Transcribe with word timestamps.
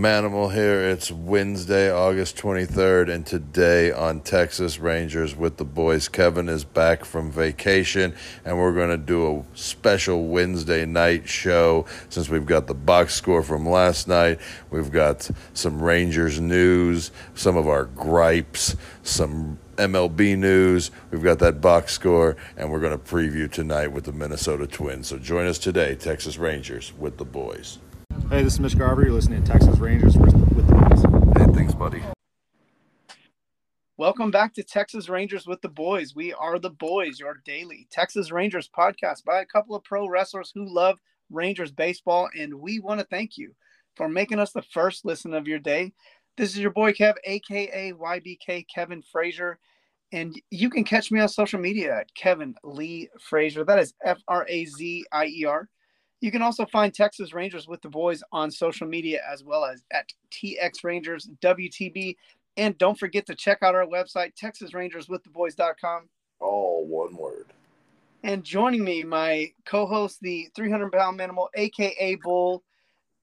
Manimal 0.00 0.50
here. 0.50 0.80
It's 0.88 1.12
Wednesday, 1.12 1.92
August 1.92 2.38
23rd, 2.38 3.10
and 3.10 3.26
today 3.26 3.92
on 3.92 4.22
Texas 4.22 4.78
Rangers 4.78 5.36
with 5.36 5.58
the 5.58 5.64
boys, 5.66 6.08
Kevin 6.08 6.48
is 6.48 6.64
back 6.64 7.04
from 7.04 7.30
vacation, 7.30 8.14
and 8.46 8.56
we're 8.56 8.72
going 8.72 8.88
to 8.88 8.96
do 8.96 9.30
a 9.30 9.44
special 9.54 10.28
Wednesday 10.28 10.86
night 10.86 11.28
show 11.28 11.84
since 12.08 12.30
we've 12.30 12.46
got 12.46 12.66
the 12.66 12.72
box 12.72 13.14
score 13.14 13.42
from 13.42 13.68
last 13.68 14.08
night. 14.08 14.40
We've 14.70 14.90
got 14.90 15.30
some 15.52 15.82
Rangers 15.82 16.40
news, 16.40 17.10
some 17.34 17.58
of 17.58 17.68
our 17.68 17.84
gripes, 17.84 18.76
some 19.02 19.58
MLB 19.76 20.38
news. 20.38 20.92
We've 21.10 21.22
got 21.22 21.40
that 21.40 21.60
box 21.60 21.92
score, 21.92 22.38
and 22.56 22.72
we're 22.72 22.80
going 22.80 22.98
to 22.98 23.04
preview 23.04 23.52
tonight 23.52 23.88
with 23.88 24.04
the 24.04 24.12
Minnesota 24.12 24.66
Twins. 24.66 25.08
So 25.08 25.18
join 25.18 25.46
us 25.46 25.58
today, 25.58 25.94
Texas 25.94 26.38
Rangers 26.38 26.94
with 26.98 27.18
the 27.18 27.26
boys. 27.26 27.80
Hey, 28.10 28.42
this 28.42 28.54
is 28.54 28.60
Mitch 28.60 28.76
Garver. 28.76 29.02
You're 29.02 29.12
listening 29.12 29.42
to 29.44 29.52
Texas 29.52 29.78
Rangers 29.78 30.16
with 30.16 30.34
with 30.54 30.66
the 30.66 30.74
boys. 30.74 31.02
Hey, 31.36 31.52
thanks, 31.52 31.74
buddy. 31.74 32.02
Welcome 33.96 34.30
back 34.30 34.52
to 34.54 34.62
Texas 34.62 35.08
Rangers 35.08 35.46
with 35.46 35.60
the 35.62 35.68
boys. 35.68 36.14
We 36.14 36.32
are 36.32 36.58
the 36.58 36.70
boys, 36.70 37.20
your 37.20 37.40
daily 37.44 37.86
Texas 37.90 38.32
Rangers 38.32 38.68
podcast 38.68 39.24
by 39.24 39.40
a 39.40 39.46
couple 39.46 39.76
of 39.76 39.84
pro 39.84 40.08
wrestlers 40.08 40.50
who 40.54 40.72
love 40.72 40.98
Rangers 41.30 41.70
baseball, 41.70 42.28
and 42.36 42.54
we 42.54 42.80
want 42.80 42.98
to 43.00 43.06
thank 43.06 43.38
you 43.38 43.54
for 43.96 44.08
making 44.08 44.38
us 44.38 44.52
the 44.52 44.62
first 44.62 45.04
listen 45.04 45.34
of 45.34 45.46
your 45.46 45.58
day. 45.58 45.92
This 46.36 46.50
is 46.50 46.58
your 46.58 46.72
boy 46.72 46.92
Kev, 46.92 47.14
aka 47.24 47.92
YBK 47.92 48.66
Kevin 48.72 49.02
Frazier, 49.02 49.58
and 50.12 50.40
you 50.50 50.70
can 50.70 50.84
catch 50.84 51.12
me 51.12 51.20
on 51.20 51.28
social 51.28 51.60
media 51.60 51.98
at 51.98 52.14
Kevin 52.14 52.54
Lee 52.64 53.08
Frazier. 53.20 53.64
That 53.64 53.78
is 53.78 53.94
F 54.04 54.20
R 54.26 54.46
A 54.48 54.64
Z 54.64 55.04
I 55.12 55.26
E 55.26 55.44
R. 55.44 55.68
You 56.20 56.30
can 56.30 56.42
also 56.42 56.66
find 56.66 56.92
Texas 56.92 57.32
Rangers 57.32 57.66
with 57.66 57.80
the 57.80 57.88
boys 57.88 58.22
on 58.30 58.50
social 58.50 58.86
media 58.86 59.20
as 59.30 59.42
well 59.42 59.64
as 59.64 59.82
at 59.90 60.12
TX 60.30 60.84
Rangers 60.84 61.28
WTB. 61.40 62.16
And 62.56 62.76
don't 62.76 62.98
forget 62.98 63.26
to 63.26 63.34
check 63.34 63.58
out 63.62 63.74
our 63.74 63.86
website, 63.86 64.32
TexasRangersWithTheBoys.com. 64.40 66.08
All 66.40 66.86
one 66.86 67.16
word. 67.16 67.46
And 68.22 68.44
joining 68.44 68.84
me, 68.84 69.02
my 69.02 69.50
co-host, 69.64 70.18
the 70.20 70.48
300 70.54 70.92
pound 70.92 71.18
Manimal, 71.18 71.46
aka 71.54 72.16
Bull, 72.16 72.62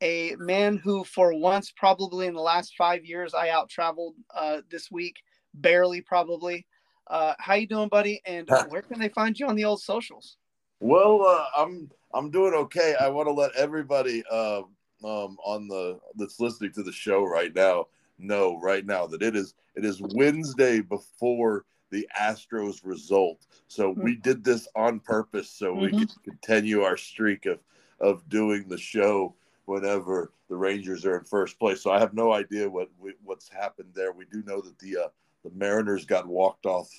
a 0.02 0.36
man 0.40 0.78
who, 0.78 1.04
for 1.04 1.34
once, 1.34 1.72
probably 1.76 2.26
in 2.26 2.34
the 2.34 2.42
last 2.42 2.74
five 2.76 3.06
years, 3.06 3.36
I 3.36 3.50
out 3.50 3.70
traveled 3.70 4.16
uh, 4.36 4.62
this 4.72 4.90
week, 4.90 5.18
barely, 5.54 6.02
probably. 6.02 6.66
Uh, 7.06 7.34
how 7.38 7.54
you 7.54 7.68
doing, 7.68 7.90
buddy? 7.90 8.22
And 8.26 8.50
where 8.70 8.82
can 8.82 9.00
they 9.00 9.10
find 9.10 9.38
you 9.38 9.48
on 9.48 9.56
the 9.56 9.66
old 9.66 9.82
socials? 9.82 10.38
Well, 10.80 11.24
uh, 11.26 11.46
I'm 11.58 11.90
I'm 12.14 12.30
doing 12.32 12.54
okay. 12.54 12.96
I 13.00 13.10
want 13.10 13.28
to 13.28 13.34
let 13.34 13.56
everybody 13.56 14.24
uh, 14.32 14.60
um, 15.04 15.38
on 15.44 15.68
the 15.68 16.00
that's 16.16 16.40
listening 16.40 16.72
to 16.74 16.84
the 16.84 16.92
show 16.92 17.24
right 17.24 17.54
now 17.54 17.88
know 18.20 18.60
right 18.62 18.86
now 18.86 19.06
that 19.08 19.22
it 19.22 19.36
is 19.36 19.54
it 19.76 19.86
is 19.86 20.02
Wednesday 20.02 20.82
before 20.82 21.66
the 21.90 22.08
Astros 22.20 22.82
result. 22.84 23.46
So 23.68 23.90
we 23.92 24.12
Mm-hmm. 24.12 24.22
did 24.22 24.44
this 24.44 24.68
on 24.76 25.00
purpose 25.00 25.50
so 25.50 25.74
we 25.74 25.94
Mhm. 25.94 26.00
could 26.00 26.24
continue 26.24 26.82
our 26.84 26.98
streak 26.98 27.46
of 27.46 27.60
of 28.00 28.28
doing 28.30 28.68
the 28.68 28.78
show 28.78 29.36
whenever 29.66 30.32
the 30.50 30.56
Rangers 30.56 31.06
are 31.06 31.18
in 31.18 31.24
first 31.26 31.58
place. 31.60 31.82
So 31.82 31.92
I 31.92 32.00
have 32.00 32.14
no 32.14 32.32
idea 32.32 32.70
what 32.70 32.90
we, 33.00 33.14
what's 33.24 33.50
happened 33.50 33.90
there. 33.94 34.12
We 34.12 34.26
do 34.26 34.44
know 34.44 34.62
that 34.62 34.78
the 34.80 34.98
uh, 34.98 35.10
the 35.44 35.50
Mariners 35.56 36.06
got 36.06 36.28
walked 36.28 36.66
off 36.66 36.90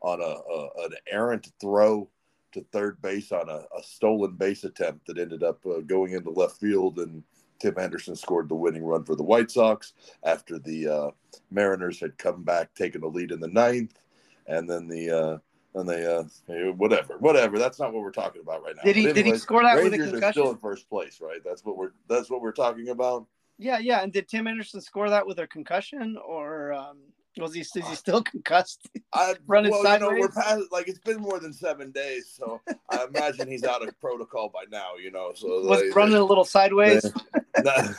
on 0.00 0.20
a, 0.20 0.24
a 0.24 0.68
an 0.86 0.92
errant 1.10 1.50
throw 1.60 2.08
to 2.52 2.64
third 2.72 3.00
base 3.02 3.32
on 3.32 3.48
a, 3.48 3.64
a 3.76 3.82
stolen 3.82 4.32
base 4.32 4.64
attempt 4.64 5.06
that 5.06 5.18
ended 5.18 5.42
up 5.42 5.64
uh, 5.66 5.80
going 5.80 6.12
into 6.12 6.30
left 6.30 6.58
field 6.58 6.98
and 6.98 7.22
Tim 7.58 7.78
Anderson 7.78 8.14
scored 8.14 8.48
the 8.48 8.54
winning 8.54 8.84
run 8.84 9.04
for 9.04 9.16
the 9.16 9.22
White 9.24 9.50
Sox 9.50 9.92
after 10.22 10.58
the 10.58 10.88
uh, 10.88 11.10
Mariners 11.50 11.98
had 12.00 12.16
come 12.16 12.42
back, 12.44 12.74
taken 12.74 13.02
a 13.02 13.08
lead 13.08 13.32
in 13.32 13.40
the 13.40 13.48
ninth, 13.48 13.98
and 14.46 14.68
then 14.68 14.86
the 14.86 15.10
uh, 15.10 15.38
and 15.74 15.88
they 15.88 16.06
uh, 16.06 16.24
whatever, 16.72 17.18
whatever. 17.18 17.58
That's 17.58 17.78
not 17.78 17.92
what 17.92 18.02
we're 18.02 18.10
talking 18.10 18.42
about 18.42 18.62
right 18.62 18.76
now. 18.76 18.82
Did 18.82 18.96
he 18.96 19.06
But 19.06 19.14
did 19.16 19.26
he 19.26 19.36
score 19.36 19.62
that 19.62 19.76
with 19.76 19.86
a 19.86 19.90
Rangers 19.90 20.08
are 20.08 20.10
concussion? 20.12 20.32
still 20.42 20.50
in 20.52 20.58
first 20.58 20.88
place, 20.88 21.20
right? 21.20 21.40
That's 21.44 21.64
what 21.64 21.76
we're 21.76 21.92
that's 22.08 22.30
what 22.30 22.40
we're 22.40 22.52
talking 22.52 22.88
about. 22.88 23.26
Yeah, 23.58 23.78
yeah. 23.78 24.02
And 24.02 24.12
did 24.12 24.28
Tim 24.28 24.46
Anderson 24.46 24.80
score 24.80 25.10
that 25.10 25.26
with 25.26 25.40
a 25.40 25.46
concussion, 25.46 26.16
or 26.24 26.72
um, 26.72 26.98
was 27.40 27.54
he 27.54 27.60
is 27.60 27.72
he 27.72 27.94
still 27.94 28.22
concussed? 28.32 28.88
I 29.12 29.34
Running 29.46 29.70
well, 29.72 29.82
you 29.94 29.98
know, 30.00 30.08
we're 30.08 30.30
sideways? 30.30 30.44
past 30.60 30.72
like 30.72 30.88
it's 30.88 30.98
been 30.98 31.20
more 31.20 31.38
than 31.40 31.52
seven 31.52 31.90
days, 31.90 32.30
so 32.36 32.60
I 32.90 33.04
imagine 33.08 33.48
he's 33.48 33.64
out 33.64 33.86
of 33.86 33.98
protocol 34.00 34.48
by 34.48 34.64
now. 34.70 34.96
You 35.02 35.10
know, 35.10 35.32
so 35.34 35.62
Was 35.62 35.80
they- 35.80 35.90
running 35.90 36.16
a 36.16 36.24
little 36.24 36.44
sideways? 36.44 37.10
That- 37.54 37.96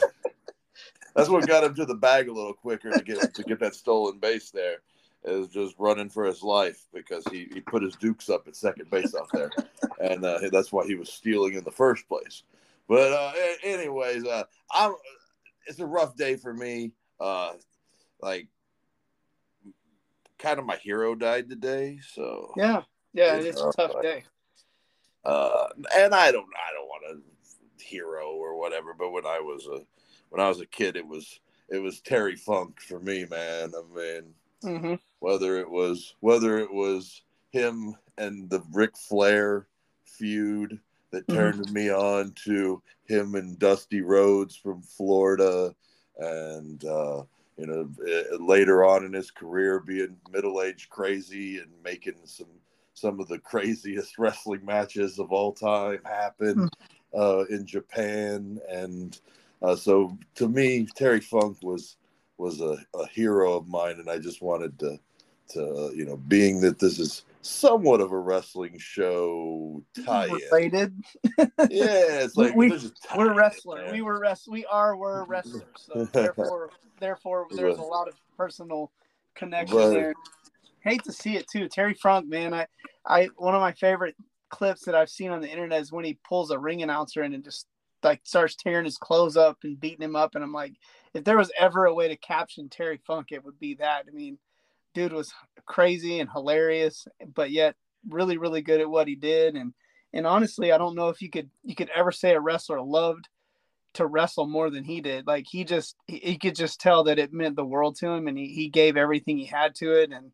that's 1.16 1.28
what 1.28 1.46
got 1.48 1.64
him 1.64 1.74
to 1.76 1.86
the 1.86 1.96
bag 1.96 2.30
a 2.30 2.34
little 2.34 2.54
quicker 2.54 2.92
to 2.92 3.04
get 3.04 3.34
to 3.34 3.44
get 3.44 3.60
that 3.60 3.76
stolen 3.76 4.20
base 4.20 4.52
there. 4.52 4.78
Is 5.26 5.50
just 5.50 5.76
running 5.78 6.08
for 6.10 6.24
his 6.24 6.42
life 6.44 6.86
because 6.94 7.26
he, 7.30 7.50
he 7.54 7.60
put 7.60 7.84
his 7.84 7.98
dukes 7.98 8.30
up 8.30 8.48
at 8.48 8.56
second 8.56 8.90
base 8.90 9.14
out 9.14 9.28
there, 9.34 9.50
and 10.00 10.24
uh, 10.24 10.40
that's 10.50 10.72
why 10.72 10.86
he 10.86 10.96
was 10.96 11.12
stealing 11.12 11.56
in 11.56 11.64
the 11.66 11.72
first 11.72 12.08
place. 12.08 12.44
But 12.88 13.12
uh, 13.12 13.34
anyways, 13.62 14.24
uh, 14.26 14.44
I'm 14.72 14.94
it's 15.66 15.80
a 15.80 15.86
rough 15.86 16.16
day 16.16 16.38
for 16.38 16.54
me. 16.54 16.94
Uh, 17.20 17.54
like, 18.22 18.48
kind 20.40 20.58
of 20.60 20.66
my 20.66 20.78
hero 20.78 21.14
died 21.16 21.50
today, 21.50 22.00
so 22.14 22.54
Yeah, 22.58 22.84
yeah. 23.14 23.36
It's 23.36 23.48
It's 23.58 23.62
a 23.62 23.72
tough 23.76 23.94
but- 23.94 24.02
day. 24.02 24.24
uh, 25.26 25.68
and 25.96 26.16
I 26.16 26.32
don't 26.32 26.48
I 26.56 26.74
don't 26.74 26.88
want 26.88 27.04
a 27.20 27.84
hero 27.84 28.32
or 28.32 28.58
whatever, 28.58 28.94
but 28.94 29.12
when 29.12 29.26
I 29.26 29.40
was 29.40 29.68
a 29.68 29.86
when 30.30 30.42
I 30.42 30.48
was 30.50 30.62
a 30.62 30.66
kid, 30.66 30.96
it 30.96 31.06
was 31.08 31.40
it 31.70 31.80
was 31.80 32.00
Terry 32.02 32.36
Funk 32.36 32.80
for 32.82 33.00
me, 33.00 33.26
man. 33.26 33.74
I 33.76 33.96
mean, 33.96 34.34
hmm 34.64 34.96
whether 35.20 35.58
it 35.60 35.70
was 35.70 36.16
whether 36.22 36.58
it 36.60 36.72
was 36.74 37.22
him 37.52 37.96
and 38.18 38.50
the 38.50 38.64
Ric 38.72 38.98
Flair 38.98 39.68
feud 40.06 40.80
that 41.12 41.28
Mhm. 41.28 41.34
turned 41.36 41.72
me 41.74 41.90
on 41.92 42.32
to 42.46 42.82
him 43.06 43.36
and 43.36 43.58
Dusty 43.60 44.02
Rhodes 44.02 44.56
from 44.56 44.82
Florida, 44.84 45.76
and 46.18 46.84
uh, 46.86 47.24
you 47.59 47.68
know 47.68 47.90
eh, 48.08 48.24
later 48.40 48.86
on 48.86 49.06
in 49.06 49.14
his 49.14 49.31
career 49.31 49.80
being 49.80 50.16
middle 50.31 50.62
aged 50.62 50.90
crazy 50.90 51.58
and 51.58 51.70
making 51.84 52.16
some 52.24 52.47
some 52.94 53.20
of 53.20 53.28
the 53.28 53.40
craziest 53.40 54.18
wrestling 54.18 54.64
matches 54.66 55.20
of 55.20 55.31
all 55.31 55.52
time 55.52 56.00
happen 56.06 56.69
uh, 57.18 57.46
in 57.50 57.66
Japan, 57.66 58.59
and 58.69 59.19
uh, 59.62 59.75
so 59.75 60.18
to 60.36 60.48
me 60.48 60.88
Terry 60.96 61.22
Funk 61.22 61.58
was 61.62 61.98
was 62.38 62.62
a, 62.62 62.78
a 62.96 63.08
hero 63.08 63.58
of 63.58 63.68
mine, 63.68 64.00
and 64.00 64.09
I 64.09 64.19
just 64.19 64.42
wanted 64.42 64.78
to 64.80 65.00
to 65.50 65.92
you 65.96 66.06
know 66.06 66.18
being 66.18 66.62
that 66.62 66.80
this 66.80 67.00
is 67.00 67.24
somewhat 67.42 68.02
of 68.02 68.12
a 68.12 68.20
wrestling 68.20 68.78
show 68.78 69.84
tie 70.06 70.26
in. 70.28 70.34
Related. 70.52 71.04
Yeah, 71.38 71.46
it's 71.70 72.36
like 72.38 72.56
we, 72.56 72.70
we're 73.16 73.32
in, 73.32 73.38
wrestler. 73.38 73.84
man. 73.84 73.92
We 73.94 74.02
were 74.02 74.20
wrest. 74.20 74.48
We 74.50 74.66
are. 74.66 74.96
We're 74.98 75.24
wrestlers. 75.26 75.64
So 75.78 76.06
therefore, 76.14 76.70
therefore, 77.00 77.48
there's 77.52 77.78
a 77.78 77.82
lot 77.82 78.08
of 78.08 78.16
personal 78.38 78.92
connection 79.36 79.78
Right. 79.78 79.90
there. 79.90 80.14
Hate 80.82 81.04
to 81.04 81.12
see 81.12 81.36
it 81.36 81.48
too. 81.50 81.68
Terry 81.68 81.94
Funk, 81.94 82.28
man. 82.28 82.54
I, 82.54 82.68
I 83.06 83.30
one 83.38 83.56
of 83.56 83.62
my 83.62 83.74
favorite 83.74 84.16
clips 84.50 84.86
that 84.86 84.96
I've 84.96 85.10
seen 85.10 85.30
on 85.32 85.42
the 85.42 85.50
internet 85.50 85.82
is 85.82 85.92
when 85.92 86.06
he 86.06 86.18
pulls 86.28 86.52
a 86.52 86.60
ring 86.60 86.82
announcer 86.84 87.24
in 87.24 87.34
and 87.34 87.44
just 87.44 87.68
like 88.02 88.22
starts 88.24 88.56
tearing 88.56 88.86
his 88.86 88.98
clothes 88.98 89.36
up 89.36 89.58
and 89.64 89.80
beating 89.80 90.02
him 90.04 90.16
up. 90.16 90.36
And 90.36 90.44
I'm 90.44 90.54
like, 90.54 90.74
if 91.14 91.26
there 91.26 91.38
was 91.38 91.52
ever 91.60 91.86
a 91.86 91.94
way 91.94 92.08
to 92.08 92.16
caption 92.16 92.70
Terry 92.70 93.00
Funk, 93.06 93.28
it 93.32 93.44
would 93.44 93.60
be 93.60 93.76
that. 93.76 94.06
I 94.08 94.12
mean, 94.12 94.38
dude 94.94 95.14
was 95.14 95.34
crazy 95.66 96.20
and 96.20 96.30
hilarious, 96.30 97.08
but 97.34 97.52
yet 97.52 97.76
really, 98.08 98.38
really 98.38 98.62
good 98.62 98.82
at 98.82 98.90
what 98.90 99.08
he 99.08 99.16
did. 99.16 99.56
And 99.56 99.74
and 100.14 100.26
honestly, 100.26 100.72
I 100.72 100.78
don't 100.78 100.96
know 100.96 101.10
if 101.10 101.22
you 101.22 101.30
could 101.30 101.50
you 101.64 101.76
could 101.76 101.90
ever 101.96 102.12
say 102.12 102.34
a 102.34 102.40
wrestler 102.40 102.82
loved 102.82 103.28
to 103.94 104.06
wrestle 104.06 104.48
more 104.48 104.70
than 104.70 104.84
he 104.84 105.02
did. 105.02 105.28
Like 105.28 105.46
he 105.50 105.64
just 105.64 105.96
he, 106.08 106.18
he 106.18 106.38
could 106.38 106.56
just 106.56 106.80
tell 106.80 107.04
that 107.06 107.19
it 107.19 107.34
meant 107.34 107.56
the 107.56 107.66
world 107.66 107.96
to 107.98 108.08
him, 108.08 108.28
and 108.28 108.38
he, 108.38 108.48
he 108.48 108.69
gave 108.69 108.98
everything 108.98 109.38
he 109.38 109.46
had 109.46 109.75
to 109.75 110.02
it. 110.02 110.12
And 110.12 110.31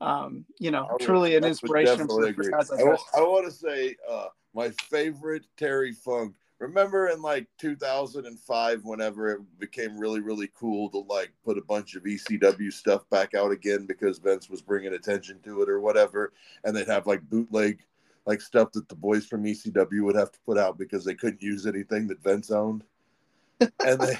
um, 0.00 0.44
you 0.58 0.70
know, 0.70 0.86
I 0.88 0.92
would- 0.92 1.00
truly 1.00 1.36
an 1.36 1.44
inspiration 1.44 2.06
for, 2.06 2.30
guys 2.32 2.70
I, 2.70 2.82
want 3.22 3.46
to 3.46 3.52
say 3.52 3.96
uh, 4.08 4.26
my 4.54 4.70
favorite 4.90 5.44
Terry 5.56 5.92
Funk. 5.92 6.34
Remember 6.58 7.08
in 7.08 7.20
like 7.20 7.48
2005, 7.58 8.84
whenever 8.84 9.32
it 9.32 9.40
became 9.58 9.98
really, 9.98 10.20
really 10.20 10.50
cool 10.58 10.88
to 10.90 10.98
like 10.98 11.32
put 11.44 11.58
a 11.58 11.62
bunch 11.62 11.94
of 11.94 12.04
ECW 12.04 12.72
stuff 12.72 13.08
back 13.10 13.34
out 13.34 13.50
again 13.50 13.84
because 13.84 14.18
Vince 14.18 14.48
was 14.48 14.62
bringing 14.62 14.94
attention 14.94 15.38
to 15.44 15.62
it 15.62 15.68
or 15.68 15.80
whatever, 15.80 16.32
and 16.64 16.74
they'd 16.74 16.88
have 16.88 17.06
like 17.06 17.28
bootleg 17.28 17.80
like 18.24 18.40
stuff 18.40 18.72
that 18.72 18.88
the 18.88 18.94
boys 18.94 19.26
from 19.26 19.44
ECW 19.44 20.02
would 20.02 20.16
have 20.16 20.32
to 20.32 20.38
put 20.40 20.58
out 20.58 20.78
because 20.78 21.04
they 21.04 21.14
couldn't 21.14 21.42
use 21.42 21.66
anything 21.66 22.06
that 22.08 22.22
Vince 22.22 22.50
owned, 22.50 22.84
and 23.60 24.00
they 24.00 24.18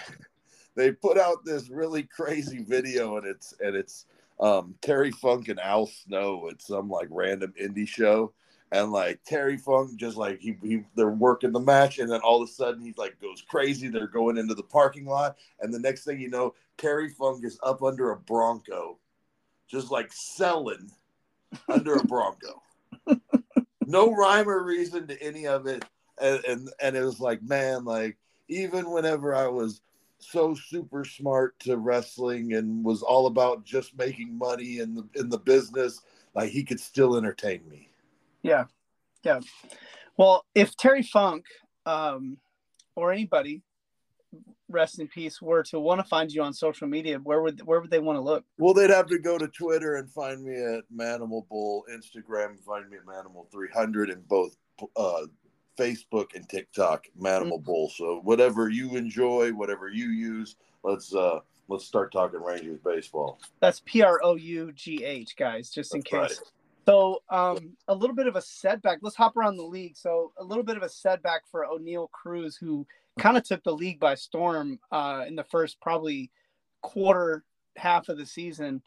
they 0.75 0.93
put 0.93 1.19
out 1.19 1.45
this 1.45 1.71
really 1.71 2.03
crazy 2.03 2.63
video, 2.63 3.17
and 3.17 3.27
it's 3.27 3.55
and 3.61 3.75
it's 3.75 4.05
um, 4.41 4.75
Terry 4.83 5.11
Funk 5.11 5.49
and 5.49 5.59
Al 5.59 5.87
Snow 5.87 6.49
at 6.51 6.61
some 6.61 6.89
like 6.91 7.09
random 7.11 7.55
indie 7.61 7.89
show, 7.89 8.33
and 8.73 8.91
like 8.91 9.21
Terry 9.25 9.57
Funk 9.57 9.97
just 9.97 10.17
like 10.17 10.41
he, 10.41 10.57
he 10.63 10.83
they're 10.95 11.11
working 11.11 11.53
the 11.53 11.61
match 11.61 11.99
and 11.99 12.11
then 12.11 12.21
all 12.21 12.43
of 12.43 12.49
a 12.49 12.53
sudden 12.53 12.81
he's 12.83 12.99
like 12.99 13.21
goes 13.21 13.43
crazy. 13.49 13.89
They're 13.89 14.07
going 14.07 14.39
into 14.39 14.55
the 14.55 14.63
parking 14.63 15.07
lot 15.07 15.37
and 15.61 15.73
the 15.73 15.79
next 15.79 16.05
thing 16.05 16.21
you 16.21 16.29
know, 16.29 16.55
Terry 16.79 17.11
Funk 17.11 17.45
is 17.45 17.59
up 17.63 17.83
under 17.83 18.11
a 18.11 18.17
Bronco, 18.17 18.99
just 19.69 19.91
like 19.91 20.13
selling 20.13 20.91
under 21.69 21.95
a 21.95 22.05
Bronco. 22.05 22.63
no 23.87 24.13
rhyme 24.13 24.49
or 24.49 24.65
reason 24.65 25.07
to 25.07 25.23
any 25.23 25.47
of 25.47 25.67
it. 25.67 25.85
And, 26.21 26.45
and 26.45 26.71
and 26.81 26.97
it 26.97 27.05
was 27.05 27.21
like, 27.21 27.43
man, 27.43 27.85
like 27.85 28.17
even 28.49 28.91
whenever 28.91 29.35
I 29.35 29.49
was 29.49 29.81
so 30.19 30.55
super 30.55 31.05
smart 31.05 31.59
to 31.61 31.77
wrestling 31.77 32.55
and 32.55 32.85
was 32.85 33.03
all 33.03 33.27
about 33.27 33.65
just 33.65 33.97
making 33.99 34.37
money 34.37 34.79
in 34.79 34.95
the 34.95 35.07
in 35.15 35.29
the 35.29 35.39
business, 35.39 36.03
like 36.35 36.51
he 36.51 36.65
could 36.65 36.81
still 36.81 37.17
entertain 37.17 37.61
me. 37.69 37.91
Yeah, 38.47 38.65
yeah. 39.23 39.41
Well, 40.17 40.45
if 40.55 40.77
Terry 40.77 41.03
Funk 41.03 41.45
um, 41.85 42.39
or 42.95 43.13
anybody, 43.13 43.63
rest 44.69 44.99
in 44.99 45.09
peace, 45.09 45.41
were 45.41 45.63
to 45.65 45.79
want 45.79 46.01
to 46.01 46.07
find 46.09 46.33
you 46.33 46.43
on 46.43 46.53
social 46.53 46.89
media, 46.89 47.19
where 47.19 47.43
would 47.43 47.61
where 47.67 47.81
would 47.81 47.91
they 47.91 47.99
want 47.99 48.17
to 48.17 48.23
look? 48.23 48.45
Well, 48.59 48.75
they'd 48.75 48.91
have 48.91 49.07
to 49.09 49.19
go 49.19 49.39
to 49.39 49.47
Twitter 49.49 49.97
and 49.97 50.11
find 50.11 50.43
me 50.43 50.55
at 50.55 50.85
Manimal 50.95 51.47
Bull, 51.49 51.85
Instagram 51.93 52.59
find 52.65 52.89
me 52.91 52.97
at 52.97 53.05
Manimal 53.05 53.51
three 53.51 53.71
hundred, 53.73 54.11
and 54.11 54.27
both 54.27 54.57
uh, 54.97 55.27
Facebook 55.79 56.35
and 56.35 56.49
TikTok, 56.49 57.07
Manimal 57.21 57.53
mm-hmm. 57.53 57.65
Bull. 57.65 57.91
So 57.91 58.21
whatever 58.25 58.69
you 58.69 58.97
enjoy, 58.97 59.53
whatever 59.53 59.89
you 59.89 60.09
use, 60.09 60.57
let's 60.83 61.15
uh 61.15 61.41
let's 61.69 61.85
start 61.85 62.13
talking 62.13 62.43
Rangers 62.43 62.81
baseball. 62.85 63.39
That's 63.61 63.83
P 63.85 64.03
R 64.03 64.21
O 64.23 64.37
U 64.37 64.73
G 64.73 65.05
H, 65.05 65.37
guys, 65.37 65.71
just 65.71 65.93
That's 65.93 65.95
in 65.95 66.03
case. 66.03 66.13
Right. 66.13 66.53
So 66.87 67.23
um, 67.31 67.77
a 67.89 67.95
little 67.95 68.15
bit 68.15 68.29
of 68.29 68.37
a 68.37 68.43
setback. 68.43 68.99
Let's 69.03 69.17
hop 69.17 69.37
around 69.37 69.57
the 69.57 69.65
league. 69.65 69.97
So 69.97 70.33
a 70.39 70.45
little 70.45 70.63
bit 70.63 70.77
of 70.77 70.85
a 70.85 70.89
setback 70.89 71.43
for 71.51 71.67
Oneil 71.67 72.09
Cruz, 72.13 72.57
who 72.57 72.87
kind 73.19 73.37
of 73.37 73.43
took 73.43 73.65
the 73.65 73.73
league 73.73 73.99
by 73.99 74.15
storm 74.15 74.79
uh, 74.93 75.25
in 75.27 75.35
the 75.35 75.45
first 75.45 75.81
probably 75.81 76.31
quarter 76.83 77.45
half 77.77 78.09
of 78.09 78.19
the 78.19 78.27
season. 78.27 78.83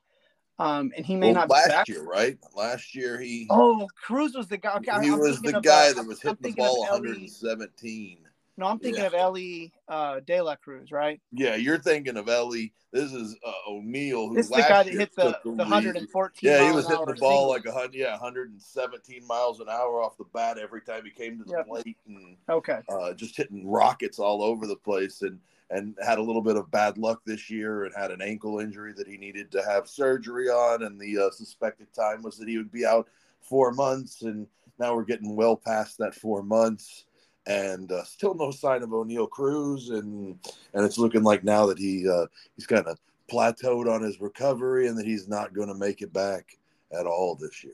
Um, 0.60 0.92
and 0.96 1.06
he 1.06 1.16
may 1.16 1.28
well, 1.28 1.48
not 1.48 1.50
last 1.50 1.90
year, 1.90 2.04
right? 2.04 2.38
Last 2.56 2.96
year 2.96 3.20
he. 3.20 3.48
Oh, 3.50 3.88
Cruz 4.02 4.34
was 4.34 4.48
the 4.48 4.58
guy. 4.58 4.76
Okay, 4.78 4.92
he 5.02 5.12
I'm 5.12 5.20
was 5.20 5.42
the 5.42 5.60
guy 5.62 5.92
that 5.92 6.06
was 6.06 6.22
hitting 6.22 6.38
the 6.42 6.52
ball 6.52 6.82
117. 6.82 8.20
No, 8.60 8.66
I'm 8.66 8.78
thinking 8.78 9.02
yeah. 9.02 9.08
of 9.08 9.14
Elly 9.14 9.72
uh, 9.88 10.20
De 10.20 10.42
La 10.42 10.58
Cruz, 10.58 10.92
right? 10.92 11.22
Yeah, 11.32 11.56
you're 11.56 11.78
thinking 11.78 12.18
of 12.18 12.28
Elly. 12.28 12.74
This 12.92 13.14
is 13.14 13.38
uh, 13.46 13.52
Oneil, 13.70 14.28
who 14.28 14.36
this 14.36 14.48
is 14.48 14.52
the 14.52 14.58
guy 14.58 14.84
that 14.84 14.94
hit 14.94 15.16
the, 15.16 15.40
the, 15.46 15.52
the 15.52 15.64
114. 15.64 16.40
Yeah, 16.42 16.68
he 16.68 16.76
was 16.76 16.86
hitting 16.86 17.06
the 17.06 17.14
ball 17.14 17.30
single. 17.32 17.50
like 17.50 17.66
a 17.66 17.72
hundred, 17.72 17.96
yeah, 17.96 18.12
117 18.12 19.26
miles 19.26 19.62
an 19.62 19.70
hour 19.70 20.02
off 20.02 20.18
the 20.18 20.26
bat 20.34 20.58
every 20.58 20.82
time 20.82 21.06
he 21.06 21.12
came 21.12 21.38
to 21.38 21.46
the 21.46 21.54
yep. 21.54 21.68
plate, 21.68 21.98
and 22.06 22.36
okay, 22.50 22.80
uh, 22.90 23.14
just 23.14 23.38
hitting 23.38 23.66
rockets 23.66 24.20
all 24.20 24.44
over 24.44 24.68
the 24.68 24.76
place, 24.76 25.22
and 25.22 25.40
and 25.70 25.96
had 26.04 26.18
a 26.18 26.22
little 26.22 26.42
bit 26.42 26.58
of 26.58 26.70
bad 26.70 26.98
luck 26.98 27.22
this 27.26 27.50
year, 27.50 27.86
and 27.86 27.94
had 27.96 28.12
an 28.12 28.22
ankle 28.22 28.60
injury 28.60 28.92
that 28.98 29.08
he 29.08 29.16
needed 29.16 29.52
to 29.52 29.64
have 29.64 29.88
surgery 29.88 30.50
on, 30.50 30.84
and 30.84 31.00
the 31.00 31.18
uh, 31.18 31.32
suspected 31.32 31.88
time 31.94 32.24
was 32.24 32.38
that 32.38 32.50
he 32.50 32.58
would 32.58 32.74
be 32.74 32.86
out 32.86 33.08
four 33.40 33.72
months, 33.72 34.24
and 34.24 34.48
now 34.80 34.94
we're 34.94 35.06
getting 35.06 35.38
well 35.38 35.56
past 35.56 35.98
that 35.98 36.14
four 36.14 36.44
months 36.44 37.06
and 37.48 37.92
uh, 37.92 38.04
still 38.04 38.34
no 38.36 38.52
sign 38.52 38.84
of 38.84 38.90
Oneil 38.90 39.30
Cruz, 39.30 39.90
and 39.90 40.40
and 40.74 40.86
it's 40.86 40.98
looking 40.98 41.24
like 41.24 41.44
now 41.44 41.66
that 41.66 41.78
he 41.78 42.08
uh, 42.08 42.28
he's 42.56 42.68
kind 42.68 42.86
of 42.86 42.98
plateaued 43.32 43.92
on 43.92 44.02
his 44.02 44.20
recovery, 44.22 44.88
and 44.88 44.98
that 44.98 45.06
he's 45.06 45.28
not 45.28 45.54
going 45.54 45.68
to 45.68 45.76
make 45.76 46.02
it 46.02 46.14
back 46.14 46.58
at 46.98 47.06
all 47.06 47.36
this 47.36 47.64
year. 47.64 47.74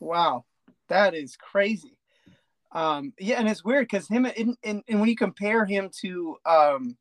Wow, 0.00 0.44
that 0.88 1.14
is 1.14 1.36
crazy. 1.36 1.96
Um, 2.72 3.12
yeah, 3.18 3.38
and 3.38 3.48
it's 3.48 3.64
weird 3.64 3.86
because 3.88 4.08
him 4.08 4.26
and, 4.26 4.56
and, 4.64 4.82
and 4.88 5.00
when 5.00 5.08
you 5.08 5.16
compare 5.16 5.64
him 5.64 5.90
to 6.00 6.36
um, 6.44 6.96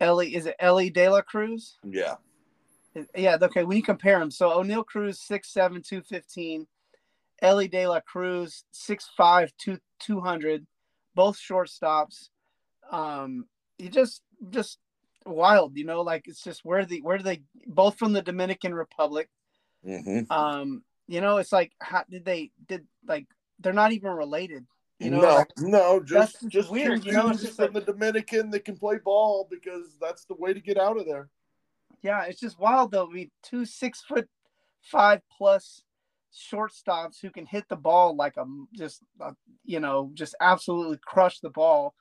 Elly, 0.00 0.34
is 0.34 0.46
it 0.46 0.56
Elly 0.58 0.88
De 0.88 1.08
La 1.08 1.20
Cruz? 1.20 1.76
Yeah. 1.84 2.14
Yeah, 3.14 3.36
okay. 3.40 3.64
When 3.64 3.76
you 3.76 3.82
compare 3.82 4.20
him, 4.20 4.30
so 4.30 4.48
Oneil 4.48 4.84
Cruz 4.84 5.20
six 5.20 5.52
seven 5.52 5.82
two 5.82 6.00
fifteen, 6.02 6.66
Elly 7.42 7.68
De 7.68 7.86
La 7.86 8.00
Cruz 8.00 8.64
six 8.72 9.10
five 9.16 9.52
two 9.58 9.78
two 10.00 10.20
hundred 10.20 10.66
both 11.18 11.36
shortstops. 11.36 12.28
Um, 12.92 13.46
he 13.76 13.88
just 13.88 14.22
just 14.50 14.78
wild, 15.26 15.76
you 15.76 15.84
know, 15.84 16.02
like 16.02 16.28
it's 16.28 16.44
just 16.44 16.64
where 16.64 16.84
the 16.84 17.00
where 17.00 17.18
do 17.18 17.24
they 17.24 17.42
both 17.66 17.98
from 17.98 18.12
the 18.12 18.22
Dominican 18.22 18.72
Republic. 18.72 19.28
Mm-hmm. 19.84 20.32
Um, 20.32 20.84
you 21.08 21.20
know, 21.20 21.38
it's 21.38 21.50
like 21.50 21.72
how 21.80 22.04
did 22.08 22.24
they 22.24 22.52
did 22.68 22.86
like 23.04 23.26
they're 23.58 23.72
not 23.72 23.90
even 23.90 24.12
related. 24.12 24.64
You 25.00 25.10
know, 25.10 25.20
no, 25.20 25.34
like, 25.34 25.48
no, 25.58 26.00
just 26.00 26.48
just 26.48 26.70
weird. 26.70 27.04
You 27.04 27.12
know, 27.14 27.30
it's 27.30 27.42
just 27.42 27.56
from 27.56 27.74
like, 27.74 27.84
the 27.84 27.92
Dominican 27.92 28.50
that 28.50 28.64
can 28.64 28.76
play 28.76 28.98
ball 29.04 29.48
because 29.50 29.96
that's 30.00 30.24
the 30.24 30.34
way 30.34 30.54
to 30.54 30.60
get 30.60 30.78
out 30.78 30.98
of 31.00 31.04
there. 31.04 31.30
Yeah, 32.00 32.26
it's 32.26 32.38
just 32.38 32.60
wild 32.60 32.92
though. 32.92 33.08
I 33.08 33.12
mean, 33.12 33.30
two 33.42 33.64
six 33.64 34.02
foot 34.02 34.28
five 34.82 35.20
plus 35.36 35.82
shortstops 36.38 37.20
who 37.20 37.30
can 37.30 37.46
hit 37.46 37.68
the 37.68 37.76
ball 37.76 38.14
like 38.16 38.36
a 38.36 38.44
just 38.74 39.02
a, 39.20 39.34
you 39.64 39.80
know 39.80 40.10
just 40.14 40.34
absolutely 40.40 40.98
crush 41.04 41.40
the 41.40 41.50
ball. 41.50 41.94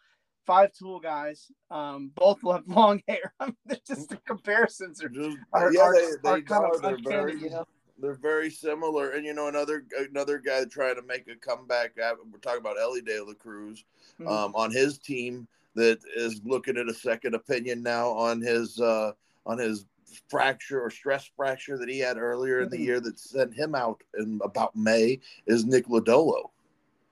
Five 0.46 0.72
tool 0.72 1.02
guys, 1.02 1.52
um, 1.70 2.12
both 2.16 2.40
have 2.50 2.64
long 2.68 3.02
hair. 3.08 3.34
I 3.40 3.48
mean, 3.48 3.80
just 3.86 4.10
the 4.10 4.18
comparisons 4.26 5.04
are, 5.04 5.10
just, 5.10 5.38
are 5.52 5.74
yeah, 5.74 5.82
are, 5.82 5.94
they, 5.94 6.08
they 6.24 6.30
are 6.30 6.42
kind 6.42 6.66
of 6.74 6.84
uncanny, 6.84 7.04
very, 7.04 7.40
you 7.40 7.50
know. 7.50 7.66
They're 8.00 8.14
very 8.14 8.50
similar, 8.50 9.12
and 9.12 9.26
you 9.26 9.34
know 9.34 9.48
another 9.48 9.84
another 10.10 10.38
guy 10.38 10.64
trying 10.66 10.96
to 10.96 11.02
make 11.02 11.28
a 11.28 11.36
comeback. 11.36 11.98
We're 11.98 12.40
talking 12.40 12.62
about 12.62 12.80
Elly 12.80 13.02
De 13.02 13.20
La 13.22 13.34
Cruz 13.34 13.84
mm-hmm. 14.20 14.28
um, 14.28 14.56
on 14.56 14.72
his 14.72 15.00
team 15.00 15.48
that 15.76 16.00
is 16.16 16.42
looking 16.44 16.78
at 16.78 16.90
a 16.90 16.94
second 16.94 17.36
opinion 17.36 17.82
now 17.82 18.10
on 18.10 18.42
his 18.42 18.80
uh, 18.80 19.12
on 19.46 19.58
his 19.58 19.86
fracture 20.30 20.82
or 20.82 20.90
stress 20.90 21.30
fracture 21.36 21.78
that 21.78 21.90
he 21.90 22.00
had 22.00 22.18
earlier 22.18 22.62
in 22.62 22.70
the 22.70 22.78
mm-hmm. 22.78 22.86
year 22.86 23.00
that 23.00 23.20
sent 23.20 23.54
him 23.54 23.76
out 23.76 24.02
in 24.18 24.40
about 24.44 24.76
May 24.76 25.20
is 25.46 25.66
Nick 25.66 25.88
Lodolo. 25.88 26.50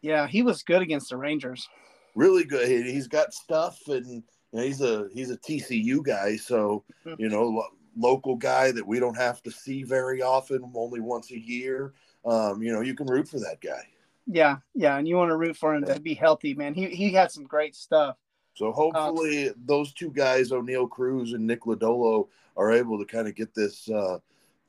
Yeah, 0.01 0.27
he 0.27 0.43
was 0.43 0.63
good 0.63 0.81
against 0.81 1.09
the 1.09 1.17
Rangers. 1.17 1.67
Really 2.15 2.43
good. 2.43 2.67
He's 2.67 3.07
got 3.07 3.33
stuff, 3.33 3.79
and 3.87 4.05
you 4.05 4.23
know, 4.53 4.61
he's 4.61 4.81
a 4.81 5.09
he's 5.13 5.31
a 5.31 5.37
TCU 5.37 6.03
guy, 6.03 6.35
so 6.37 6.83
mm-hmm. 7.05 7.21
you 7.21 7.29
know, 7.29 7.43
lo- 7.43 7.75
local 7.97 8.35
guy 8.35 8.71
that 8.71 8.85
we 8.85 8.99
don't 8.99 9.17
have 9.17 9.41
to 9.43 9.51
see 9.51 9.83
very 9.83 10.21
often, 10.21 10.71
only 10.75 10.99
once 10.99 11.31
a 11.31 11.39
year. 11.39 11.93
Um, 12.25 12.61
you 12.61 12.71
know, 12.71 12.81
you 12.81 12.95
can 12.95 13.07
root 13.07 13.27
for 13.27 13.39
that 13.39 13.61
guy. 13.61 13.87
Yeah, 14.27 14.57
yeah, 14.73 14.97
and 14.97 15.07
you 15.07 15.17
want 15.17 15.29
to 15.29 15.37
root 15.37 15.57
for 15.57 15.75
him 15.75 15.85
to 15.85 15.99
be 15.99 16.13
healthy, 16.13 16.53
man. 16.53 16.73
He 16.73 16.87
he 16.87 17.11
had 17.11 17.31
some 17.31 17.43
great 17.43 17.75
stuff. 17.75 18.17
So 18.55 18.71
hopefully, 18.71 19.49
um, 19.49 19.55
those 19.65 19.93
two 19.93 20.09
guys, 20.09 20.51
Oneil 20.51 20.89
Cruz 20.89 21.33
and 21.33 21.45
Nick 21.45 21.61
Lodolo, 21.61 22.27
are 22.57 22.71
able 22.71 22.97
to 22.97 23.05
kind 23.05 23.27
of 23.27 23.35
get 23.35 23.53
this 23.53 23.89
uh, 23.89 24.19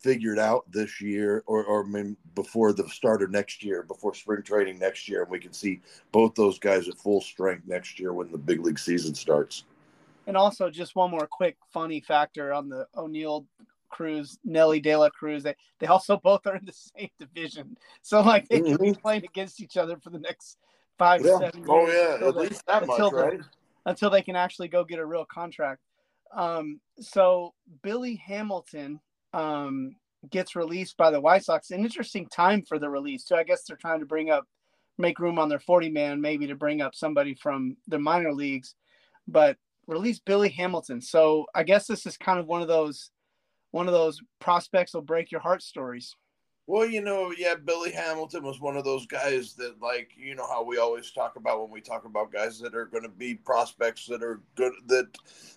figured 0.00 0.40
out 0.40 0.70
this 0.70 1.00
year, 1.00 1.44
or 1.46 1.64
or 1.64 1.86
before 2.34 2.72
the 2.72 2.88
start 2.88 3.22
of 3.22 3.30
next 3.30 3.62
year, 3.62 3.84
before 3.84 4.12
spring 4.12 4.42
training 4.42 4.78
next 4.78 5.08
year, 5.08 5.22
and 5.22 5.30
we 5.30 5.38
can 5.38 5.52
see 5.52 5.80
both 6.10 6.34
those 6.34 6.58
guys 6.58 6.88
at 6.88 6.98
full 6.98 7.20
strength 7.20 7.62
next 7.66 8.00
year 8.00 8.12
when 8.12 8.30
the 8.32 8.38
big 8.38 8.60
league 8.60 8.78
season 8.78 9.14
starts. 9.14 9.64
And 10.26 10.36
also, 10.36 10.68
just 10.68 10.96
one 10.96 11.12
more 11.12 11.28
quick 11.30 11.56
funny 11.72 12.00
factor 12.00 12.52
on 12.52 12.68
the 12.68 12.88
Oneil 12.96 13.46
Cruz, 13.88 14.36
Nelly 14.44 14.80
De 14.80 14.96
La 14.96 15.10
Cruz. 15.10 15.44
They 15.44 15.54
they 15.78 15.86
also 15.86 16.16
both 16.22 16.44
are 16.48 16.56
in 16.56 16.64
the 16.64 16.72
same 16.72 17.10
division, 17.20 17.76
so 18.02 18.20
like 18.20 18.48
they 18.48 18.58
mm-hmm. 18.60 18.76
can 18.76 18.92
be 18.92 18.98
playing 18.98 19.24
against 19.24 19.62
each 19.62 19.76
other 19.76 19.96
for 19.98 20.10
the 20.10 20.18
next 20.18 20.58
five, 20.98 21.24
yeah. 21.24 21.38
seven 21.38 21.64
oh, 21.68 21.86
years. 21.86 21.96
Oh 21.96 22.18
yeah, 22.20 22.28
at 22.28 22.36
least 22.36 22.66
that 22.66 22.86
much, 22.86 23.12
right? 23.12 23.40
Until 23.86 24.10
they 24.10 24.20
can 24.20 24.36
actually 24.36 24.68
go 24.68 24.84
get 24.84 24.98
a 24.98 25.06
real 25.06 25.24
contract. 25.24 25.80
Um, 26.34 26.80
so 27.00 27.54
Billy 27.82 28.16
Hamilton 28.16 29.00
um, 29.32 29.96
gets 30.30 30.56
released 30.56 30.96
by 30.96 31.10
the 31.10 31.20
White 31.20 31.44
Sox. 31.44 31.70
An 31.70 31.84
interesting 31.84 32.26
time 32.26 32.62
for 32.62 32.78
the 32.78 32.90
release. 32.90 33.26
So 33.26 33.36
I 33.36 33.44
guess 33.44 33.62
they're 33.62 33.76
trying 33.76 34.00
to 34.00 34.06
bring 34.06 34.28
up, 34.28 34.46
make 34.98 35.20
room 35.20 35.38
on 35.38 35.48
their 35.48 35.60
40 35.60 35.90
man, 35.90 36.20
maybe 36.20 36.46
to 36.48 36.56
bring 36.56 36.82
up 36.82 36.94
somebody 36.94 37.34
from 37.34 37.76
the 37.86 37.98
minor 37.98 38.32
leagues, 38.32 38.74
but 39.28 39.56
release 39.86 40.18
Billy 40.18 40.48
Hamilton. 40.48 41.00
So 41.00 41.46
I 41.54 41.62
guess 41.62 41.86
this 41.86 42.06
is 42.06 42.16
kind 42.16 42.40
of 42.40 42.46
one 42.46 42.62
of 42.62 42.68
those, 42.68 43.10
one 43.70 43.86
of 43.86 43.94
those 43.94 44.20
prospects 44.40 44.94
will 44.94 45.02
break 45.02 45.30
your 45.30 45.40
heart 45.40 45.62
stories. 45.62 46.14
Well, 46.68 46.84
you 46.84 47.00
know, 47.00 47.32
yeah, 47.36 47.54
Billy 47.54 47.92
Hamilton 47.92 48.42
was 48.42 48.60
one 48.60 48.76
of 48.76 48.84
those 48.84 49.06
guys 49.06 49.54
that, 49.54 49.80
like, 49.80 50.10
you 50.16 50.34
know, 50.34 50.46
how 50.48 50.64
we 50.64 50.78
always 50.78 51.12
talk 51.12 51.36
about 51.36 51.60
when 51.60 51.70
we 51.70 51.80
talk 51.80 52.04
about 52.04 52.32
guys 52.32 52.58
that 52.58 52.74
are 52.74 52.86
going 52.86 53.04
to 53.04 53.08
be 53.08 53.36
prospects 53.36 54.06
that 54.06 54.20
are 54.20 54.40
good, 54.56 54.72
that, 54.86 55.06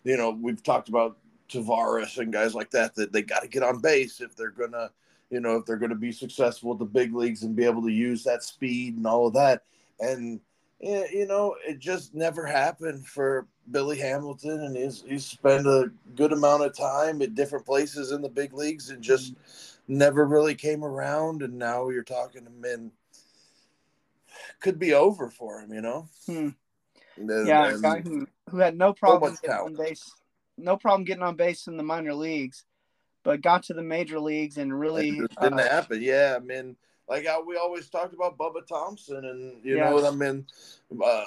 you 0.03 0.17
know, 0.17 0.29
we've 0.29 0.61
talked 0.61 0.87
about 0.87 1.17
Taveras 1.49 2.19
and 2.19 2.31
guys 2.31 2.53
like 2.53 2.69
that, 2.71 2.93
that 2.93 3.11
they 3.11 3.23
got 3.23 3.41
to 3.41 3.47
get 3.47 3.63
on 3.63 3.79
base 3.79 4.21
if 4.21 4.35
they're 4.35 4.51
going 4.51 4.73
to, 4.73 4.91
you 5.31 5.39
know, 5.39 5.55
if 5.55 5.65
they're 5.65 5.77
going 5.77 5.89
to 5.89 5.95
be 5.95 6.11
successful 6.11 6.73
at 6.73 6.79
the 6.79 6.85
big 6.85 7.15
leagues 7.15 7.41
and 7.41 7.55
be 7.55 7.65
able 7.65 7.81
to 7.81 7.91
use 7.91 8.23
that 8.23 8.43
speed 8.43 8.95
and 8.95 9.07
all 9.07 9.25
of 9.25 9.33
that. 9.33 9.63
And, 9.99 10.39
you 10.79 11.25
know, 11.27 11.55
it 11.67 11.79
just 11.79 12.13
never 12.13 12.45
happened 12.45 13.07
for 13.07 13.47
Billy 13.71 13.97
Hamilton. 13.97 14.61
And 14.61 14.77
he's, 14.77 15.03
he's 15.07 15.25
spent 15.25 15.65
a 15.65 15.91
good 16.15 16.33
amount 16.33 16.65
of 16.65 16.77
time 16.77 17.23
at 17.23 17.33
different 17.33 17.65
places 17.65 18.11
in 18.11 18.21
the 18.21 18.29
big 18.29 18.53
leagues 18.53 18.91
and 18.91 19.01
just, 19.01 19.33
mm-hmm 19.33 19.68
never 19.89 20.25
really 20.25 20.55
came 20.55 20.85
around, 20.85 21.41
and 21.41 21.57
now 21.57 21.89
you're 21.89 22.03
talking 22.03 22.45
to 22.45 22.51
men. 22.51 22.91
could 24.61 24.79
be 24.79 24.93
over 24.93 25.29
for 25.29 25.59
him. 25.59 25.73
You 25.73 25.81
know. 25.81 26.07
Hmm. 26.25 26.49
And- 27.17 27.47
Yeah, 27.47 27.75
a 27.75 27.79
guy 27.79 27.99
who, 28.01 28.27
who 28.49 28.57
had 28.59 28.77
no 28.77 28.93
problem 28.93 29.31
much 29.33 29.41
getting 29.41 29.57
on 29.57 29.75
base, 29.75 30.09
no 30.57 30.77
problem 30.77 31.03
getting 31.03 31.23
on 31.23 31.35
base 31.35 31.67
in 31.67 31.75
the 31.75 31.83
minor 31.83 32.13
leagues, 32.13 32.63
but 33.23 33.41
got 33.41 33.63
to 33.63 33.73
the 33.73 33.83
major 33.83 34.19
leagues 34.19 34.57
and 34.57 34.77
really 34.77 35.09
It 35.09 35.31
didn't 35.41 35.59
uh, 35.59 35.69
happen. 35.69 36.01
Yeah, 36.01 36.37
I 36.37 36.39
mean, 36.39 36.77
like 37.09 37.27
I, 37.27 37.39
we 37.41 37.57
always 37.57 37.89
talked 37.89 38.13
about 38.13 38.37
Bubba 38.37 38.65
Thompson, 38.65 39.25
and 39.25 39.65
you 39.65 39.77
Yeah. 39.77 39.89
know, 39.89 40.05
I 40.05 40.11
mean, 40.11 40.45
uh, 41.03 41.25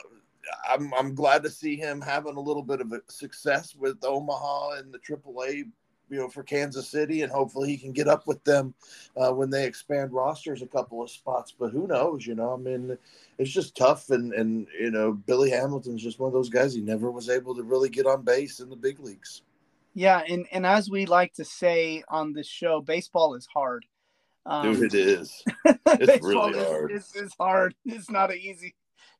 I'm 0.68 0.94
I'm 0.94 1.14
glad 1.14 1.42
to 1.42 1.50
see 1.50 1.76
him 1.76 2.00
having 2.00 2.36
a 2.36 2.40
little 2.40 2.62
bit 2.62 2.80
of 2.80 2.92
a 2.92 3.02
success 3.08 3.74
with 3.74 4.02
Omaha 4.02 4.78
and 4.78 4.94
the 4.94 4.98
AAA, 4.98 5.64
you 6.12 6.18
know, 6.18 6.28
for 6.28 6.42
Kansas 6.42 6.90
City, 6.90 7.22
and 7.22 7.32
hopefully 7.32 7.70
he 7.70 7.78
can 7.78 7.90
get 7.90 8.06
up 8.06 8.26
with 8.26 8.44
them 8.44 8.74
uh, 9.16 9.32
when 9.32 9.48
they 9.48 9.64
expand 9.64 10.12
rosters 10.12 10.60
a 10.60 10.66
couple 10.66 11.02
of 11.02 11.10
spots. 11.10 11.54
But 11.58 11.72
who 11.72 11.86
knows? 11.86 12.26
You 12.26 12.34
know, 12.34 12.52
I 12.52 12.58
mean, 12.58 12.98
it's 13.38 13.50
just 13.50 13.74
tough, 13.74 14.10
and 14.10 14.34
and 14.34 14.66
you 14.78 14.90
know, 14.90 15.12
Billy 15.12 15.50
Hamilton's 15.50 16.02
just 16.02 16.20
one 16.20 16.28
of 16.28 16.34
those 16.34 16.50
guys. 16.50 16.74
He 16.74 16.82
never 16.82 17.10
was 17.10 17.30
able 17.30 17.54
to 17.54 17.62
really 17.62 17.88
get 17.88 18.06
on 18.06 18.22
base 18.22 18.60
in 18.60 18.68
the 18.68 18.76
big 18.76 19.00
leagues. 19.00 19.40
yeah, 19.94 20.20
and 20.28 20.46
and 20.52 20.66
as 20.66 20.90
we 20.90 21.06
like 21.06 21.32
to 21.34 21.46
say 21.46 22.04
on 22.08 22.34
this 22.34 22.46
show, 22.46 22.82
baseball 22.82 23.34
is 23.34 23.46
hard. 23.46 23.86
Um, 24.44 24.74
Dude, 24.74 24.92
it 24.92 24.94
is. 24.94 25.42
baseball 25.98 26.50
really 26.50 26.58
hard. 26.58 26.92
Is, 26.92 27.14
is 27.14 27.32
hard. 27.40 27.74
It's 27.86 28.10
not 28.10 28.30
an 28.30 28.38
easy, 28.38 28.74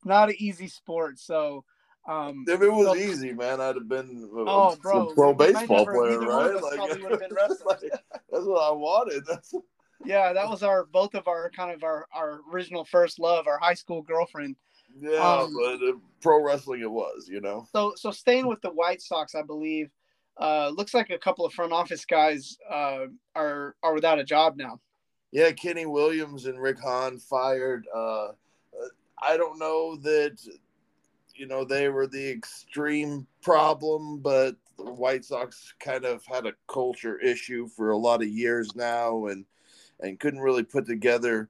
not 0.04 0.28
an 0.28 0.36
easy 0.38 0.68
sport. 0.68 1.18
So, 1.18 1.64
um, 2.06 2.44
If 2.48 2.60
it 2.62 2.68
was 2.70 2.86
So- 2.86 2.94
easy, 2.96 3.32
man, 3.32 3.60
I'd 3.60 3.76
have 3.76 3.88
been 3.88 4.28
a, 4.34 4.40
Oh, 4.48 4.70
a 4.72 4.76
bro, 4.76 5.06
pro 5.14 5.34
baseball 5.34 5.78
never- 5.86 5.92
player, 5.94 6.10
neither 6.20 6.26
one 6.26 6.44
of 6.46 6.62
right? 6.62 6.70
us 6.72 6.76
probably 6.76 7.02
would've 7.02 7.20
been 7.20 7.34
wrestlers. 7.34 7.62
like, 7.66 7.80
that's 8.30 8.44
what 8.44 8.62
I 8.62 8.70
wanted. 8.72 9.24
That's 9.26 9.54
yeah, 10.04 10.32
that 10.32 10.48
was 10.48 10.64
our 10.64 10.84
both 10.86 11.14
of 11.14 11.28
our 11.28 11.48
kind 11.50 11.70
of 11.70 11.84
our 11.84 12.06
our 12.12 12.40
original 12.52 12.84
first 12.84 13.20
love, 13.20 13.46
our 13.46 13.58
high 13.58 13.74
school 13.74 14.02
girlfriend. 14.02 14.56
yeah, 15.00 15.12
Um, 15.20 15.54
but 15.54 15.74
uh, 15.88 15.92
pro 16.20 16.42
wrestling 16.42 16.80
it 16.80 16.90
was, 16.90 17.28
you 17.28 17.40
know. 17.40 17.66
So 17.72 17.92
so 17.96 18.10
staying 18.10 18.46
with 18.48 18.60
the 18.62 18.70
White 18.70 19.00
Sox, 19.00 19.36
I 19.36 19.42
believe, 19.42 19.90
uh, 20.40 20.70
looks 20.74 20.92
like 20.92 21.10
a 21.10 21.18
couple 21.18 21.46
of 21.46 21.52
front 21.52 21.72
office 21.72 22.04
guys 22.04 22.58
uh, 22.68 23.06
are 23.36 23.76
are 23.84 23.94
without 23.94 24.18
a 24.18 24.24
job 24.24 24.56
now. 24.56 24.80
Yeah, 25.30 25.52
Kenny 25.52 25.86
Williams 25.86 26.46
and 26.46 26.60
Rick 26.60 26.80
Hahn 26.80 27.18
fired. 27.20 27.86
Uh, 27.94 28.24
uh, 28.30 28.32
I 29.22 29.36
don't 29.36 29.58
know 29.58 29.96
that, 29.96 30.36
you 31.34 31.46
know, 31.46 31.64
they 31.64 31.88
were 31.88 32.06
the 32.06 32.30
extreme 32.30 33.26
problem, 33.42 34.20
but 34.20 34.56
the 34.76 34.92
White 34.92 35.24
Sox 35.24 35.74
kind 35.80 36.04
of 36.04 36.24
had 36.26 36.46
a 36.46 36.54
culture 36.68 37.18
issue 37.18 37.68
for 37.68 37.90
a 37.90 37.96
lot 37.96 38.22
of 38.22 38.28
years 38.28 38.74
now, 38.74 39.26
and 39.26 39.44
and 40.00 40.18
couldn't 40.18 40.40
really 40.40 40.64
put 40.64 40.86
together 40.86 41.48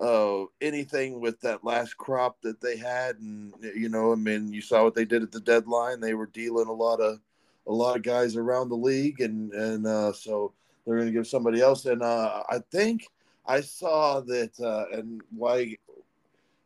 uh, 0.00 0.44
anything 0.60 1.20
with 1.20 1.40
that 1.40 1.64
last 1.64 1.96
crop 1.96 2.40
that 2.42 2.60
they 2.60 2.76
had. 2.76 3.16
And 3.18 3.54
you 3.74 3.88
know, 3.88 4.12
I 4.12 4.16
mean, 4.16 4.52
you 4.52 4.60
saw 4.60 4.84
what 4.84 4.94
they 4.94 5.04
did 5.04 5.22
at 5.22 5.32
the 5.32 5.40
deadline. 5.40 6.00
They 6.00 6.14
were 6.14 6.26
dealing 6.26 6.68
a 6.68 6.72
lot 6.72 7.00
of 7.00 7.20
a 7.66 7.72
lot 7.72 7.96
of 7.96 8.02
guys 8.02 8.36
around 8.36 8.68
the 8.68 8.76
league, 8.76 9.20
and 9.20 9.52
and 9.52 9.86
uh, 9.86 10.12
so 10.12 10.52
they're 10.84 10.96
going 10.96 11.08
to 11.08 11.12
give 11.12 11.26
somebody 11.26 11.60
else. 11.60 11.86
And 11.86 12.02
uh, 12.02 12.42
I 12.48 12.58
think 12.70 13.08
I 13.46 13.60
saw 13.60 14.20
that, 14.20 14.58
uh, 14.60 14.96
and 14.96 15.22
why. 15.30 15.76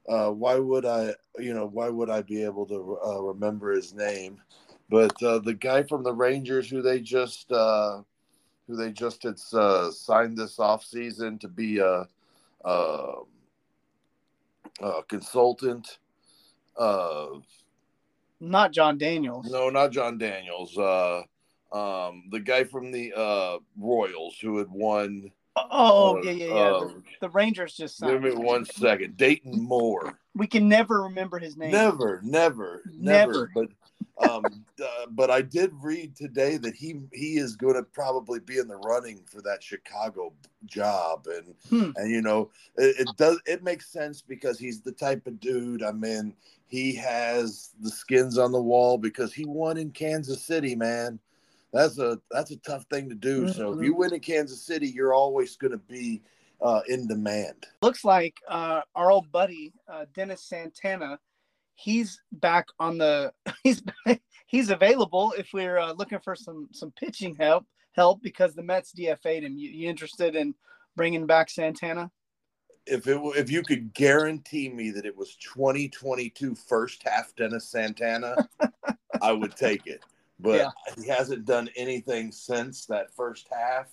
Uh, 0.08 0.30
why 0.30 0.58
would 0.58 0.86
I, 0.86 1.14
you 1.38 1.52
know, 1.52 1.66
why 1.66 1.88
would 1.90 2.08
I 2.08 2.22
be 2.22 2.42
able 2.42 2.66
to 2.66 2.98
uh, 3.04 3.20
remember 3.20 3.72
his 3.72 3.92
name? 3.92 4.40
But 4.88 5.22
uh, 5.22 5.40
the 5.40 5.54
guy 5.54 5.82
from 5.82 6.02
the 6.02 6.14
Rangers, 6.14 6.70
who 6.70 6.80
they 6.80 7.00
just, 7.00 7.52
uh, 7.52 8.02
who 8.66 8.76
they 8.76 8.90
just 8.90 9.22
had 9.22 9.36
uh, 9.52 9.90
signed 9.90 10.38
this 10.38 10.58
off 10.58 10.82
season 10.84 11.38
to 11.40 11.48
be 11.48 11.78
a, 11.78 12.06
a, 12.64 13.12
a 14.80 15.02
consultant. 15.08 15.98
Uh, 16.76 17.40
Not 18.40 18.72
Jon 18.72 18.96
Daniels. 18.96 19.50
no, 19.50 19.68
not 19.68 19.92
Jon 19.92 20.16
Daniels. 20.16 20.78
Uh, 20.78 21.22
um, 21.70 22.24
the 22.30 22.40
guy 22.40 22.64
from 22.64 22.90
the 22.90 23.12
uh, 23.14 23.58
Royals 23.76 24.38
who 24.40 24.56
had 24.56 24.70
won. 24.70 25.30
Oh 25.70 26.20
yeah 26.22 26.30
yeah 26.30 26.46
yeah. 26.46 26.52
uh, 26.52 26.80
the, 26.80 27.02
the 27.22 27.28
Rangers 27.30 27.74
just 27.74 27.98
signed. 27.98 28.12
give 28.12 28.22
me 28.22 28.44
one 28.44 28.64
second. 28.64 29.16
Dayton 29.16 29.60
Moore. 29.60 30.18
We 30.34 30.46
can 30.46 30.68
never 30.68 31.02
remember 31.02 31.38
his 31.38 31.56
name. 31.56 31.72
Never, 31.72 32.20
never, 32.22 32.82
Never. 32.86 33.50
never. 33.50 33.50
But 33.54 33.68
um, 34.24 34.64
uh, 34.82 35.06
but 35.10 35.30
I 35.30 35.42
did 35.42 35.72
read 35.80 36.14
today 36.16 36.56
that 36.58 36.74
he 36.74 37.00
he 37.12 37.38
is 37.38 37.56
going 37.56 37.74
to 37.74 37.82
probably 37.82 38.40
be 38.40 38.58
in 38.58 38.68
the 38.68 38.76
running 38.76 39.20
for 39.26 39.40
that 39.42 39.62
Chicago 39.62 40.32
job, 40.66 41.26
and 41.26 41.54
Hmm. 41.68 41.90
and 41.96 42.10
you 42.10 42.22
know 42.22 42.50
it, 42.76 42.96
it 43.00 43.16
does 43.16 43.40
it 43.46 43.62
makes 43.62 43.88
sense 43.88 44.20
because 44.22 44.58
he's 44.58 44.80
the 44.80 44.92
type 44.92 45.26
of 45.26 45.40
dude. 45.40 45.82
I 45.82 45.92
mean, 45.92 46.34
he 46.66 46.94
has 46.96 47.70
the 47.80 47.90
skins 47.90 48.38
on 48.38 48.52
the 48.52 48.62
wall 48.62 48.98
because 48.98 49.32
he 49.32 49.44
won 49.44 49.76
in 49.76 49.90
Kansas 49.90 50.42
City, 50.42 50.74
man. 50.74 51.18
That's 51.72 51.98
a 51.98 52.18
that's 52.30 52.50
a 52.50 52.56
tough 52.58 52.84
thing 52.90 53.08
to 53.08 53.14
do. 53.14 53.48
So 53.48 53.72
if 53.72 53.84
you 53.84 53.94
win 53.94 54.14
in 54.14 54.20
Kansas 54.20 54.62
City, 54.62 54.88
you're 54.88 55.14
always 55.14 55.56
going 55.56 55.72
to 55.72 55.78
be 55.78 56.22
uh, 56.62 56.80
in 56.88 57.06
demand. 57.06 57.66
Looks 57.82 58.04
like 58.04 58.37
uh, 58.48 58.82
our 58.94 59.10
old 59.10 59.30
buddy 59.30 59.75
uh, 59.90 60.06
Dennis 60.14 60.42
Santana. 60.44 61.18
He's 61.75 62.20
back 62.32 62.66
on 62.78 62.98
the. 62.98 63.32
He's 63.62 63.82
he's 64.46 64.70
available 64.70 65.34
if 65.37 65.50
we're 65.52 65.78
uh, 65.78 65.92
looking 65.92 66.20
for 66.20 66.34
some 66.34 66.68
some 66.72 66.90
pitching 66.92 67.34
help 67.34 67.66
help 67.92 68.22
because 68.22 68.54
the 68.54 68.62
Mets 68.62 68.92
DFA'd 68.92 69.44
him. 69.44 69.58
You, 69.58 69.68
you 69.70 69.88
interested 69.88 70.37
in 70.37 70.54
bringing 70.96 71.26
back 71.26 71.50
Santana? 71.50 72.10
if 72.88 73.06
it 73.06 73.20
if 73.37 73.50
you 73.50 73.62
could 73.62 73.92
guarantee 73.94 74.68
me 74.68 74.90
that 74.90 75.04
it 75.04 75.16
was 75.16 75.37
2022 75.37 76.54
first 76.54 77.02
half 77.06 77.34
Dennis 77.37 77.68
Santana, 77.68 78.48
I 79.22 79.32
would 79.32 79.54
take 79.56 79.87
it. 79.87 80.02
But 80.40 80.57
Yeah. 80.57 80.71
he 80.97 81.09
hasn't 81.09 81.45
done 81.45 81.68
anything 81.76 82.33
since 82.33 82.87
that 82.87 83.12
first 83.14 83.49
half 83.50 83.88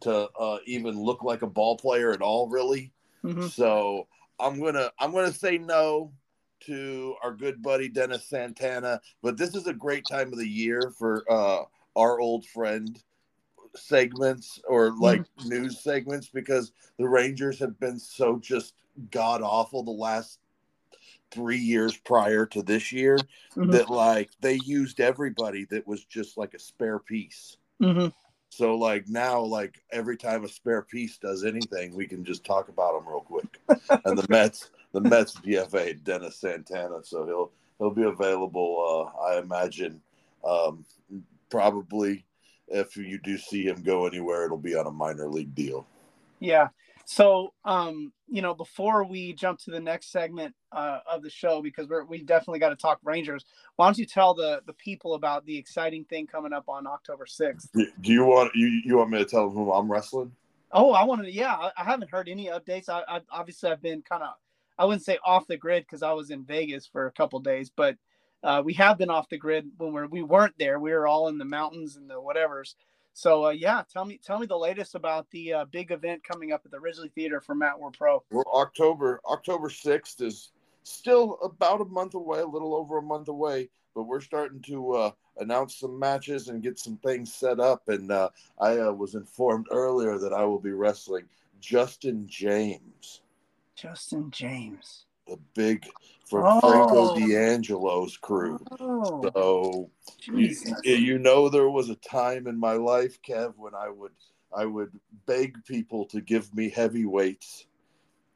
to 0.00 0.28
uh, 0.38 0.58
even 0.66 0.98
look 0.98 1.22
like 1.22 1.42
a 1.42 1.46
ball 1.46 1.76
player 1.76 2.12
at 2.12 2.22
all, 2.22 2.48
really. 2.48 2.92
Mhm. 3.24 3.50
So 3.50 4.08
I'm 4.38 4.60
gonna 4.60 4.90
I'm 4.98 5.12
gonna 5.12 5.32
say 5.32 5.58
no 5.58 6.12
to 6.60 7.14
our 7.22 7.34
good 7.34 7.62
buddy 7.62 7.88
Dennis 7.88 8.24
Santana. 8.24 9.00
But 9.22 9.36
this 9.36 9.54
is 9.54 9.66
a 9.66 9.74
great 9.74 10.06
time 10.06 10.32
of 10.32 10.38
the 10.38 10.48
year 10.48 10.90
for 10.98 11.24
uh, 11.30 11.64
our 11.94 12.20
old 12.20 12.46
friend 12.46 13.02
segments 13.74 14.60
or 14.66 14.96
like 14.98 15.24
news 15.44 15.80
segments 15.80 16.28
because 16.28 16.72
the 16.98 17.08
Rangers 17.08 17.58
have 17.58 17.78
been 17.78 17.98
so 17.98 18.38
just 18.38 18.74
god 19.10 19.42
awful 19.42 19.82
the 19.82 19.90
last 19.90 20.40
three 21.30 21.58
years 21.58 21.96
prior 21.96 22.46
to 22.46 22.62
this 22.62 22.92
year 22.92 23.18
Mhm. 23.56 23.72
that 23.72 23.90
like 23.90 24.30
they 24.40 24.58
used 24.64 25.00
everybody 25.00 25.64
that 25.66 25.86
was 25.86 26.04
just 26.04 26.36
like 26.36 26.54
a 26.54 26.58
spare 26.58 26.98
piece. 26.98 27.56
Mhm. 27.80 28.12
So 28.50 28.76
like 28.76 29.08
now, 29.08 29.40
like 29.40 29.82
every 29.90 30.16
time 30.16 30.44
a 30.44 30.48
spare 30.48 30.82
piece 30.82 31.18
does 31.18 31.44
anything, 31.44 31.94
we 31.94 32.06
can 32.06 32.24
just 32.24 32.44
talk 32.44 32.68
about 32.68 32.94
them 32.94 33.08
real 33.08 33.20
quick. 33.20 33.60
and 34.04 34.16
the 34.16 34.26
Mets, 34.28 34.70
the 34.92 35.00
Mets 35.00 35.34
DFA 35.34 35.94
Dennis 36.04 36.36
Santana, 36.36 37.02
so 37.02 37.26
he'll 37.26 37.52
he'll 37.78 37.90
be 37.90 38.04
available. 38.04 39.12
Uh, 39.18 39.20
I 39.20 39.38
imagine 39.38 40.00
um, 40.44 40.84
probably 41.50 42.24
if 42.68 42.96
you 42.96 43.18
do 43.18 43.36
see 43.38 43.64
him 43.64 43.82
go 43.82 44.06
anywhere, 44.06 44.44
it'll 44.44 44.56
be 44.58 44.76
on 44.76 44.86
a 44.86 44.90
minor 44.90 45.28
league 45.28 45.54
deal. 45.54 45.86
Yeah. 46.40 46.68
So, 47.04 47.52
um, 47.64 48.12
you 48.26 48.42
know, 48.42 48.54
before 48.54 49.04
we 49.04 49.32
jump 49.32 49.60
to 49.60 49.70
the 49.70 49.80
next 49.80 50.10
segment 50.10 50.54
uh, 50.76 51.00
of 51.10 51.22
the 51.22 51.30
show, 51.30 51.62
because 51.62 51.88
we're 51.88 52.04
we 52.04 52.22
definitely 52.22 52.60
got 52.60 52.68
to 52.68 52.76
talk 52.76 53.00
Rangers. 53.02 53.44
Why 53.76 53.86
don't 53.86 53.98
you 53.98 54.06
tell 54.06 54.34
the 54.34 54.60
the 54.66 54.74
people 54.74 55.14
about 55.14 55.44
the 55.46 55.56
exciting 55.56 56.04
thing 56.04 56.26
coming 56.26 56.52
up 56.52 56.68
on 56.68 56.86
October 56.86 57.26
sixth? 57.26 57.70
Do 57.72 58.12
you 58.12 58.24
want 58.24 58.54
you 58.54 58.68
you 58.84 58.98
want 58.98 59.10
me 59.10 59.18
to 59.18 59.24
tell 59.24 59.48
them 59.48 59.56
who 59.56 59.72
I'm 59.72 59.90
wrestling? 59.90 60.32
Oh, 60.72 60.92
I 60.92 61.04
wanted 61.04 61.24
to. 61.24 61.32
Yeah, 61.32 61.54
I, 61.54 61.70
I 61.78 61.84
haven't 61.84 62.10
heard 62.10 62.28
any 62.28 62.46
updates. 62.46 62.88
I, 62.88 63.02
I 63.08 63.20
obviously 63.30 63.70
I've 63.70 63.80
been 63.80 64.02
kind 64.02 64.22
of, 64.22 64.30
I 64.76 64.84
wouldn't 64.84 65.04
say 65.04 65.18
off 65.24 65.46
the 65.46 65.56
grid 65.56 65.84
because 65.84 66.02
I 66.02 66.12
was 66.12 66.30
in 66.30 66.44
Vegas 66.44 66.86
for 66.86 67.06
a 67.06 67.12
couple 67.12 67.38
days, 67.40 67.70
but 67.74 67.96
uh, 68.42 68.62
we 68.64 68.74
have 68.74 68.98
been 68.98 69.08
off 69.08 69.28
the 69.28 69.38
grid 69.38 69.70
when 69.78 69.92
we're 69.92 70.06
we 70.06 70.22
weren't 70.22 70.58
there. 70.58 70.78
We 70.78 70.92
were 70.92 71.06
all 71.06 71.28
in 71.28 71.38
the 71.38 71.44
mountains 71.44 71.96
and 71.96 72.10
the 72.10 72.20
whatevers. 72.20 72.74
So 73.14 73.46
uh, 73.46 73.50
yeah, 73.50 73.82
tell 73.90 74.04
me 74.04 74.20
tell 74.22 74.38
me 74.38 74.46
the 74.46 74.58
latest 74.58 74.94
about 74.94 75.30
the 75.30 75.52
uh, 75.54 75.64
big 75.64 75.90
event 75.90 76.22
coming 76.22 76.52
up 76.52 76.62
at 76.66 76.70
the 76.70 76.76
Ridglea 76.76 77.12
Theater 77.14 77.40
for 77.40 77.54
Matt 77.54 77.78
War 77.80 77.90
Pro. 77.90 78.22
Well, 78.30 78.44
October 78.52 79.20
October 79.24 79.70
sixth 79.70 80.20
is 80.20 80.50
still 80.86 81.38
about 81.42 81.80
a 81.80 81.84
month 81.84 82.14
away, 82.14 82.40
a 82.40 82.46
little 82.46 82.74
over 82.74 82.98
a 82.98 83.02
month 83.02 83.28
away, 83.28 83.68
but 83.94 84.04
we're 84.04 84.20
starting 84.20 84.60
to 84.62 84.92
uh, 84.92 85.10
announce 85.38 85.76
some 85.76 85.98
matches 85.98 86.48
and 86.48 86.62
get 86.62 86.78
some 86.78 86.96
things 86.98 87.34
set 87.34 87.58
up. 87.60 87.88
And 87.88 88.10
uh, 88.12 88.30
I 88.60 88.78
uh, 88.78 88.92
was 88.92 89.14
informed 89.14 89.66
earlier 89.70 90.18
that 90.18 90.32
I 90.32 90.44
will 90.44 90.60
be 90.60 90.72
wrestling 90.72 91.24
Justin 91.60 92.26
James, 92.28 93.22
Justin 93.74 94.30
James. 94.30 95.06
the 95.26 95.38
big 95.54 95.86
from 96.28 96.44
Oh. 96.44 96.60
Franco 96.60 97.14
D'Angelo's 97.14 98.16
crew. 98.16 98.58
Oh, 98.80 99.30
So 99.34 99.90
you, 100.24 100.48
Jesus. 100.48 100.72
you 100.84 101.18
know 101.18 101.48
there 101.48 101.70
was 101.70 101.88
a 101.90 101.96
time 101.96 102.46
in 102.46 102.58
my 102.58 102.74
life, 102.74 103.20
Kev, 103.22 103.54
when 103.56 103.74
I 103.74 103.88
would 103.88 104.12
I 104.56 104.64
would 104.66 104.92
beg 105.26 105.56
people 105.64 106.04
to 106.06 106.20
give 106.20 106.54
me 106.54 106.68
heavyweights 106.70 107.66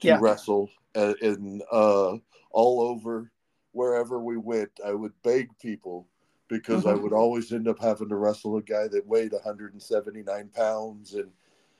to 0.01 0.09
Yeah. 0.09 0.19
wrestle 0.21 0.71
uh, 0.97 1.15
in 1.23 1.63
uh, 1.71 2.17
all 2.51 2.81
over 2.81 3.31
wherever 3.73 4.19
we 4.21 4.37
went. 4.37 4.71
I 4.85 4.93
would 4.93 5.13
beg 5.23 5.49
people 5.59 6.07
because 6.49 6.85
I 6.87 6.95
Mhm. 6.95 7.03
would 7.03 7.13
always 7.13 7.53
end 7.53 7.69
up 7.69 7.79
having 7.79 8.09
to 8.09 8.17
wrestle 8.17 8.57
a 8.57 8.63
guy 8.63 8.89
that 8.89 9.07
weighed 9.07 9.33
179 9.33 10.49
pounds 10.49 11.15
and 11.15 11.33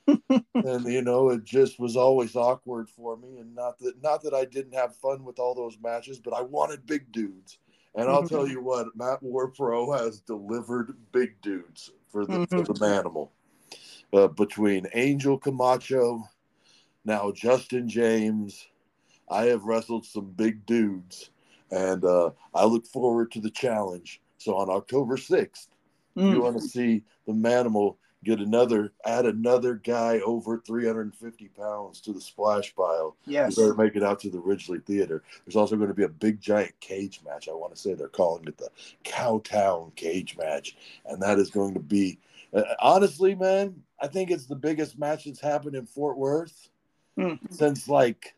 and 0.55 0.85
you 0.87 1.03
know 1.03 1.31
it 1.31 1.45
just 1.45 1.79
was 1.81 1.97
always 1.97 2.37
awkward 2.37 2.89
for 2.89 3.17
me 3.17 3.39
and 3.39 3.55
not 3.55 3.79
that 3.79 4.01
not 4.03 4.23
that 4.23 4.35
I 4.35 4.45
didn't 4.45 4.75
have 4.75 4.95
fun 4.97 5.25
with 5.25 5.39
all 5.39 5.55
those 5.55 5.79
matches 5.83 6.21
but 6.21 6.35
I 6.35 6.43
wanted 6.43 6.87
big 6.87 7.11
dudes 7.13 7.59
and 7.97 8.09
I'll 8.09 8.23
Mhm. 8.23 8.29
tell 8.29 8.47
you 8.47 8.63
what 8.63 8.95
Matt 8.95 9.23
War 9.23 9.49
Pro 9.49 9.91
has 9.93 10.21
delivered 10.21 10.97
big 11.13 11.41
dudes 11.43 11.91
for 12.09 12.27
the 12.27 12.47
for 12.49 12.63
the 12.63 12.75
manimal 12.75 13.31
uh, 14.13 14.29
between 14.29 14.87
Angel 14.95 15.39
Camacho 15.39 16.23
now 17.05 17.33
Justin 17.33 17.89
James 17.89 18.69
I 19.31 19.45
have 19.47 19.65
wrestled 19.65 20.05
some 20.07 20.31
big 20.33 20.67
dudes 20.67 21.31
and 21.71 22.05
uh, 22.05 22.31
I 22.55 22.65
look 22.65 22.87
forward 22.87 23.31
to 23.33 23.41
the 23.41 23.51
challenge 23.51 24.21
so 24.39 24.57
on 24.57 24.69
October 24.71 25.17
6th 25.17 25.69
if 26.17 26.23
you 26.25 26.39
Mm. 26.39 26.43
want 26.43 26.57
to 26.61 26.69
see 26.69 27.05
the 27.27 27.33
manimal 27.33 27.97
get 28.25 28.41
another 28.41 28.93
add 29.07 29.25
another 29.25 29.75
guy 29.77 30.19
over 30.21 30.59
350 30.59 31.49
pounds 31.57 32.01
to 32.03 32.13
the 32.13 32.21
splash 32.21 32.75
pile 32.75 33.17
Yes. 33.27 33.57
you 33.57 33.63
better 33.63 33.75
make 33.75 33.97
it 33.97 34.03
out 34.03 34.19
to 34.21 34.29
the 34.31 34.39
Ridglea 34.43 34.85
theater 34.85 35.23
there's 35.47 35.57
also 35.57 35.77
going 35.77 35.89
to 35.89 35.95
be 35.95 36.03
a 36.03 36.09
big 36.09 36.41
giant 36.41 36.79
cage 36.81 37.21
match 37.25 37.49
i 37.49 37.53
want 37.53 37.75
to 37.75 37.81
say 37.81 37.95
they're 37.95 38.09
calling 38.09 38.47
it 38.49 38.59
the 38.59 38.69
cowtown 39.05 39.95
cage 39.95 40.37
match 40.37 40.77
and 41.07 41.23
that 41.23 41.39
is 41.39 41.51
going 41.51 41.73
to 41.75 41.81
be 41.81 42.19
uh, 42.53 42.63
honestly 42.81 43.35
man 43.35 43.75
i 44.01 44.07
think 44.07 44.31
it's 44.31 44.47
the 44.47 44.57
biggest 44.57 44.99
match 44.99 45.25
that's 45.25 45.41
happened 45.41 45.77
in 45.77 45.87
fort 45.87 46.19
worth 46.19 46.69
Mm. 47.19 47.39
since 47.51 47.89
like 47.89 48.35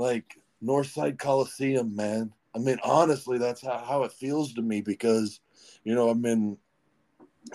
like 0.00 0.38
northside 0.64 1.18
coliseum 1.18 1.94
man. 1.94 2.32
I 2.54 2.58
mean 2.58 2.78
honestly 2.82 3.38
that's 3.38 3.62
how, 3.62 3.78
how 3.78 4.02
it 4.04 4.12
feels 4.12 4.54
to 4.54 4.62
me 4.62 4.80
because 4.80 5.40
you 5.84 5.94
know 5.94 6.10
i 6.10 6.14
mean 6.14 6.56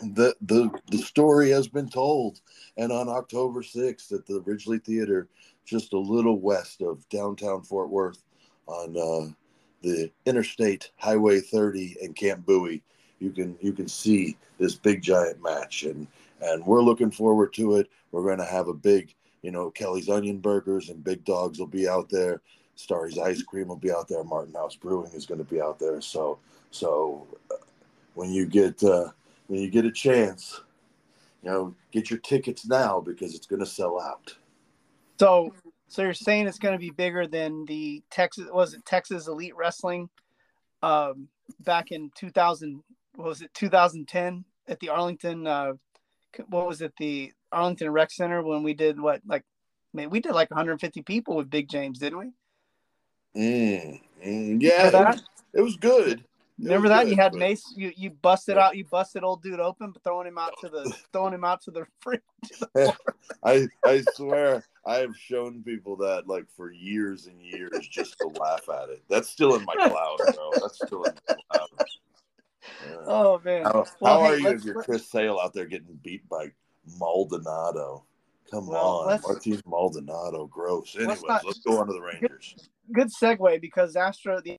the 0.01 0.35
the 0.41 0.69
the 0.89 0.97
story 0.97 1.49
has 1.49 1.67
been 1.67 1.89
told. 1.89 2.41
And 2.77 2.91
on 2.91 3.09
october 3.09 3.61
6th 3.61 4.13
at 4.13 4.25
the 4.25 4.41
Ridglea 4.41 4.83
theater 4.83 5.27
just 5.65 5.93
a 5.93 5.99
little 5.99 6.39
west 6.39 6.81
of 6.81 7.07
downtown 7.09 7.63
fort 7.63 7.89
worth 7.89 8.21
on 8.67 8.95
uh, 8.95 9.33
the 9.81 10.11
interstate 10.25 10.91
highway 10.97 11.39
30 11.39 11.97
and 12.03 12.15
camp 12.15 12.45
bowie 12.45 12.83
you 13.19 13.31
can 13.31 13.57
you 13.61 13.73
can 13.73 13.87
see 13.87 14.37
this 14.59 14.75
big 14.75 15.01
giant 15.01 15.41
match. 15.41 15.83
And 15.83 16.07
and 16.41 16.65
we're 16.65 16.83
looking 16.83 17.11
forward 17.11 17.53
to 17.53 17.77
it. 17.77 17.89
We're 18.11 18.23
going 18.23 18.39
to 18.39 18.45
have 18.45 18.67
a 18.67 18.73
big 18.73 19.13
you 19.45 19.51
know 19.51 19.69
kelly's 19.71 20.09
onion 20.09 20.39
burgers 20.39 20.89
and 20.89 21.03
big 21.03 21.23
dogs 21.23 21.59
will 21.59 21.67
be 21.67 21.87
out 21.87 22.09
there 22.09 22.41
starry's 22.75 23.17
ice 23.17 23.41
cream 23.41 23.67
will 23.67 23.75
be 23.75 23.91
out 23.91 24.07
there 24.07 24.23
martin 24.23 24.53
house 24.53 24.75
brewing 24.75 25.11
is 25.13 25.25
going 25.25 25.37
to 25.37 25.45
be 25.45 25.61
out 25.61 25.79
there 25.79 26.01
so 26.01 26.37
so 26.71 27.25
uh, 27.51 27.55
when 28.15 28.31
you 28.31 28.45
get 28.45 28.83
uh, 28.83 29.09
when 29.47 29.61
you 29.61 29.69
get 29.69 29.85
a 29.85 29.91
chance, 29.91 30.61
you 31.43 31.49
know, 31.49 31.75
get 31.91 32.09
your 32.09 32.19
tickets 32.19 32.65
now 32.65 32.99
because 32.99 33.35
it's 33.35 33.47
going 33.47 33.59
to 33.59 33.65
sell 33.65 34.01
out. 34.01 34.35
So, 35.19 35.53
so 35.87 36.01
you're 36.01 36.13
saying 36.13 36.47
it's 36.47 36.59
going 36.59 36.73
to 36.73 36.79
be 36.79 36.89
bigger 36.89 37.27
than 37.27 37.65
the 37.65 38.03
Texas? 38.09 38.47
Was 38.51 38.73
it 38.73 38.85
Texas 38.85 39.27
Elite 39.27 39.55
Wrestling? 39.55 40.09
Um, 40.81 41.29
back 41.61 41.91
in 41.91 42.11
2000, 42.15 42.83
what 43.15 43.27
was 43.27 43.41
it 43.41 43.53
2010 43.53 44.43
at 44.67 44.79
the 44.79 44.89
Arlington? 44.89 45.47
Uh, 45.47 45.73
what 46.49 46.67
was 46.67 46.81
it? 46.81 46.93
The 46.97 47.31
Arlington 47.55 47.89
Rec 47.89 48.11
Center 48.11 48.43
when 48.43 48.63
we 48.63 48.73
did 48.73 48.99
what? 48.99 49.21
Like, 49.25 49.43
man, 49.93 50.09
we 50.09 50.19
did 50.19 50.33
like 50.33 50.51
150 50.51 51.01
people 51.03 51.35
with 51.35 51.49
Big 51.49 51.69
James, 51.69 51.99
didn't 51.99 52.19
we? 52.19 52.31
Mm, 53.35 54.01
mm, 54.25 54.61
yeah, 54.61 54.87
it 55.53 55.61
was, 55.61 55.75
good. 55.77 56.19
It 56.19 56.25
Remember 56.59 56.87
that 56.89 57.03
good, 57.03 57.09
you 57.11 57.15
had 57.17 57.31
but- 57.33 57.39
Mace, 57.39 57.73
you 57.75 57.91
you 57.97 58.11
busted 58.11 58.57
out, 58.57 58.77
you 58.77 58.85
busted 58.85 59.23
old 59.23 59.41
dude 59.43 59.59
open, 59.59 59.93
throwing 60.03 60.27
him 60.27 60.37
out 60.37 60.53
to 60.61 60.69
the 60.69 60.83
throwing 61.13 61.33
him 61.33 61.43
out 61.43 61.61
to 61.63 61.71
the 61.71 61.85
fridge. 61.99 62.21
I 63.43 63.67
I 63.83 64.03
swear 64.13 64.63
I 64.85 64.97
have 64.97 65.15
shown 65.17 65.63
people 65.63 65.97
that 65.97 66.27
like 66.27 66.45
for 66.55 66.71
years 66.71 67.27
and 67.27 67.41
years 67.41 67.71
just 67.89 68.17
to 68.19 68.27
laugh 68.39 68.69
at 68.69 68.89
it. 68.89 69.03
That's 69.09 69.29
still 69.29 69.55
in 69.55 69.65
my 69.65 69.75
cloud, 69.75 70.17
bro. 70.33 70.51
That's 70.61 70.77
still 70.85 71.03
in 71.03 71.13
my 71.27 71.35
cloud. 71.51 71.69
Yeah. 72.89 72.95
Oh 73.05 73.41
man, 73.43 73.63
How, 73.65 73.85
Well, 73.99 74.19
how 74.19 74.25
hey, 74.25 74.31
are 74.31 74.37
you 74.37 74.47
if 74.49 74.63
you're 74.63 74.81
Chris 74.81 75.07
Sale 75.09 75.39
out 75.43 75.53
there 75.53 75.65
getting 75.65 75.99
beat 76.03 76.27
by 76.29 76.51
Maldonado? 76.99 78.05
Come 78.51 78.67
Well, 78.67 78.99
on, 78.99 79.07
let's- 79.07 79.27
Martin 79.27 79.61
Maldonado, 79.65 80.45
gross. 80.47 80.95
Anyways, 80.95 81.23
not- 81.23 81.45
let's 81.45 81.59
go 81.59 81.79
on 81.79 81.87
to 81.87 81.93
the 81.93 82.01
Rangers. 82.01 82.69
good 82.91 83.07
segue 83.09 83.59
because 83.61 83.95
Astro 83.95 84.39
the 84.41 84.57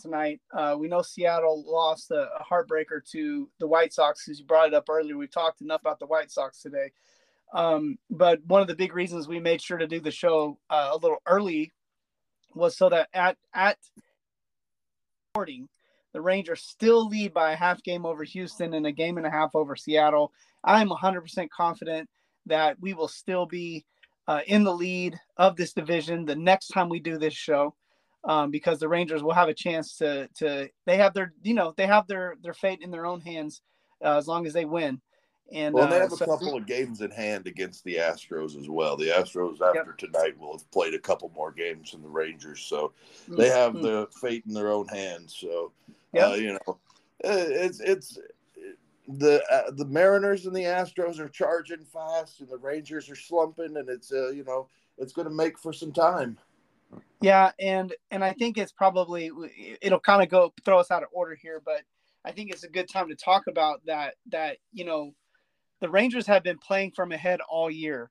tonight 0.00 0.40
uh, 0.52 0.74
we 0.76 0.88
know 0.88 1.02
Seattle 1.02 1.62
lost 1.66 2.10
a, 2.10 2.28
a 2.40 2.42
heartbreaker 2.44 3.00
to 3.12 3.48
the 3.60 3.66
White 3.68 3.92
Sox 3.92 4.24
because 4.24 4.40
you 4.40 4.44
brought 4.46 4.66
it 4.68 4.74
up 4.74 4.88
earlier. 4.88 5.16
We've 5.16 5.30
talked 5.30 5.60
enough 5.60 5.80
about 5.82 6.00
the 6.00 6.06
White 6.06 6.32
Sox 6.32 6.60
today, 6.60 6.90
um, 7.52 7.96
but 8.10 8.44
one 8.46 8.60
of 8.60 8.66
the 8.66 8.74
big 8.74 8.92
reasons 8.92 9.28
we 9.28 9.38
made 9.38 9.62
sure 9.62 9.78
to 9.78 9.86
do 9.86 10.00
the 10.00 10.10
show 10.10 10.58
uh, 10.68 10.90
a 10.92 10.96
little 10.96 11.18
early 11.26 11.72
was 12.56 12.76
so 12.76 12.88
that 12.88 13.08
at 13.14 13.36
at 13.54 13.78
recording 15.32 15.68
the 16.14 16.22
Rangers 16.22 16.62
still 16.62 17.08
lead 17.08 17.34
by 17.34 17.52
a 17.52 17.56
half 17.56 17.82
game 17.82 18.06
over 18.06 18.24
Houston 18.24 18.72
and 18.72 18.86
a 18.86 18.92
game 18.92 19.18
and 19.18 19.26
a 19.26 19.30
half 19.30 19.54
over 19.54 19.76
Seattle. 19.76 20.32
I'm 20.62 20.88
100% 20.88 21.50
confident 21.50 22.08
that 22.46 22.80
we 22.80 22.94
will 22.94 23.08
still 23.08 23.44
be 23.44 23.84
uh, 24.28 24.40
in 24.46 24.64
the 24.64 24.72
lead 24.72 25.18
of 25.36 25.56
this 25.56 25.74
division 25.74 26.24
the 26.24 26.36
next 26.36 26.68
time 26.68 26.88
we 26.88 27.00
do 27.00 27.18
this 27.18 27.34
show 27.34 27.74
um, 28.24 28.50
because 28.50 28.78
the 28.78 28.88
Rangers 28.88 29.22
will 29.22 29.34
have 29.34 29.48
a 29.48 29.54
chance 29.54 29.96
to 29.96 30.28
to 30.36 30.68
they 30.86 30.96
have 30.96 31.12
their 31.12 31.34
you 31.42 31.52
know 31.52 31.74
they 31.76 31.86
have 31.86 32.06
their 32.06 32.36
their 32.42 32.54
fate 32.54 32.80
in 32.80 32.90
their 32.90 33.04
own 33.04 33.20
hands 33.20 33.60
uh, 34.02 34.16
as 34.16 34.26
long 34.26 34.46
as 34.46 34.52
they 34.52 34.64
win. 34.64 35.00
And 35.52 35.74
Well, 35.74 35.86
they 35.86 35.96
uh, 35.96 36.00
have 36.00 36.12
a 36.12 36.16
couple 36.16 36.56
of 36.56 36.66
games 36.66 37.02
in 37.02 37.10
hand 37.10 37.46
against 37.46 37.84
the 37.84 37.96
Astros 37.96 38.58
as 38.58 38.68
well. 38.68 38.96
The 38.96 39.08
Astros, 39.08 39.60
after 39.60 39.92
tonight, 39.92 40.38
will 40.38 40.52
have 40.52 40.70
played 40.70 40.94
a 40.94 40.98
couple 40.98 41.30
more 41.34 41.52
games 41.52 41.92
than 41.92 42.02
the 42.02 42.08
Rangers, 42.08 42.60
so 42.60 42.92
they 43.28 43.50
have 43.50 43.72
Mm, 43.74 43.82
the 43.82 44.08
fate 44.20 44.44
in 44.46 44.54
their 44.54 44.70
own 44.70 44.88
hands. 44.88 45.36
So, 45.38 45.72
Yeah. 46.14 46.28
uh, 46.28 46.34
you 46.34 46.52
know, 46.52 46.78
it's 47.20 47.80
it's 47.80 48.18
the 49.08 49.42
uh, 49.50 49.70
the 49.72 49.84
Mariners 49.84 50.46
and 50.46 50.54
the 50.54 50.62
Astros 50.62 51.18
are 51.18 51.28
charging 51.28 51.84
fast, 51.84 52.40
and 52.40 52.48
the 52.48 52.58
Rangers 52.58 53.10
are 53.10 53.16
slumping, 53.16 53.76
and 53.76 53.88
it's 53.88 54.12
uh, 54.12 54.30
you 54.30 54.44
know 54.44 54.68
it's 54.98 55.12
going 55.12 55.28
to 55.28 55.34
make 55.34 55.58
for 55.58 55.72
some 55.72 55.92
time. 55.92 56.38
Yeah, 57.20 57.52
and 57.58 57.92
and 58.10 58.24
I 58.24 58.32
think 58.32 58.58
it's 58.58 58.72
probably 58.72 59.30
it'll 59.82 60.00
kind 60.00 60.22
of 60.22 60.28
go 60.28 60.52
throw 60.64 60.78
us 60.78 60.90
out 60.90 61.02
of 61.02 61.08
order 61.12 61.34
here, 61.34 61.60
but 61.64 61.82
I 62.24 62.32
think 62.32 62.50
it's 62.50 62.64
a 62.64 62.68
good 62.68 62.88
time 62.88 63.08
to 63.08 63.16
talk 63.16 63.46
about 63.46 63.80
that. 63.86 64.14
That 64.30 64.58
you 64.72 64.84
know, 64.84 65.14
the 65.80 65.90
Rangers 65.90 66.26
have 66.26 66.42
been 66.42 66.58
playing 66.58 66.92
from 66.92 67.12
ahead 67.12 67.40
all 67.48 67.70
year, 67.70 68.10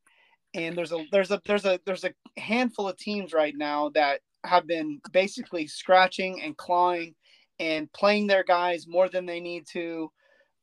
and 0.54 0.78
there's 0.78 0.92
a 0.92 1.06
there's 1.12 1.32
a 1.32 1.42
there's 1.46 1.66
a 1.66 1.80
there's 1.86 2.04
a 2.04 2.13
handful 2.38 2.88
of 2.88 2.98
teams 2.98 3.34
right 3.34 3.56
now 3.56 3.89
that 3.89 4.22
have 4.44 4.68
been 4.68 5.00
basically 5.12 5.68
scratching 5.68 6.42
and 6.42 6.58
clawing 6.58 7.16
and 7.63 7.91
playing 7.93 8.28
their 8.28 8.43
guys 8.43 8.88
more 8.88 9.08
than 9.08 9.26
they 9.26 9.39
need 9.39 9.65
to, 9.71 10.12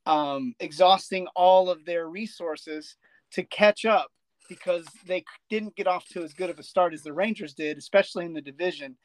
um, 0.05 0.55
exhausting 0.61 1.27
all 1.35 1.71
of 1.71 1.85
their 1.87 2.09
resources 2.09 2.97
to 3.33 3.43
catch 3.45 3.87
up 3.87 4.11
because 4.51 4.85
they 5.07 5.25
didn't 5.49 5.77
get 5.77 5.87
off 5.87 6.05
to 6.09 6.23
as 6.23 6.35
good 6.35 6.51
of 6.51 6.59
a 6.59 6.63
start 6.63 6.93
as 6.93 7.03
the 7.03 7.13
Rangers 7.13 7.55
did, 7.55 7.79
especially 7.79 8.27
in 8.27 8.35
the 8.35 8.41
division. 8.41 8.97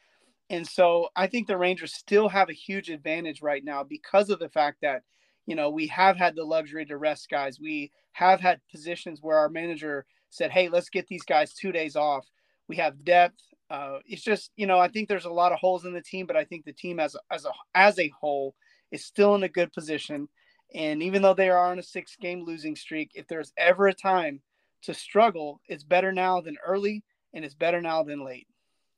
And 0.50 0.68
so 0.68 1.08
I 1.16 1.28
think 1.28 1.48
the 1.48 1.58
Rangers 1.58 1.94
still 1.94 2.28
have 2.28 2.50
a 2.50 2.54
huge 2.54 2.90
advantage 2.90 3.42
right 3.42 3.64
now 3.64 3.84
because 3.84 4.30
of 4.30 4.40
the 4.40 4.50
fact 4.50 4.80
that, 4.82 5.04
you 5.46 5.56
know, 5.56 5.70
we 5.70 5.88
have 5.88 6.18
had 6.18 6.36
the 6.36 6.44
luxury 6.44 6.86
to 6.86 6.98
rest 6.98 7.30
guys. 7.30 7.60
We 7.60 7.92
have 8.14 8.42
had 8.42 8.60
positions 8.72 9.20
where 9.22 9.38
our 9.38 9.50
manager 9.50 10.06
said, 10.32 10.52
hey, 10.52 10.68
let's 10.70 10.90
get 10.90 11.08
these 11.08 11.24
guys 11.24 11.54
two 11.54 11.72
days 11.72 11.96
off. 11.96 12.26
We 12.68 12.76
have 12.78 13.06
depth. 13.06 13.42
Uh, 13.70 13.98
it's 14.06 14.22
just, 14.22 14.52
you 14.56 14.68
know, 14.68 14.80
I 14.80 14.88
think 14.88 15.10
there's 15.10 15.26
a 15.26 15.32
lot 15.32 15.52
of 15.52 15.60
holes 15.60 15.86
in 15.86 15.94
the 15.94 16.02
team, 16.02 16.26
but 16.26 16.36
I 16.36 16.44
think 16.44 16.66
the 16.66 16.74
team 16.74 17.00
as, 17.00 17.16
as, 17.32 17.46
a, 17.46 17.52
as 17.74 18.00
a 18.00 18.10
whole 18.10 18.56
is 18.92 19.06
still 19.06 19.36
in 19.36 19.44
a 19.44 19.50
good 19.50 19.74
position. 19.74 20.30
And 20.74 21.02
even 21.02 21.22
though 21.22 21.34
they 21.34 21.50
are 21.50 21.72
on 21.72 21.80
a 21.80 21.84
six 21.84 22.16
game 22.16 22.44
losing 22.44 22.76
streak, 22.76 23.12
if 23.16 23.28
there's 23.28 23.54
ever 23.58 23.88
a 23.88 23.94
time 23.94 24.42
to 24.84 24.94
struggle, 24.94 25.62
it's 25.68 25.84
better 25.84 26.12
now 26.12 26.42
than 26.42 26.58
early 26.66 27.04
and 27.34 27.44
it's 27.44 27.56
better 27.56 27.82
now 27.82 28.04
than 28.04 28.24
late. 28.24 28.48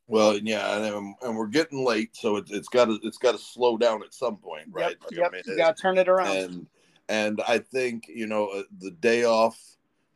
Well, 0.08 0.38
yeah, 0.38 0.78
and, 0.78 1.16
and 1.22 1.36
we're 1.36 1.48
getting 1.48 1.86
late, 1.86 2.16
so 2.16 2.38
it, 2.38 2.46
it's 2.50 2.70
got 2.70 2.86
to 2.86 2.98
it's 3.04 3.18
got 3.18 3.34
to 3.34 3.38
slow 3.38 3.78
down 3.78 4.04
at 4.04 4.14
some 4.14 4.38
point, 4.38 4.68
right? 4.72 4.92
Yep, 4.92 4.98
Like, 5.02 5.20
I 5.20 5.22
yep. 5.22 5.32
mean, 5.34 5.42
you 5.46 5.58
got 5.58 5.76
to 5.76 5.82
turn 5.82 5.98
it 5.98 6.08
around. 6.08 6.38
and 6.38 6.68
and 7.10 7.42
I 7.46 7.60
think 7.60 8.06
you 8.08 8.26
know 8.26 8.48
uh, 8.48 8.64
the 8.80 8.92
day 8.92 9.26
off 9.26 9.60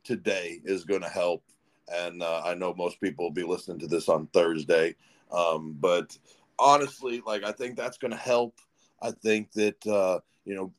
today 0.06 0.62
is 0.64 0.86
going 0.86 1.02
to 1.02 1.10
help. 1.10 1.44
And 1.94 2.24
uh, 2.24 2.42
I 2.46 2.54
know 2.56 2.74
most 2.74 3.02
people 3.02 3.26
will 3.26 3.32
be 3.32 3.44
listening 3.44 3.80
to 3.80 3.88
this 3.88 4.08
on 4.10 4.28
Thursday, 4.28 4.96
um, 5.32 5.76
but 5.80 6.18
honestly, 6.58 7.22
like 7.26 7.44
I 7.44 7.52
think 7.52 7.76
that's 7.76 7.98
going 7.98 8.12
to 8.12 8.18
help. 8.18 8.56
I 9.02 9.12
think 9.12 9.52
that 9.54 9.86
uh, 9.88 10.20
you 10.46 10.56
know 10.56 10.72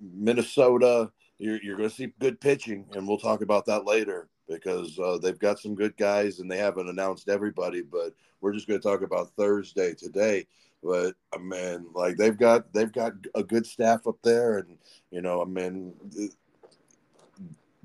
Minnesota, 0.00 1.10
you're, 1.38 1.62
you're 1.62 1.76
going 1.76 1.88
to 1.88 1.94
see 1.94 2.12
good 2.18 2.40
pitching, 2.40 2.86
and 2.94 3.06
we'll 3.06 3.18
talk 3.18 3.42
about 3.42 3.66
that 3.66 3.84
later. 3.84 4.28
because 4.48 4.98
uh, 4.98 5.18
they've 5.18 5.38
got 5.38 5.58
some 5.58 5.74
good 5.74 5.96
guys 5.96 6.38
and 6.38 6.50
they 6.50 6.58
haven't 6.58 6.88
announced 6.88 7.28
everybody. 7.28 7.82
But 7.82 8.14
we're 8.40 8.52
just 8.52 8.68
going 8.68 8.80
to 8.80 8.88
talk 8.88 9.02
about 9.02 9.30
Thursday 9.36 9.94
today. 9.94 10.46
But 10.82 11.14
I 11.34 11.38
mean, 11.38 11.86
like 11.94 12.16
they've 12.16 12.36
got 12.36 12.72
they've 12.72 12.92
got 12.92 13.12
a 13.34 13.42
good 13.42 13.66
staff 13.66 14.06
up 14.06 14.18
there, 14.22 14.58
and 14.58 14.78
you 15.10 15.20
know, 15.20 15.42
I 15.42 15.44
mean, 15.44 15.94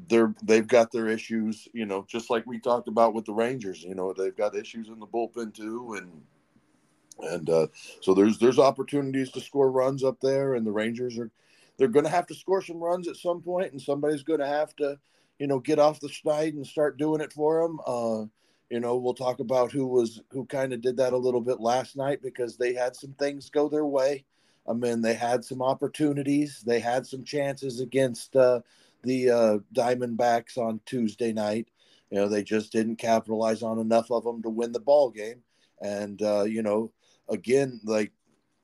they're 0.07 0.33
they've 0.43 0.67
got 0.67 0.91
their 0.91 1.07
issues. 1.07 1.67
You 1.73 1.85
know, 1.85 2.05
just 2.07 2.29
like 2.29 2.45
we 2.45 2.59
talked 2.59 2.87
about 2.87 3.13
with 3.13 3.25
the 3.25 3.33
Rangers. 3.33 3.83
You 3.83 3.95
know, 3.95 4.13
they've 4.13 4.35
got 4.35 4.55
issues 4.55 4.87
in 4.87 4.99
the 4.99 5.07
bullpen 5.07 5.53
too, 5.53 5.95
and 5.97 7.31
and 7.31 7.49
uh, 7.49 7.67
so 8.01 8.13
there's 8.13 8.37
there's 8.37 8.59
opportunities 8.59 9.31
to 9.31 9.41
score 9.41 9.71
runs 9.71 10.03
up 10.03 10.19
there, 10.21 10.55
and 10.55 10.65
the 10.65 10.71
Rangers 10.71 11.17
are 11.17 11.31
they're 11.77 11.87
going 11.87 12.05
to 12.05 12.11
have 12.11 12.27
to 12.27 12.35
score 12.35 12.61
some 12.61 12.79
runs 12.79 13.07
at 13.07 13.17
some 13.17 13.41
point, 13.41 13.71
and 13.71 13.81
somebody's 13.81 14.23
going 14.23 14.39
to 14.39 14.47
have 14.47 14.75
to 14.77 14.97
you 15.39 15.47
know 15.47 15.59
get 15.59 15.79
off 15.79 15.99
the 15.99 16.07
schneid 16.07 16.49
and 16.49 16.65
start 16.65 16.97
doing 16.97 17.21
it 17.21 17.33
for 17.33 17.61
them. 17.61 17.79
Uh, 17.85 18.25
you 18.69 18.79
know, 18.79 18.95
we'll 18.95 19.13
talk 19.13 19.39
about 19.39 19.71
who 19.71 19.85
was 19.85 20.21
who 20.31 20.45
kind 20.45 20.73
of 20.73 20.81
did 20.81 20.97
that 20.97 21.13
a 21.13 21.17
little 21.17 21.41
bit 21.41 21.59
last 21.59 21.97
night 21.97 22.21
because 22.21 22.57
they 22.57 22.73
had 22.73 22.95
some 22.95 23.13
things 23.13 23.49
go 23.49 23.67
their 23.67 23.85
way. 23.85 24.23
I 24.67 24.73
mean, 24.73 25.01
they 25.01 25.15
had 25.15 25.43
some 25.43 25.61
opportunities, 25.61 26.61
they 26.65 26.79
had 26.79 27.05
some 27.05 27.23
chances 27.23 27.81
against 27.81 28.35
uh, 28.35 28.61
the 29.03 29.29
uh, 29.29 29.57
Diamondbacks 29.73 30.57
on 30.57 30.79
Tuesday 30.85 31.33
night. 31.33 31.67
You 32.09 32.17
know, 32.17 32.27
they 32.27 32.43
just 32.43 32.71
didn't 32.71 32.97
capitalize 32.97 33.63
on 33.63 33.79
enough 33.79 34.11
of 34.11 34.23
them 34.23 34.41
to 34.43 34.49
win 34.49 34.71
the 34.71 34.79
ball 34.79 35.09
game. 35.09 35.41
And 35.81 36.21
uh, 36.21 36.43
you 36.43 36.61
know, 36.61 36.91
again, 37.29 37.79
like 37.83 38.11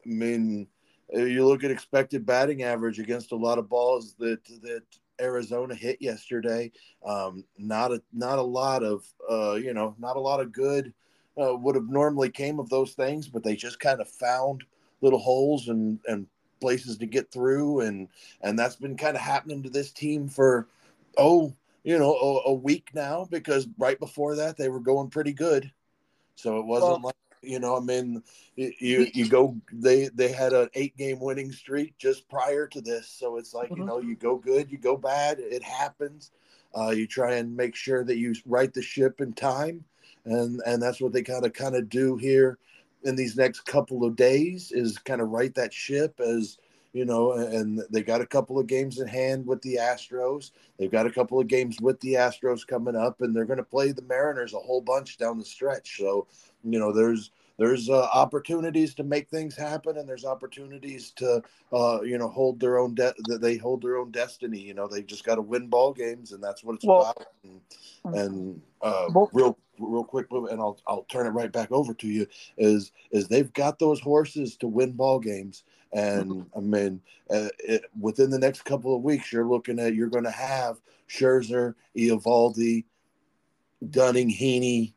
I 0.05 0.09
mean, 0.09 0.67
you 1.11 1.45
look 1.45 1.63
at 1.63 1.71
expected 1.71 2.25
batting 2.25 2.63
average 2.63 2.99
against 2.99 3.31
a 3.31 3.37
lot 3.37 3.57
of 3.57 3.69
balls 3.69 4.15
that 4.19 4.43
that 4.61 4.83
Arizona 5.19 5.75
hit 5.75 6.01
yesterday. 6.01 6.71
Um, 7.05 7.43
not 7.57 7.91
a 7.91 8.01
not 8.13 8.39
a 8.39 8.43
lot 8.43 8.83
of 8.83 9.05
uh, 9.29 9.53
you 9.53 9.73
know 9.73 9.95
not 9.97 10.17
a 10.17 10.21
lot 10.21 10.39
of 10.39 10.51
good 10.51 10.93
uh, 11.41 11.55
would 11.55 11.75
have 11.75 11.89
normally 11.89 12.29
came 12.29 12.59
of 12.59 12.69
those 12.69 12.93
things, 12.93 13.27
but 13.27 13.43
they 13.43 13.55
just 13.55 13.79
kind 13.79 14.01
of 14.01 14.09
found 14.09 14.63
little 15.01 15.19
holes 15.19 15.69
and 15.69 15.99
and 16.07 16.27
places 16.59 16.97
to 16.97 17.05
get 17.05 17.31
through, 17.31 17.81
and 17.81 18.07
and 18.41 18.57
that's 18.57 18.75
been 18.75 18.97
kind 18.97 19.15
of 19.15 19.21
happening 19.21 19.63
to 19.63 19.69
this 19.69 19.91
team 19.91 20.29
for 20.29 20.67
oh 21.17 21.53
you 21.83 21.97
know 21.97 22.13
a, 22.13 22.49
a, 22.49 22.53
week 22.53 22.89
now 22.93 23.27
because 23.29 23.67
right 23.77 23.99
before 23.99 24.35
that 24.35 24.57
they 24.57 24.69
were 24.69 24.79
going 24.79 25.09
pretty 25.09 25.33
good, 25.33 25.71
so 26.35 26.59
it 26.59 26.65
wasn't 26.65 26.91
well, 26.91 27.01
like 27.03 27.15
you 27.41 27.59
know, 27.59 27.77
I 27.77 27.79
mean, 27.79 28.23
you 28.55 29.07
you 29.13 29.29
go. 29.29 29.55
They 29.71 30.09
they 30.09 30.31
had 30.31 30.53
an 30.53 30.69
eight 30.73 30.97
game 30.97 31.19
winning 31.19 31.51
streak 31.51 31.97
just 31.97 32.27
prior 32.29 32.67
to 32.67 32.81
this, 32.81 33.07
so 33.07 33.37
it's 33.37 33.53
like 33.53 33.69
mm-hmm. 33.69 33.81
you 33.81 33.87
know, 33.87 33.99
you 33.99 34.15
go 34.15 34.37
good, 34.37 34.71
you 34.71 34.77
go 34.77 34.97
bad. 34.97 35.39
It 35.39 35.63
happens. 35.63 36.31
Uh, 36.77 36.89
you 36.89 37.07
try 37.07 37.35
and 37.35 37.55
make 37.55 37.75
sure 37.75 38.03
that 38.03 38.17
you 38.17 38.35
right 38.45 38.73
the 38.73 38.81
ship 38.81 39.21
in 39.21 39.33
time, 39.33 39.83
and 40.25 40.61
and 40.65 40.81
that's 40.81 40.99
what 40.99 41.13
they 41.13 41.23
kind 41.23 41.45
of 41.45 41.53
kind 41.53 41.75
of 41.75 41.89
do 41.89 42.17
here 42.17 42.57
in 43.03 43.15
these 43.15 43.37
next 43.37 43.61
couple 43.61 44.03
of 44.03 44.15
days 44.15 44.71
is 44.71 44.97
kind 44.97 45.21
of 45.21 45.29
right 45.29 45.53
that 45.55 45.73
ship 45.73 46.19
as 46.19 46.57
you 46.93 47.05
know, 47.05 47.33
and 47.33 47.83
they 47.91 48.01
got 48.01 48.21
a 48.21 48.25
couple 48.25 48.57
of 48.57 48.65
games 48.65 48.99
in 48.99 49.07
hand 49.07 49.45
with 49.45 49.61
the 49.61 49.75
Astros. 49.75 50.49
They've 50.79 50.91
got 50.91 51.05
a 51.05 51.11
couple 51.11 51.39
of 51.39 51.47
games 51.47 51.77
with 51.79 51.99
the 51.99 52.13
Astros 52.13 52.65
coming 52.65 52.95
up, 52.95 53.21
and 53.21 53.35
they're 53.35 53.45
going 53.45 53.57
to 53.57 53.63
play 53.63 53.91
the 53.91 54.01
Mariners 54.01 54.55
a 54.55 54.59
whole 54.59 54.81
bunch 54.81 55.17
down 55.17 55.37
the 55.37 55.45
stretch. 55.45 55.97
So, 55.97 56.25
you 56.63 56.79
know, 56.79 56.91
there's 56.91 57.29
there's 57.57 57.89
uh, 57.89 58.07
opportunities 58.13 58.93
to 58.95 59.03
make 59.03 59.29
things 59.29 59.55
happen, 59.55 59.97
and 59.97 60.07
there's 60.07 60.25
opportunities 60.25 61.11
to, 61.11 61.41
uh, 61.73 62.01
you 62.01 62.17
know, 62.17 62.27
hold 62.27 62.59
their 62.59 62.77
own 62.77 62.93
de- 62.93 63.15
that 63.25 63.41
they 63.41 63.57
hold 63.57 63.81
their 63.81 63.97
own 63.97 64.11
destiny. 64.11 64.59
You 64.59 64.73
know, 64.73 64.87
they 64.87 65.01
just 65.01 65.23
got 65.23 65.35
to 65.35 65.41
win 65.41 65.67
ball 65.67 65.93
games, 65.93 66.31
and 66.31 66.43
that's 66.43 66.63
what 66.63 66.75
it's 66.75 66.85
well, 66.85 67.01
about. 67.01 67.27
And, 67.43 67.61
mm. 68.05 68.25
and 68.25 68.61
uh, 68.81 69.07
well, 69.09 69.29
real 69.33 69.57
real 69.79 70.03
quick, 70.03 70.27
and 70.31 70.61
I'll 70.61 70.79
I'll 70.87 71.03
turn 71.03 71.25
it 71.25 71.31
right 71.31 71.51
back 71.51 71.71
over 71.71 71.93
to 71.95 72.07
you. 72.07 72.27
Is 72.57 72.91
is 73.11 73.27
they've 73.27 73.51
got 73.53 73.79
those 73.79 73.99
horses 73.99 74.55
to 74.57 74.67
win 74.67 74.91
ball 74.91 75.19
games, 75.19 75.63
and 75.93 76.31
mm-hmm. 76.31 76.57
I 76.57 76.61
mean, 76.61 77.01
uh, 77.31 77.49
it, 77.59 77.85
within 77.99 78.29
the 78.29 78.39
next 78.39 78.65
couple 78.65 78.95
of 78.95 79.01
weeks, 79.01 79.31
you're 79.31 79.47
looking 79.47 79.79
at 79.79 79.95
you're 79.95 80.09
going 80.09 80.25
to 80.25 80.31
have 80.31 80.79
Scherzer, 81.09 81.73
Eovaldi, 81.95 82.85
Dunning, 83.89 84.29
Heaney, 84.29 84.93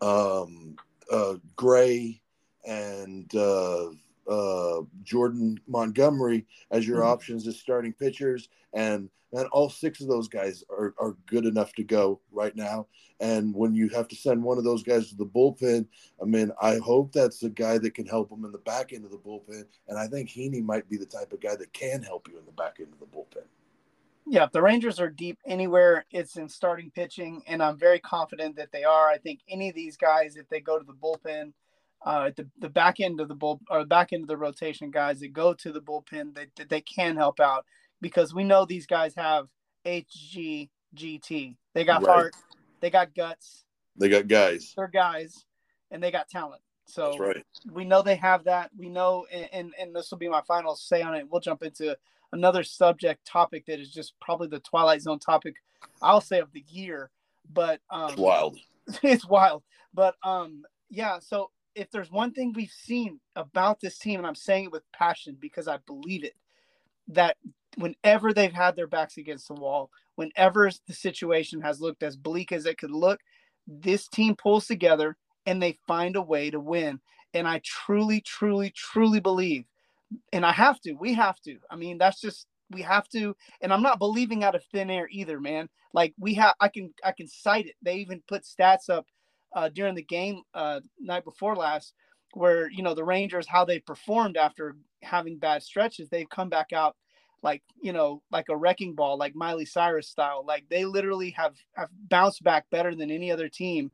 um, 0.00 0.76
uh, 1.12 1.34
Gray 1.56 2.20
and 2.64 3.32
uh, 3.34 3.90
uh, 4.28 4.82
Jordan 5.02 5.60
Montgomery 5.68 6.46
as 6.70 6.86
your 6.86 7.00
mm-hmm. 7.00 7.10
options 7.10 7.46
as 7.46 7.58
starting 7.58 7.92
pitchers, 7.92 8.48
and 8.72 9.08
and 9.34 9.46
all 9.48 9.70
six 9.70 10.00
of 10.00 10.08
those 10.08 10.28
guys 10.28 10.62
are, 10.70 10.94
are 10.98 11.16
good 11.26 11.46
enough 11.46 11.72
to 11.74 11.82
go 11.82 12.20
right 12.30 12.54
now. 12.54 12.86
And 13.18 13.54
when 13.54 13.74
you 13.74 13.88
have 13.88 14.06
to 14.08 14.16
send 14.16 14.42
one 14.42 14.58
of 14.58 14.64
those 14.64 14.82
guys 14.82 15.08
to 15.08 15.16
the 15.16 15.24
bullpen, 15.24 15.86
I 16.20 16.26
mean, 16.26 16.52
I 16.60 16.76
hope 16.76 17.12
that's 17.12 17.38
the 17.38 17.48
guy 17.48 17.78
that 17.78 17.94
can 17.94 18.06
help 18.06 18.28
them 18.28 18.44
in 18.44 18.52
the 18.52 18.58
back 18.58 18.92
end 18.92 19.06
of 19.06 19.10
the 19.10 19.16
bullpen. 19.16 19.64
And 19.88 19.98
I 19.98 20.06
think 20.06 20.28
Heaney 20.28 20.62
might 20.62 20.88
be 20.88 20.98
the 20.98 21.06
type 21.06 21.32
of 21.32 21.40
guy 21.40 21.56
that 21.56 21.72
can 21.72 22.02
help 22.02 22.28
you 22.28 22.38
in 22.38 22.44
the 22.44 22.52
back 22.52 22.76
end 22.78 22.92
of 22.92 23.00
the 23.00 23.06
bullpen. 23.06 23.46
Yeah, 24.26 24.44
if 24.44 24.52
the 24.52 24.62
Rangers 24.62 25.00
are 25.00 25.10
deep 25.10 25.38
anywhere, 25.46 26.04
it's 26.10 26.36
in 26.36 26.48
starting 26.48 26.90
pitching, 26.90 27.42
and 27.46 27.62
I'm 27.62 27.76
very 27.76 27.98
confident 27.98 28.56
that 28.56 28.70
they 28.72 28.84
are. 28.84 29.08
I 29.08 29.18
think 29.18 29.40
any 29.48 29.68
of 29.68 29.74
these 29.74 29.96
guys, 29.96 30.36
if 30.36 30.48
they 30.48 30.60
go 30.60 30.78
to 30.78 30.84
the 30.84 30.92
bullpen, 30.92 31.52
uh, 32.04 32.30
the 32.36 32.48
the 32.58 32.68
back 32.68 33.00
end 33.00 33.20
of 33.20 33.28
the 33.28 33.34
bull 33.34 33.60
or 33.70 33.84
back 33.84 34.12
end 34.12 34.22
of 34.22 34.28
the 34.28 34.36
rotation 34.36 34.90
guys 34.90 35.20
that 35.20 35.32
go 35.32 35.54
to 35.54 35.72
the 35.72 35.80
bullpen, 35.80 36.34
that, 36.34 36.48
that 36.56 36.68
they 36.68 36.80
can 36.80 37.16
help 37.16 37.40
out 37.40 37.64
because 38.00 38.34
we 38.34 38.44
know 38.44 38.64
these 38.64 38.86
guys 38.86 39.14
have 39.14 39.48
HGGT. 39.84 40.68
They 41.74 41.84
got 41.84 42.02
right. 42.02 42.12
heart, 42.12 42.34
they 42.80 42.90
got 42.90 43.14
guts, 43.14 43.64
they 43.96 44.08
got 44.08 44.28
guys, 44.28 44.72
they're 44.76 44.88
guys, 44.88 45.44
and 45.90 46.02
they 46.02 46.10
got 46.10 46.28
talent. 46.28 46.62
So 46.86 47.16
right. 47.18 47.44
we 47.70 47.84
know 47.84 48.02
they 48.02 48.16
have 48.16 48.44
that. 48.44 48.70
We 48.76 48.88
know, 48.88 49.26
and, 49.32 49.48
and, 49.52 49.74
and 49.80 49.96
this 49.96 50.10
will 50.10 50.18
be 50.18 50.28
my 50.28 50.42
final 50.42 50.74
say 50.74 51.00
on 51.00 51.14
it. 51.14 51.26
We'll 51.30 51.40
jump 51.40 51.62
into 51.62 51.96
another 52.32 52.62
subject 52.62 53.26
topic 53.26 53.66
that 53.66 53.80
is 53.80 53.92
just 53.92 54.14
probably 54.20 54.48
the 54.48 54.60
Twilight 54.60 55.02
Zone 55.02 55.18
topic, 55.18 55.56
I'll 56.00 56.20
say 56.20 56.38
of 56.40 56.52
the 56.52 56.64
year. 56.68 57.10
But 57.52 57.80
um, 57.90 58.10
it's 58.10 58.18
wild. 58.18 58.58
It's 59.02 59.26
wild. 59.26 59.62
But 59.94 60.16
um, 60.24 60.62
yeah. 60.90 61.18
So 61.20 61.50
if 61.74 61.90
there's 61.90 62.10
one 62.10 62.32
thing 62.32 62.52
we've 62.52 62.70
seen 62.70 63.20
about 63.36 63.80
this 63.80 63.98
team, 63.98 64.18
and 64.18 64.26
I'm 64.26 64.34
saying 64.34 64.64
it 64.64 64.72
with 64.72 64.82
passion 64.92 65.36
because 65.40 65.68
I 65.68 65.78
believe 65.86 66.24
it, 66.24 66.34
that 67.08 67.36
whenever 67.76 68.32
they've 68.32 68.52
had 68.52 68.76
their 68.76 68.86
backs 68.86 69.16
against 69.16 69.48
the 69.48 69.54
wall, 69.54 69.90
whenever 70.16 70.70
the 70.86 70.94
situation 70.94 71.60
has 71.60 71.80
looked 71.80 72.02
as 72.02 72.16
bleak 72.16 72.52
as 72.52 72.66
it 72.66 72.78
could 72.78 72.90
look, 72.90 73.20
this 73.66 74.08
team 74.08 74.34
pulls 74.36 74.66
together 74.66 75.16
and 75.46 75.62
they 75.62 75.78
find 75.86 76.16
a 76.16 76.22
way 76.22 76.50
to 76.50 76.60
win. 76.60 77.00
And 77.34 77.48
I 77.48 77.60
truly, 77.64 78.20
truly, 78.20 78.72
truly 78.74 79.20
believe 79.20 79.64
and 80.32 80.44
I 80.44 80.52
have 80.52 80.80
to. 80.82 80.92
We 80.92 81.14
have 81.14 81.40
to. 81.42 81.58
I 81.70 81.76
mean, 81.76 81.98
that's 81.98 82.20
just 82.20 82.46
we 82.70 82.82
have 82.82 83.08
to. 83.10 83.36
And 83.60 83.72
I'm 83.72 83.82
not 83.82 83.98
believing 83.98 84.44
out 84.44 84.54
of 84.54 84.64
thin 84.72 84.90
air 84.90 85.08
either, 85.10 85.40
man. 85.40 85.68
Like 85.92 86.14
we 86.18 86.34
have, 86.34 86.54
I 86.60 86.68
can 86.68 86.92
I 87.04 87.12
can 87.12 87.28
cite 87.28 87.66
it. 87.66 87.74
They 87.82 87.96
even 87.96 88.22
put 88.26 88.44
stats 88.44 88.88
up 88.88 89.06
uh, 89.54 89.68
during 89.68 89.94
the 89.94 90.02
game 90.02 90.42
uh, 90.54 90.80
night 90.98 91.24
before 91.24 91.54
last, 91.54 91.94
where 92.32 92.70
you 92.70 92.82
know 92.82 92.94
the 92.94 93.04
Rangers 93.04 93.46
how 93.46 93.64
they 93.64 93.78
performed 93.78 94.36
after 94.36 94.76
having 95.02 95.38
bad 95.38 95.62
stretches. 95.62 96.08
They've 96.08 96.28
come 96.28 96.48
back 96.48 96.72
out 96.72 96.96
like 97.42 97.62
you 97.80 97.92
know 97.92 98.22
like 98.30 98.48
a 98.48 98.56
wrecking 98.56 98.94
ball, 98.94 99.18
like 99.18 99.34
Miley 99.34 99.66
Cyrus 99.66 100.08
style. 100.08 100.44
Like 100.46 100.64
they 100.70 100.84
literally 100.84 101.30
have 101.30 101.56
have 101.74 101.90
bounced 102.08 102.42
back 102.42 102.66
better 102.70 102.94
than 102.94 103.10
any 103.10 103.30
other 103.30 103.48
team. 103.48 103.90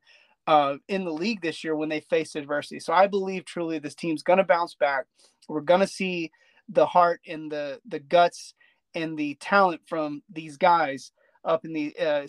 Uh, 0.48 0.78
in 0.88 1.04
the 1.04 1.12
league 1.12 1.42
this 1.42 1.62
year 1.62 1.76
when 1.76 1.90
they 1.90 2.00
faced 2.00 2.34
adversity. 2.34 2.80
So 2.80 2.94
I 2.94 3.06
believe 3.06 3.44
truly 3.44 3.78
this 3.78 3.94
team's 3.94 4.22
going 4.22 4.38
to 4.38 4.44
bounce 4.44 4.74
back. 4.74 5.04
We're 5.46 5.60
going 5.60 5.80
to 5.80 5.86
see 5.86 6.32
the 6.70 6.86
heart 6.86 7.20
and 7.28 7.52
the 7.52 7.80
the 7.86 7.98
guts 7.98 8.54
and 8.94 9.18
the 9.18 9.34
talent 9.34 9.82
from 9.86 10.22
these 10.32 10.56
guys 10.56 11.12
up 11.44 11.66
in 11.66 11.74
the 11.74 11.94
uh, 12.00 12.26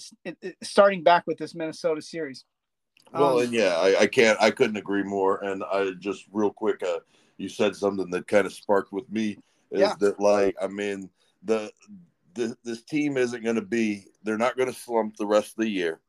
starting 0.61 1.01
back 1.01 1.27
with 1.27 1.37
this 1.37 1.55
Minnesota 1.55 2.01
series. 2.01 2.43
Well, 3.13 3.37
um, 3.37 3.45
and 3.45 3.53
yeah, 3.53 3.77
I, 3.77 4.01
I, 4.01 4.07
can't, 4.07 4.37
I 4.41 4.51
couldn't 4.51 4.75
agree 4.75 5.03
more. 5.03 5.41
And 5.41 5.63
I 5.63 5.91
just 5.99 6.25
real 6.33 6.51
quick, 6.51 6.83
uh, 6.83 6.99
you 7.37 7.47
said 7.47 7.73
something 7.73 8.09
that 8.11 8.27
kind 8.27 8.45
of 8.45 8.53
sparked 8.53 8.91
with 8.91 9.09
me 9.09 9.37
is 9.71 9.79
yeah. 9.79 9.93
that 9.99 10.19
like, 10.19 10.55
I 10.61 10.67
mean, 10.67 11.09
the, 11.43 11.71
the 12.33 12.55
this 12.65 12.83
team 12.83 13.15
isn't 13.15 13.45
going 13.45 13.55
to 13.55 13.61
be, 13.61 14.05
they're 14.23 14.37
not 14.37 14.57
going 14.57 14.71
to 14.71 14.77
slump 14.77 15.15
the 15.15 15.25
rest 15.25 15.51
of 15.51 15.63
the 15.63 15.69
year. 15.69 15.99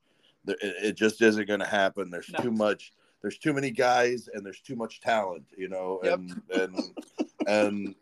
It, 0.50 0.74
it 0.84 0.96
just 0.96 1.20
isn't 1.22 1.48
going 1.48 1.60
to 1.60 1.66
happen. 1.66 2.10
There's 2.10 2.30
no. 2.30 2.40
too 2.40 2.50
much 2.50 2.92
there's 3.22 3.38
too 3.38 3.52
many 3.52 3.70
guys 3.70 4.28
and 4.32 4.44
there's 4.44 4.60
too 4.60 4.76
much 4.76 5.00
talent, 5.00 5.44
you 5.56 5.68
know, 5.68 6.00
yep. 6.02 6.14
and 6.14 6.42
and 6.54 6.78
and 7.46 7.94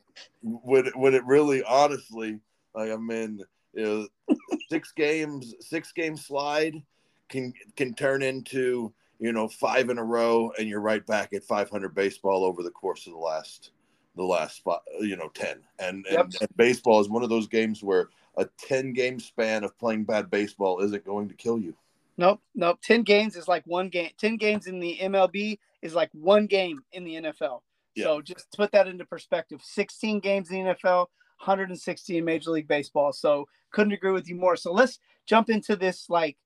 when 0.42 0.86
when 0.94 1.14
it 1.14 1.24
really 1.24 1.62
honestly, 1.62 2.38
like 2.74 2.90
I 2.90 2.96
mean, 2.96 3.42
you 3.74 3.84
know, 3.84 4.36
six 4.70 4.92
games, 4.92 5.54
six 5.60 5.92
game 5.92 6.16
slide 6.16 6.82
can 7.28 7.52
can 7.76 7.94
turn 7.94 8.22
into 8.22 8.92
you 9.18 9.32
know 9.32 9.48
five 9.48 9.90
in 9.90 9.98
a 9.98 10.04
row, 10.04 10.52
and 10.58 10.68
you're 10.68 10.80
right 10.80 11.04
back 11.06 11.32
at 11.32 11.44
500 11.44 11.94
baseball 11.94 12.44
over 12.44 12.62
the 12.62 12.70
course 12.70 13.06
of 13.06 13.12
the 13.12 13.18
last 13.18 13.72
the 14.16 14.24
last 14.24 14.56
spot, 14.56 14.82
you 15.00 15.14
know, 15.14 15.28
10. 15.32 15.60
And, 15.78 16.04
Yep. 16.10 16.24
and, 16.24 16.36
and 16.40 16.56
baseball 16.56 17.00
is 17.00 17.08
one 17.08 17.22
of 17.22 17.28
those 17.28 17.46
games 17.46 17.84
where 17.84 18.08
a 18.36 18.46
10 18.66 18.92
game 18.92 19.20
span 19.20 19.62
of 19.62 19.78
playing 19.78 20.02
bad 20.02 20.28
baseball 20.28 20.80
isn't 20.80 21.04
going 21.04 21.28
to 21.28 21.34
kill 21.34 21.56
you. 21.56 21.76
Nope, 22.18 22.40
nope. 22.54 22.78
Ten 22.82 23.02
games 23.02 23.36
is 23.36 23.48
like 23.48 23.62
one 23.64 23.88
game. 23.88 24.10
Ten 24.18 24.36
games 24.36 24.66
in 24.66 24.80
the 24.80 24.98
MLB 25.00 25.58
is 25.80 25.94
like 25.94 26.10
one 26.12 26.46
game 26.46 26.80
in 26.92 27.04
the 27.04 27.14
NFL. 27.14 27.60
So 27.96 28.20
just 28.20 28.50
to 28.52 28.56
put 28.56 28.72
that 28.72 28.86
into 28.86 29.04
perspective, 29.04 29.60
16 29.62 30.20
games 30.20 30.50
in 30.50 30.64
the 30.64 30.74
NFL, 30.74 31.06
160 31.44 32.18
in 32.18 32.24
Major 32.24 32.50
League 32.50 32.68
Baseball. 32.68 33.12
So 33.12 33.48
couldn't 33.72 33.92
agree 33.92 34.12
with 34.12 34.28
you 34.28 34.36
more. 34.36 34.56
So 34.56 34.72
let's 34.72 34.98
jump 35.26 35.50
into 35.50 35.76
this 35.76 36.08
like 36.08 36.36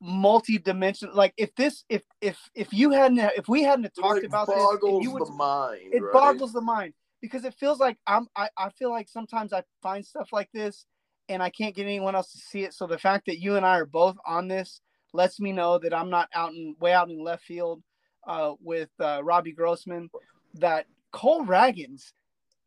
multi-dimensional. 0.00 1.14
Like 1.14 1.34
if 1.36 1.54
this, 1.54 1.84
if 1.88 2.02
if 2.20 2.38
if 2.54 2.72
you 2.72 2.90
hadn't, 2.90 3.18
if 3.36 3.48
we 3.48 3.62
hadn't 3.62 3.92
talked 3.94 4.24
It 4.24 4.26
about 4.26 4.48
this, 4.48 4.56
boggles 4.56 5.02
you 5.02 5.12
would 5.12 5.26
the 5.26 5.32
mind. 5.32 5.80
it 5.92 6.02
right? 6.02 6.12
boggles 6.12 6.52
the 6.52 6.60
mind 6.60 6.94
because 7.20 7.44
it 7.44 7.54
feels 7.54 7.78
like 7.78 7.98
I'm 8.06 8.26
I, 8.34 8.48
I 8.56 8.70
feel 8.70 8.90
like 8.90 9.08
sometimes 9.08 9.52
I 9.52 9.62
find 9.82 10.04
stuff 10.04 10.30
like 10.32 10.50
this 10.52 10.86
and 11.28 11.42
I 11.42 11.50
can't 11.50 11.74
get 11.74 11.84
anyone 11.84 12.14
else 12.14 12.32
to 12.32 12.38
see 12.38 12.64
it. 12.64 12.74
So 12.74 12.86
the 12.86 12.98
fact 12.98 13.26
that 13.26 13.40
you 13.40 13.56
and 13.56 13.66
I 13.66 13.78
are 13.78 13.86
both 13.86 14.16
on 14.26 14.48
this 14.48 14.80
lets 15.12 15.40
me 15.40 15.52
know 15.52 15.78
that 15.78 15.94
I'm 15.94 16.10
not 16.10 16.28
out 16.34 16.52
in 16.52 16.76
way 16.80 16.92
out 16.92 17.10
in 17.10 17.22
left 17.22 17.44
field 17.44 17.82
uh, 18.26 18.52
with 18.60 18.90
uh, 19.00 19.22
Robbie 19.22 19.52
Grossman. 19.52 20.10
That 20.54 20.86
Cole 21.12 21.44
Ragans 21.44 22.12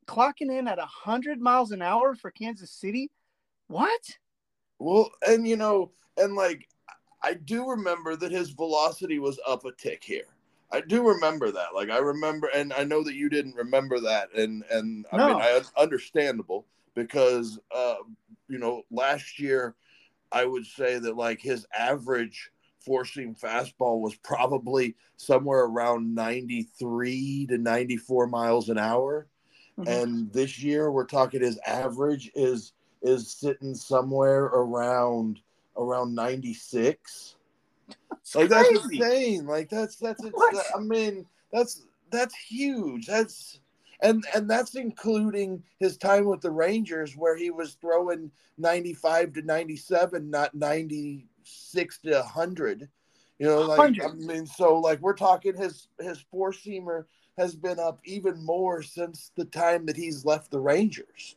clocking 0.07 0.51
in 0.51 0.67
at 0.67 0.79
hundred 0.79 1.39
miles 1.39 1.71
an 1.71 1.81
hour 1.81 2.15
for 2.15 2.31
Kansas 2.31 2.71
City. 2.71 3.11
What? 3.67 4.01
Well, 4.79 5.11
and 5.27 5.47
you 5.47 5.57
know, 5.57 5.91
and 6.17 6.35
like 6.35 6.67
I 7.21 7.33
do 7.33 7.69
remember 7.69 8.15
that 8.15 8.31
his 8.31 8.49
velocity 8.49 9.19
was 9.19 9.39
up 9.47 9.65
a 9.65 9.71
tick 9.71 10.03
here. 10.03 10.27
I 10.71 10.81
do 10.81 11.07
remember 11.07 11.51
that. 11.51 11.73
Like 11.73 11.89
I 11.89 11.97
remember, 11.97 12.49
and 12.53 12.73
I 12.73 12.83
know 12.83 13.03
that 13.03 13.15
you 13.15 13.29
didn't 13.29 13.55
remember 13.55 13.99
that, 14.01 14.29
and 14.35 14.63
and 14.69 15.05
I 15.11 15.17
mean, 15.17 15.35
I 15.35 15.61
understandable 15.77 16.65
because 16.95 17.59
uh, 17.73 17.95
you 18.49 18.57
know 18.57 18.83
last 18.91 19.39
year 19.39 19.75
I 20.31 20.45
would 20.45 20.65
say 20.65 20.99
that 20.99 21.15
like 21.15 21.41
his 21.41 21.65
average 21.77 22.51
four 22.79 23.05
seam 23.05 23.35
fastball 23.35 24.01
was 24.01 24.15
probably 24.15 24.95
somewhere 25.17 25.61
around 25.61 26.13
ninety 26.13 26.63
three 26.77 27.45
to 27.49 27.57
ninety 27.57 27.97
four 27.97 28.27
miles 28.27 28.69
an 28.69 28.77
hour. 28.77 29.27
Mhm. 29.77 29.87
and 29.87 30.33
this 30.33 30.61
year 30.61 30.91
we're 30.91 31.05
talking 31.05 31.41
his 31.41 31.59
average 31.65 32.29
is 32.35 32.73
is 33.01 33.31
sitting 33.31 33.73
somewhere 33.73 34.45
around 34.45 35.39
around 35.77 36.13
96 36.13 37.37
It's 38.11 38.35
like 38.35 38.49
that's 38.49 38.69
insane. 38.69 39.45
Like 39.45 39.69
that's 39.69 39.95
that's 39.95 40.21
it's, 40.21 40.71
i 40.75 40.79
mean 40.79 41.25
that's 41.53 41.85
that's 42.11 42.35
huge. 42.35 43.05
That's 43.05 43.61
and 44.01 44.23
and 44.33 44.49
that's 44.49 44.75
including 44.75 45.63
his 45.79 45.97
time 45.97 46.25
with 46.25 46.41
the 46.41 46.51
rangers 46.51 47.15
where 47.15 47.35
he 47.35 47.51
was 47.51 47.75
throwing 47.75 48.31
95 48.57 49.33
to 49.33 49.41
97 49.41 50.29
not 50.29 50.53
96 50.53 51.97
to 51.99 52.11
100 52.11 52.89
you 53.39 53.45
know 53.47 53.61
like 53.61 53.77
100. 53.77 54.05
i 54.05 54.13
mean 54.13 54.45
so 54.45 54.77
like 54.79 54.99
we're 54.99 55.13
talking 55.13 55.55
his 55.55 55.87
his 55.99 56.23
four 56.31 56.51
seamer 56.51 57.05
has 57.37 57.55
been 57.55 57.79
up 57.79 57.99
even 58.05 58.43
more 58.45 58.81
since 58.81 59.31
the 59.37 59.45
time 59.45 59.85
that 59.85 59.95
he's 59.95 60.25
left 60.25 60.51
the 60.51 60.59
rangers 60.59 61.35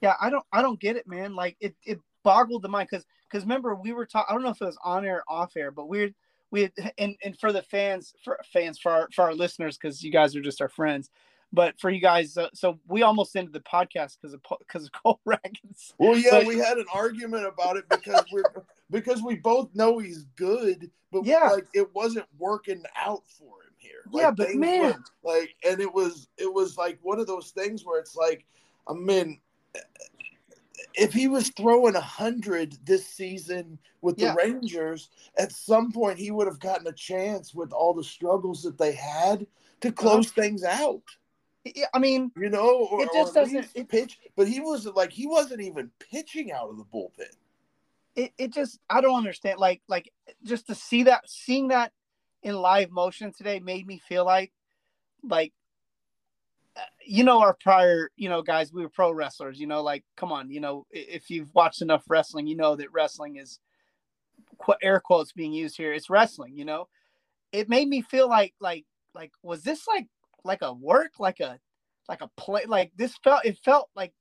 Yeah, 0.00 0.14
I 0.20 0.30
don't 0.30 0.44
I 0.52 0.62
don't 0.62 0.80
get 0.80 0.96
it, 0.96 1.06
man. 1.06 1.34
Like 1.34 1.56
it 1.60 1.74
it 1.84 2.00
boggled 2.22 2.62
the 2.62 2.68
mind 2.68 2.88
because 2.90 3.04
because 3.28 3.44
remember 3.44 3.74
we 3.74 3.92
were 3.92 4.06
talking. 4.06 4.26
I 4.28 4.32
don't 4.32 4.42
know 4.42 4.50
if 4.50 4.60
it 4.60 4.66
was 4.66 4.78
on 4.82 5.04
air, 5.04 5.22
or 5.28 5.42
off 5.42 5.56
air, 5.56 5.70
but 5.70 5.88
we're 5.88 6.12
we 6.50 6.62
had, 6.62 6.72
and 6.98 7.16
and 7.22 7.38
for 7.38 7.52
the 7.52 7.62
fans 7.62 8.14
for 8.24 8.38
fans 8.52 8.78
for 8.78 8.92
our 8.92 9.08
for 9.14 9.22
our 9.22 9.34
listeners 9.34 9.76
because 9.76 10.02
you 10.02 10.10
guys 10.10 10.34
are 10.34 10.40
just 10.40 10.60
our 10.60 10.68
friends. 10.68 11.10
But 11.52 11.80
for 11.80 11.90
you 11.90 12.00
guys, 12.00 12.36
uh, 12.36 12.48
so 12.54 12.78
we 12.86 13.02
almost 13.02 13.34
ended 13.34 13.52
the 13.52 13.60
podcast 13.60 14.16
because 14.20 14.34
of 14.34 14.40
because 14.60 14.84
of 14.86 14.92
Cole 15.02 15.20
Ragans. 15.26 15.92
Well, 15.98 16.16
yeah, 16.16 16.30
But- 16.30 16.46
we 16.46 16.58
had 16.58 16.78
an 16.78 16.86
argument 16.94 17.46
about 17.46 17.76
it 17.76 17.88
because 17.88 18.24
we're 18.32 18.44
because 18.90 19.22
we 19.22 19.36
both 19.36 19.68
know 19.74 19.98
he's 19.98 20.24
good, 20.36 20.90
but 21.10 21.24
Yeah. 21.24 21.48
like 21.50 21.66
it 21.74 21.92
wasn't 21.94 22.26
working 22.38 22.82
out 22.96 23.22
for 23.38 23.62
him 23.64 23.72
here. 23.78 24.02
Like, 24.12 24.22
Yeah, 24.22 24.30
but 24.30 24.54
man. 24.54 25.04
like, 25.24 25.54
and 25.68 25.80
it 25.80 25.92
was 25.92 26.28
it 26.38 26.52
was 26.52 26.76
like 26.76 26.98
one 27.02 27.18
of 27.18 27.26
those 27.26 27.50
things 27.50 27.84
where 27.84 27.98
it's 28.00 28.14
like, 28.16 28.44
I 28.88 28.92
mean, 28.92 29.40
if 30.94 31.12
he 31.12 31.28
was 31.28 31.50
throwing 31.50 31.94
a 31.96 32.00
hundred 32.00 32.76
this 32.84 33.06
season 33.06 33.78
with 34.02 34.16
the 34.16 34.24
Yeah. 34.24 34.34
Rangers, 34.36 35.10
at 35.38 35.52
some 35.52 35.92
point 35.92 36.18
he 36.18 36.30
would 36.30 36.46
have 36.46 36.58
gotten 36.60 36.86
a 36.86 36.92
chance 36.92 37.54
with 37.54 37.72
all 37.72 37.92
the 37.94 38.04
struggles 38.04 38.62
that 38.62 38.78
they 38.78 38.92
had 38.92 39.46
to 39.82 39.92
close 39.92 40.30
things 40.30 40.62
out 40.64 41.02
I 41.92 41.98
mean, 41.98 42.32
you 42.36 42.48
know, 42.48 42.86
or, 42.90 43.02
It 43.02 43.10
just 43.12 43.34
doesn't- 43.34 43.70
it- 43.74 43.88
pitch. 43.88 44.18
But 44.36 44.48
he 44.48 44.60
was 44.60 44.86
like 44.86 45.12
he 45.12 45.26
wasn't 45.26 45.60
even 45.60 45.90
pitching 45.98 46.52
out 46.52 46.70
of 46.70 46.78
the 46.78 46.84
bullpen. 46.84 47.30
it, 48.16 48.32
it 48.38 48.52
just 48.52 48.78
I 48.88 49.00
don't 49.00 49.16
understand. 49.16 49.58
Like 49.60 49.82
like 49.88 50.12
just 50.44 50.66
to 50.68 50.74
see 50.74 51.04
that 51.04 51.28
seeing 51.28 51.68
that 51.68 51.92
in 52.42 52.54
live 52.54 52.90
motion 52.90 53.32
today 53.32 53.60
made 53.60 53.86
me 53.86 53.98
feel 53.98 54.24
like 54.24 54.52
like 55.22 55.52
uh, 56.76 56.80
you 57.04 57.22
know 57.24 57.40
our 57.40 57.54
prior 57.62 58.10
you 58.16 58.28
know 58.28 58.40
guys 58.42 58.72
we 58.72 58.82
were 58.82 58.88
pro 58.88 59.12
wrestlers 59.12 59.60
you 59.60 59.66
know 59.66 59.82
like 59.82 60.02
come 60.16 60.32
on 60.32 60.50
you 60.50 60.60
know 60.60 60.86
if 60.90 61.28
you've 61.30 61.54
watched 61.54 61.82
enough 61.82 62.02
wrestling 62.08 62.46
you 62.46 62.56
know 62.56 62.74
that 62.76 62.90
wrestling 62.92 63.36
is 63.36 63.58
air 64.82 65.00
quotes 65.00 65.32
being 65.32 65.52
used 65.52 65.76
here 65.76 65.92
it's 65.92 66.08
wrestling 66.08 66.56
you 66.56 66.64
know 66.64 66.88
it 67.52 67.68
made 67.68 67.88
me 67.88 68.00
feel 68.00 68.28
like 68.28 68.54
like 68.60 68.86
like 69.14 69.32
was 69.42 69.62
this 69.62 69.86
like 69.86 70.06
like 70.44 70.62
a 70.62 70.72
work 70.72 71.12
like 71.18 71.40
a 71.40 71.58
like 72.08 72.20
a 72.20 72.30
play 72.36 72.64
like 72.66 72.92
this 72.96 73.14
felt 73.22 73.44
it 73.44 73.58
felt 73.64 73.88
like 73.94 74.12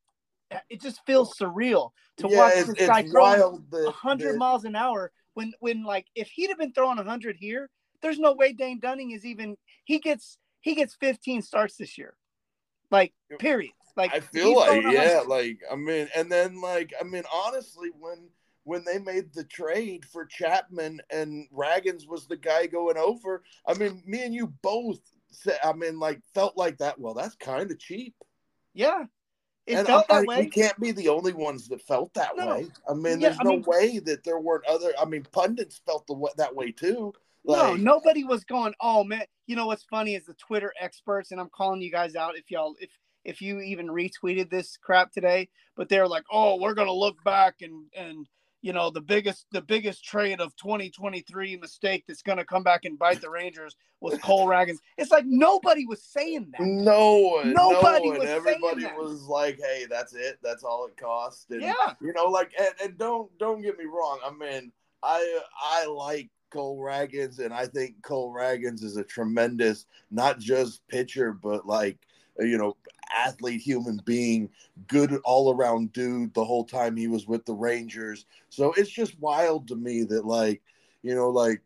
it 0.70 0.82
just 0.82 1.02
feels 1.06 1.38
surreal 1.38 1.92
to 2.18 2.28
yeah, 2.28 2.38
watch 2.38 2.54
this 2.66 2.88
guy. 2.88 3.04
100 3.86 4.34
that- 4.34 4.38
miles 4.38 4.64
an 4.66 4.76
hour 4.76 5.12
when 5.34 5.54
when 5.60 5.84
like 5.84 6.06
if 6.16 6.30
he'd 6.30 6.50
have 6.50 6.58
been 6.58 6.74
throwing 6.74 6.98
100 6.98 7.36
here 7.38 7.70
there's 8.02 8.20
no 8.20 8.34
way 8.34 8.54
Dane 8.54 8.80
Dunning 8.80 9.12
is 9.12 9.26
even 9.26 9.56
he 9.86 10.00
gets 10.00 10.38
he 10.62 10.76
gets 10.76 10.96
15 10.96 11.42
starts 11.42 11.78
this 11.78 11.98
year 11.98 12.16
like 12.92 13.14
period 13.38 13.72
like 14.00 14.14
I 14.14 14.22
feel 14.22 14.56
like 14.56 14.82
yeah, 14.84 15.22
like 15.28 15.60
I 15.70 15.76
mean, 15.76 16.08
and 16.16 16.32
then 16.32 16.62
like 16.62 16.94
I 17.00 17.04
mean, 17.04 17.24
honestly, 17.34 17.90
when 18.00 18.30
when 18.64 18.86
they 18.86 18.98
made 18.98 19.34
the 19.34 19.44
trade 19.44 20.06
for 20.06 20.26
Chapman 20.26 21.02
and 21.10 21.48
Ragans 21.52 22.08
was 22.08 22.26
the 22.26 22.38
guy 22.38 22.68
going 22.68 22.98
over, 22.98 23.44
I 23.68 23.74
mean, 23.74 24.02
me 24.06 24.24
and 24.24 24.34
you 24.34 24.48
both 24.62 25.02
I 25.63 25.74
mean, 25.74 26.00
like 26.00 26.22
felt 26.34 26.58
like 26.58 26.78
that. 26.80 27.00
Well, 27.00 27.13
that's 27.13 27.36
kind 27.36 27.70
of 27.72 27.80
cheap. 27.80 28.15
yeah 28.74 29.04
it 29.68 29.76
and 29.76 29.86
felt 29.88 30.06
I, 30.10 30.15
that 30.15 30.24
I- 30.24 30.26
way 30.26 30.42
we 30.46 30.50
can't 30.50 30.80
be 30.80 30.92
the 30.92 31.10
only 31.10 31.34
ones 31.34 31.68
that 31.68 31.82
felt 31.84 32.12
that 32.15 32.36
No. 32.36 32.48
way. 32.56 32.68
I 32.89 32.94
mean, 32.94 33.20
Yeah, 33.20 33.30
there's 33.30 33.39
I 33.39 33.44
no 33.44 33.50
mean- 33.52 33.63
way 33.68 34.00
that 34.00 34.24
there 34.24 34.39
weren't 34.39 34.65
other. 34.65 34.92
I 35.00 35.06
mean, 35.06 35.24
pundits 35.32 35.82
felt 35.86 36.08
the 36.08 36.13
wa- 36.13 36.34
that 36.38 36.56
way 36.56 36.72
too. 36.72 37.13
no 37.46 37.74
nobody 37.76 38.24
was 38.24 38.44
going 38.44 38.74
oh 38.82 39.04
man 39.04 39.24
you 39.48 39.56
know 39.56 39.65
what's 39.68 39.86
funny 39.86 40.13
is 40.15 40.26
the 40.26 40.34
Twitter 40.34 40.74
experts 40.80 41.32
and 41.32 41.39
I'm 41.39 41.50
calling 41.50 41.82
you 41.82 41.89
guys 41.92 42.15
out 42.15 42.38
if 42.38 42.52
y'all 42.52 42.76
if 42.80 42.89
if 43.24 43.42
you 43.42 43.60
even 43.62 43.88
retweeted 43.88 44.50
this 44.50 44.76
crap 44.78 45.12
today 45.12 45.50
but 45.76 45.88
they're 45.89 46.08
like 46.08 46.26
oh 46.32 46.58
we're 46.60 46.74
gonna 46.74 46.92
look 47.06 47.24
back 47.24 47.56
and 47.62 47.86
and 47.96 48.28
you 48.62 48.74
know 48.74 48.89
the 48.89 49.02
biggest 49.02 49.45
the 49.52 49.62
biggest 49.62 50.04
trade 50.04 50.39
of 50.41 50.56
2023 50.58 51.58
mistake 51.58 52.04
that's 52.08 52.22
going 52.22 52.38
to 52.38 52.45
come 52.45 52.63
back 52.63 52.86
and 52.86 53.00
bite 53.00 53.22
the 53.22 53.30
Rangers 53.30 53.76
was 54.02 54.17
Cole 54.19 54.48
Ragans. 54.48 54.78
It's 54.98 55.12
like 55.12 55.26
nobody 55.26 55.86
was 55.86 56.02
saying 56.04 56.52
that. 56.52 56.62
No 56.62 57.17
one, 57.17 57.54
Nobody 57.54 58.06
no 58.06 58.10
one. 58.12 58.19
was 58.19 58.28
saying 58.28 58.38
Everybody 58.38 58.86
was 58.98 59.24
like, 59.24 59.58
"Hey, 59.60 59.86
that's 59.89 60.13
it. 60.13 60.39
That's 60.43 60.63
all 60.63 60.86
it 60.88 60.98
cost." 60.98 61.52
And 61.52 61.62
Yeah. 61.62 61.74
you 62.02 62.13
know, 62.13 62.26
like, 62.26 62.52
and, 62.60 62.74
and 62.84 62.98
don't 62.98 63.36
don't 63.38 63.62
get 63.62 63.78
me 63.78 63.86
wrong. 63.86 64.19
I 64.26 64.32
mean, 64.32 64.72
I 65.04 65.39
I 65.62 65.86
like 65.86 66.30
Cole 66.50 66.80
Ragans, 66.80 67.39
and 67.39 67.54
I 67.54 67.65
think 67.67 68.02
Cole 68.02 68.34
Ragans 68.34 68.84
is 68.84 68.98
a 68.98 69.04
tremendous, 69.04 69.86
not 70.12 70.39
just 70.39 70.86
pitcher, 70.88 71.32
but 71.34 71.65
like 71.65 71.98
you 72.39 72.58
know, 72.58 72.78
athlete, 73.13 73.62
human 73.62 74.02
being, 74.06 74.50
good 74.88 75.19
all 75.24 75.54
around 75.54 75.93
dude. 75.93 76.34
The 76.34 76.45
whole 76.45 76.65
time 76.65 76.95
he 76.95 77.08
was 77.08 77.28
with 77.28 77.45
the 77.45 77.54
Rangers, 77.54 78.26
so 78.50 78.74
it's 78.74 78.89
just 78.89 79.19
wild 79.19 79.67
to 79.69 79.76
me 79.76 80.04
that 80.04 80.26
like, 80.26 80.62
you 81.04 81.15
know, 81.15 81.30
like 81.30 81.62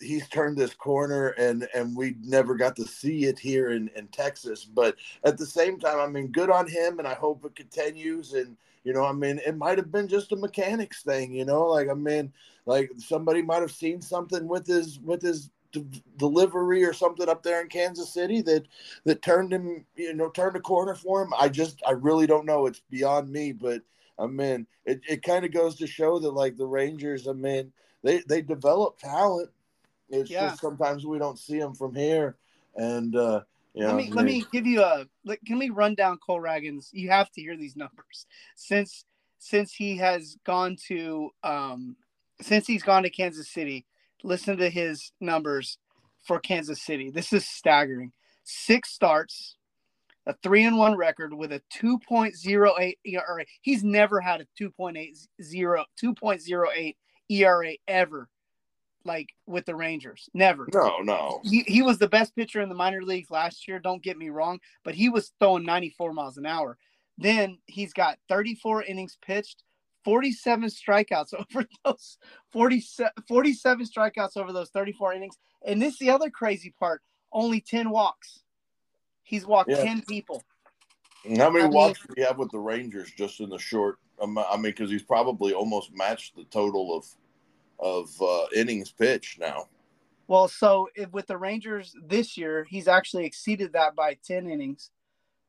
he's 0.00 0.28
turned 0.28 0.56
this 0.56 0.74
corner 0.74 1.28
and 1.30 1.68
and 1.74 1.96
we 1.96 2.16
never 2.22 2.54
got 2.54 2.76
to 2.76 2.86
see 2.86 3.24
it 3.24 3.38
here 3.38 3.70
in 3.70 3.90
in 3.96 4.08
Texas. 4.08 4.64
But 4.64 4.96
at 5.24 5.38
the 5.38 5.46
same 5.46 5.78
time 5.78 5.98
I 5.98 6.06
mean 6.06 6.28
good 6.28 6.50
on 6.50 6.68
him 6.68 6.98
and 6.98 7.08
I 7.08 7.14
hope 7.14 7.44
it 7.44 7.56
continues. 7.56 8.34
And 8.34 8.56
you 8.84 8.92
know 8.92 9.04
I 9.04 9.12
mean 9.12 9.40
it 9.46 9.56
might 9.56 9.78
have 9.78 9.92
been 9.92 10.08
just 10.08 10.32
a 10.32 10.36
mechanics 10.36 11.02
thing 11.02 11.32
you 11.32 11.44
know? 11.44 11.66
Like 11.66 11.88
I 11.88 11.94
mean 11.94 12.32
like 12.66 12.90
somebody 12.98 13.42
might 13.42 13.62
have 13.62 13.72
seen 13.72 14.00
something 14.00 14.46
with 14.46 14.66
his 14.66 14.98
with 15.00 15.22
his 15.22 15.50
d- 15.72 16.02
delivery 16.16 16.84
or 16.84 16.92
something 16.92 17.28
up 17.28 17.42
there 17.42 17.60
in 17.60 17.68
Kansas 17.68 18.12
City 18.12 18.40
that 18.42 18.66
that 19.04 19.22
turned 19.22 19.52
him 19.52 19.84
you 19.96 20.14
know 20.14 20.30
turned 20.30 20.56
a 20.56 20.60
corner 20.60 20.94
for 20.94 21.22
him 21.22 21.32
I 21.38 21.48
just 21.48 21.82
I 21.86 21.92
really 21.92 22.26
don't 22.26 22.46
know 22.46 22.66
it's 22.66 22.82
beyond 22.90 23.30
me 23.30 23.52
but 23.52 23.82
I 24.18 24.26
mean 24.26 24.66
it, 24.84 25.00
it 25.08 25.22
kind 25.22 25.44
of 25.44 25.52
goes 25.52 25.76
to 25.76 25.86
show 25.86 26.18
that 26.18 26.30
like 26.30 26.56
the 26.56 26.66
Rangers 26.66 27.28
I 27.28 27.32
mean 27.32 27.72
they 28.02 28.22
they 28.28 28.42
develop 28.42 28.98
talent 28.98 29.50
it's 30.10 30.30
Yeah. 30.30 30.48
just 30.48 30.60
sometimes 30.60 31.06
we 31.06 31.18
don't 31.18 31.38
see 31.38 31.58
them 31.58 31.74
from 31.74 31.94
here, 31.94 32.36
and 32.76 33.14
uh, 33.14 33.42
You 33.74 33.86
let 33.86 33.96
me 33.96 34.10
let 34.10 34.24
me 34.24 34.44
give 34.52 34.66
you 34.66 34.82
a 34.82 35.06
let, 35.24 35.44
can 35.44 35.58
we 35.58 35.70
run 35.70 35.94
down 35.94 36.18
Cole 36.18 36.40
Ragans? 36.40 36.88
You 36.92 37.10
have 37.10 37.30
to 37.32 37.40
hear 37.40 37.56
these 37.56 37.76
numbers 37.76 38.26
since 38.56 39.04
since 39.38 39.72
he 39.72 39.96
has 39.98 40.36
gone 40.44 40.76
to 40.88 41.30
um 41.42 41.96
since 42.40 42.66
he's 42.66 42.82
gone 42.82 43.02
to 43.02 43.10
Kansas 43.10 43.50
City. 43.50 43.86
Listen 44.22 44.56
to 44.58 44.68
his 44.68 45.12
numbers 45.20 45.78
for 46.24 46.40
Kansas 46.40 46.82
City. 46.82 47.10
This 47.10 47.32
is 47.32 47.48
staggering. 47.48 48.12
Six 48.44 48.90
starts, 48.90 49.56
a 50.26 50.34
three 50.42 50.64
and 50.64 50.78
one 50.78 50.96
record 50.96 51.34
with 51.34 51.52
a 51.52 51.62
2.08 51.80 52.94
ERA. 53.04 53.44
He's 53.62 53.84
never 53.84 54.20
had 54.20 54.40
a 54.40 54.46
2.80 54.62 55.26
2.08 55.42 56.96
ERA 57.30 57.72
ever, 57.86 58.28
like 59.04 59.28
with 59.46 59.66
the 59.66 59.74
Rangers. 59.74 60.28
Never. 60.34 60.66
No, 60.72 60.98
no. 60.98 61.40
He, 61.44 61.62
he 61.66 61.82
was 61.82 61.98
the 61.98 62.08
best 62.08 62.34
pitcher 62.34 62.60
in 62.60 62.68
the 62.68 62.74
minor 62.74 63.02
leagues 63.02 63.30
last 63.30 63.68
year. 63.68 63.78
Don't 63.78 64.02
get 64.02 64.18
me 64.18 64.28
wrong, 64.30 64.60
but 64.84 64.94
he 64.94 65.08
was 65.08 65.32
throwing 65.38 65.64
94 65.64 66.12
miles 66.12 66.36
an 66.36 66.46
hour. 66.46 66.78
Then 67.16 67.58
he's 67.66 67.92
got 67.92 68.18
34 68.28 68.84
innings 68.84 69.18
pitched, 69.20 69.64
47 70.04 70.68
strikeouts 70.70 71.34
over 71.56 71.66
those 71.84 72.18
47, 72.52 73.12
47 73.26 73.86
strikeouts 73.86 74.36
over 74.36 74.52
those 74.52 74.70
34 74.70 75.14
innings. 75.14 75.36
And 75.66 75.80
this 75.80 75.94
is 75.94 75.98
the 75.98 76.10
other 76.10 76.30
crazy 76.30 76.74
part 76.78 77.02
only 77.32 77.60
10 77.60 77.90
walks. 77.90 78.40
He's 79.22 79.46
walked 79.46 79.70
Yeah. 79.70 79.82
10 79.84 80.02
people. 80.08 80.42
And 81.24 81.36
How 81.36 81.50
many 81.50 81.64
I 81.64 81.68
mean- 81.68 81.74
walks 81.76 82.00
do 82.00 82.14
you 82.16 82.24
have 82.24 82.38
with 82.38 82.50
the 82.50 82.58
Rangers 82.58 83.10
just 83.16 83.40
in 83.40 83.50
the 83.50 83.58
short? 83.58 83.98
Um, 84.20 84.38
I 84.38 84.54
mean, 84.54 84.62
because 84.62 84.90
he's 84.90 85.02
probably 85.02 85.52
almost 85.52 85.90
matched 85.94 86.34
the 86.36 86.44
total 86.44 86.96
of 86.96 87.04
of 87.80 88.10
uh, 88.20 88.46
innings 88.56 88.90
pitched 88.90 89.38
now. 89.38 89.68
Well, 90.26 90.48
so 90.48 90.88
if, 90.96 91.12
with 91.12 91.28
the 91.28 91.36
Rangers 91.36 91.94
this 92.04 92.36
year, 92.36 92.66
he's 92.68 92.88
actually 92.88 93.24
exceeded 93.24 93.72
that 93.74 93.94
by 93.94 94.18
10 94.26 94.50
innings. 94.50 94.90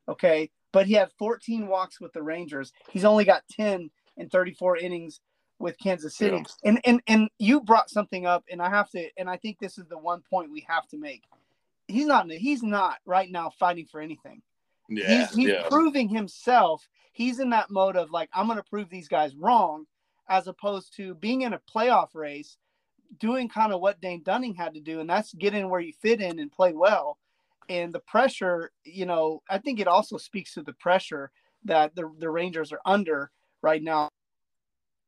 Okay. 0.07 0.51
But 0.71 0.85
he 0.85 0.93
had 0.93 1.11
14 1.17 1.67
walks 1.67 1.99
with 1.99 2.13
the 2.13 2.21
Rangers. 2.21 2.71
He's 2.91 3.03
only 3.03 3.25
got 3.25 3.41
10 3.49 3.89
in 4.19 4.29
34 4.29 4.77
innings 4.77 5.21
with 5.57 5.77
Kansas 5.79 6.15
City. 6.15 6.37
Yeah. 6.37 6.69
And 6.69 6.81
and 6.85 7.01
and 7.07 7.29
you 7.39 7.61
brought 7.61 7.89
something 7.89 8.25
up, 8.25 8.43
and 8.51 8.61
I 8.61 8.69
have 8.69 8.89
to, 8.91 9.09
and 9.17 9.29
I 9.29 9.37
think 9.37 9.59
this 9.59 9.77
is 9.77 9.87
the 9.87 9.97
one 9.97 10.21
point 10.29 10.51
we 10.51 10.65
have 10.69 10.87
to 10.89 10.97
make. 10.97 11.23
He's 11.87 12.05
not 12.05 12.29
he's 12.29 12.61
not 12.61 12.97
right 13.05 13.31
now 13.31 13.49
fighting 13.59 13.87
for 13.87 13.99
anything. 13.99 14.41
Yeah, 14.87 15.19
he's, 15.19 15.35
he's 15.35 15.49
yeah. 15.49 15.67
proving 15.69 16.09
himself. 16.09 16.87
He's 17.11 17.39
in 17.39 17.49
that 17.51 17.69
mode 17.69 17.95
of 17.95 18.11
like, 18.11 18.29
I'm 18.33 18.47
going 18.47 18.57
to 18.57 18.63
prove 18.63 18.89
these 18.89 19.07
guys 19.07 19.35
wrong, 19.35 19.85
as 20.29 20.47
opposed 20.47 20.95
to 20.97 21.13
being 21.15 21.41
in 21.41 21.53
a 21.53 21.59
playoff 21.59 22.15
race, 22.15 22.57
doing 23.19 23.49
kind 23.49 23.73
of 23.73 23.81
what 23.81 24.01
Dane 24.01 24.23
Dunning 24.23 24.55
had 24.55 24.73
to 24.75 24.79
do, 24.79 24.99
and 24.99 25.09
that's 25.09 25.33
get 25.33 25.53
in 25.53 25.69
where 25.69 25.79
you 25.79 25.93
fit 26.01 26.21
in 26.21 26.39
and 26.39 26.51
play 26.51 26.73
well. 26.73 27.17
And 27.67 27.93
the 27.93 27.99
pressure, 27.99 28.71
you 28.83 29.05
know, 29.05 29.43
I 29.49 29.59
think 29.59 29.79
it 29.79 29.87
also 29.87 30.17
speaks 30.17 30.53
to 30.55 30.63
the 30.63 30.73
pressure 30.73 31.31
that 31.65 31.93
the, 31.95 32.11
the 32.17 32.29
Rangers 32.29 32.71
are 32.71 32.81
under 32.83 33.31
right 33.61 33.83
now. 33.83 34.08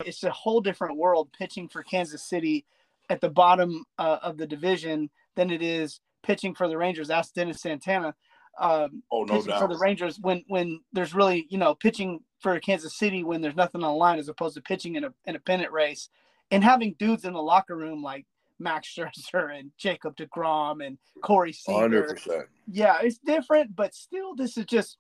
It's 0.06 0.24
a 0.24 0.32
whole 0.32 0.62
different 0.62 0.98
world 0.98 1.30
pitching 1.38 1.68
for 1.68 1.84
Kansas 1.84 2.24
City 2.24 2.66
at 3.10 3.22
the 3.22 3.30
bottom 3.30 3.86
uh, 3.98 4.20
of 4.22 4.38
the 4.38 4.48
division 4.48 5.10
than 5.36 5.50
it 5.50 5.62
is 5.62 6.00
pitching 6.24 6.54
for 6.54 6.68
the 6.68 6.78
Rangers. 6.78 7.10
Ask 7.10 7.34
Dennis 7.34 7.62
Santana 7.62 8.16
um, 8.60 9.04
Oh, 9.12 9.24
no 9.24 9.36
pitching 9.40 9.58
for 9.58 9.68
the. 9.68 9.78
Rangers 9.78 10.20
when 10.20 10.44
when 10.48 10.82
there's 10.94 11.14
really 11.14 11.48
you 11.50 11.58
know 11.58 11.76
pitching 11.76 12.22
for 12.40 12.60
Kansas 12.60 12.98
City 12.98 13.24
when 13.24 13.42
there's 13.42 13.56
nothing 13.56 13.84
on 13.84 13.92
the 13.92 13.98
line 13.98 14.20
as 14.20 14.30
opposed 14.30 14.56
to 14.56 14.62
pitching 14.62 14.96
in 14.96 15.06
a 15.06 15.14
in 15.26 15.36
a 15.36 15.40
pennant 15.40 15.72
race 15.72 16.10
and 16.52 16.64
having 16.64 16.96
dudes 17.00 17.26
in 17.26 17.34
the 17.34 17.42
locker 17.42 17.76
room 17.76 18.04
like 18.04 18.26
Max 18.60 18.94
Scherzer 18.98 19.58
and 19.58 19.72
Jacob 19.78 20.16
Degrom 20.16 20.86
and 20.86 20.98
Corey 21.22 21.54
Seager. 21.54 22.16
100%. 22.16 22.44
Yeah, 22.72 22.98
it's 23.02 23.18
different, 23.18 23.76
but 23.76 23.94
still, 23.96 24.36
this 24.36 24.58
is 24.58 24.66
just 24.66 24.98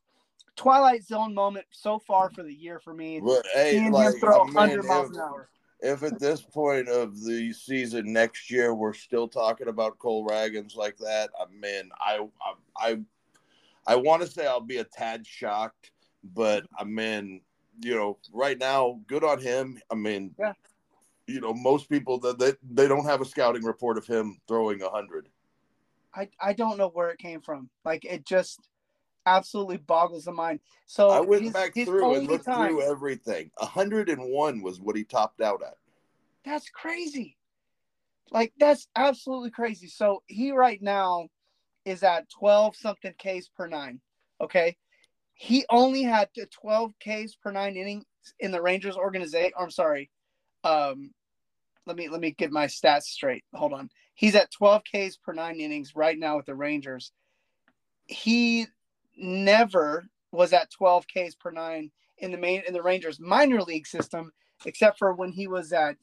Twilight 0.56 1.04
Zone 1.04 1.34
moment 1.34 1.66
so 1.72 2.00
far 2.00 2.30
for 2.30 2.44
the 2.44 2.54
year 2.54 2.80
for 2.80 2.94
me. 2.94 3.20
But 3.20 3.46
hey, 3.54 3.90
like 3.90 4.20
throw 4.20 4.42
I 4.42 4.46
mean, 4.46 4.54
100 4.54 4.84
miles 4.86 5.10
if, 5.10 5.16
an 5.16 5.22
hour. 5.22 5.50
if 5.80 6.04
at 6.04 6.20
this 6.20 6.42
point 6.42 6.88
of 6.88 7.24
the 7.24 7.54
season 7.54 8.12
next 8.14 8.52
year 8.52 8.74
we're 8.74 8.94
still 8.94 9.28
talking 9.28 9.68
about 9.68 9.98
Cole 10.00 10.28
Ragans 10.28 10.76
like 10.76 10.98
that, 10.98 11.30
I 11.40 11.46
mean, 11.54 11.90
I 12.00 12.28
I 12.78 12.92
I, 12.92 13.00
I 13.88 13.96
want 13.96 14.22
to 14.22 14.28
say 14.28 14.46
I'll 14.46 14.60
be 14.62 14.78
a 14.78 14.84
tad 14.84 15.26
shocked, 15.26 15.92
but 16.36 16.66
I 16.78 16.84
mean, 16.84 17.42
you 17.82 17.96
know, 17.96 18.18
right 18.32 18.58
now, 18.58 19.00
good 19.08 19.24
on 19.24 19.40
him. 19.40 19.80
I 19.90 19.96
mean, 19.96 20.36
Yeah. 20.38 20.54
you 21.28 21.42
know, 21.42 21.54
most 21.54 21.90
people 21.90 22.20
that 22.20 22.38
they, 22.38 22.54
they 22.72 22.88
don't 22.88 23.06
have 23.06 23.22
a 23.22 23.26
scouting 23.26 23.64
report 23.64 23.98
of 23.98 24.06
him 24.06 24.38
throwing 24.48 24.82
a 24.82 24.90
hundred. 24.90 25.30
I, 26.14 26.30
I 26.40 26.54
don't 26.54 26.78
know 26.78 26.90
where 26.90 27.10
it 27.10 27.20
came 27.20 27.42
from. 27.42 27.70
Like 27.86 28.06
it 28.06 28.26
just 28.26 28.60
absolutely 29.26 29.78
boggles 29.78 30.26
the 30.26 30.32
mind. 30.32 30.60
So 30.86 31.10
I 31.10 31.20
went 31.22 31.44
his- 31.44 31.54
back 31.54 31.74
his 31.76 31.88
through 31.88 32.16
and 32.16 32.28
looked 32.28 32.46
time- 32.46 32.70
through 32.70 32.82
everything. 32.82 33.52
Hundred 33.58 34.10
and 34.10 34.32
one 34.32 34.62
was 34.62 34.80
what 34.80 34.96
he 34.96 35.04
topped 35.04 35.42
out 35.42 35.62
at. 35.64 35.78
That's 36.44 36.70
crazy. 36.70 37.38
Like 38.32 38.54
that's 38.58 38.88
absolutely 38.96 39.52
crazy. 39.52 39.88
So 39.88 40.24
he 40.28 40.52
right 40.52 40.82
now 40.82 41.28
is 41.86 42.04
at 42.04 42.30
12 42.30 42.76
something 42.76 43.14
Ks 43.14 43.48
per 43.50 43.68
nine. 43.68 44.00
Okay. 44.40 44.78
He 45.34 45.66
only 45.70 46.04
had 46.04 46.30
12 46.52 46.94
Ks 47.00 47.36
per 47.36 47.52
nine 47.52 47.76
innings 47.76 48.06
in 48.40 48.52
the 48.52 48.62
Rangers 48.62 48.96
organization. 48.96 49.52
I'm 49.58 49.72
sorry. 49.72 50.10
Um, 50.64 51.14
let 51.88 51.96
me 51.98 52.08
let 52.10 52.22
me 52.22 52.32
get 52.32 52.52
my 52.52 52.68
stats 52.68 53.04
straight. 53.06 53.44
Hold 53.54 53.74
on. 53.74 53.90
He's 54.14 54.36
at 54.36 54.52
12 54.52 54.84
Ks 54.84 55.18
per 55.18 55.34
nine 55.34 55.60
innings 55.60 55.96
right 55.96 56.18
now 56.18 56.38
with 56.38 56.46
the 56.46 56.56
Rangers. 56.56 57.12
He 58.06 58.68
never 59.22 60.08
was 60.32 60.54
at 60.54 60.72
12 60.72 61.06
Ks 61.08 61.36
per 61.36 61.52
nine 61.52 61.92
in 62.18 62.32
the 62.32 62.38
main 62.38 62.64
in 62.68 62.74
the 62.74 62.82
Rangers 62.82 63.20
minor 63.20 63.62
league 63.62 63.88
system, 63.88 64.32
except 64.66 64.98
for 64.98 65.14
when 65.14 65.32
he 65.32 65.48
was 65.48 65.74
at 65.74 65.96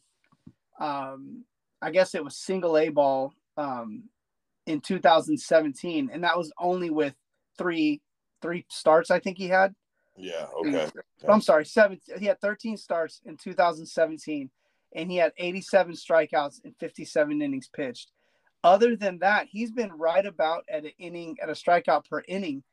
um, 0.80 1.44
I 1.82 1.90
guess 1.90 2.14
it 2.14 2.24
was 2.24 2.36
single 2.36 2.78
A 2.78 2.88
ball 2.88 3.32
um, 3.56 4.04
in 4.66 4.80
2017, 4.80 6.10
and 6.12 6.24
that 6.24 6.36
was 6.36 6.52
only 6.58 6.90
with 6.90 7.14
three 7.56 8.00
three 8.42 8.64
starts. 8.68 9.10
I 9.10 9.18
think 9.18 9.38
he 9.38 9.48
had. 9.48 9.74
Yeah. 10.16 10.46
Okay. 10.66 10.90
I'm 11.28 11.40
sorry, 11.40 11.64
seven. 11.64 12.00
He 12.18 12.26
had 12.26 12.40
13 12.40 12.76
starts 12.76 13.20
in 13.24 13.36
2017, 13.36 14.50
and 14.94 15.10
he 15.10 15.16
had 15.16 15.32
87 15.36 15.94
strikeouts 15.94 16.64
and 16.64 16.74
57 16.78 17.42
innings 17.42 17.68
pitched. 17.68 18.10
Other 18.64 18.96
than 18.96 19.20
that, 19.20 19.46
he's 19.48 19.70
been 19.70 19.92
right 19.92 20.26
about 20.26 20.64
at 20.68 20.84
an 20.84 20.90
inning 20.98 21.36
at 21.40 21.48
a 21.48 21.52
strikeout 21.52 22.08
per 22.08 22.22
inning, 22.26 22.64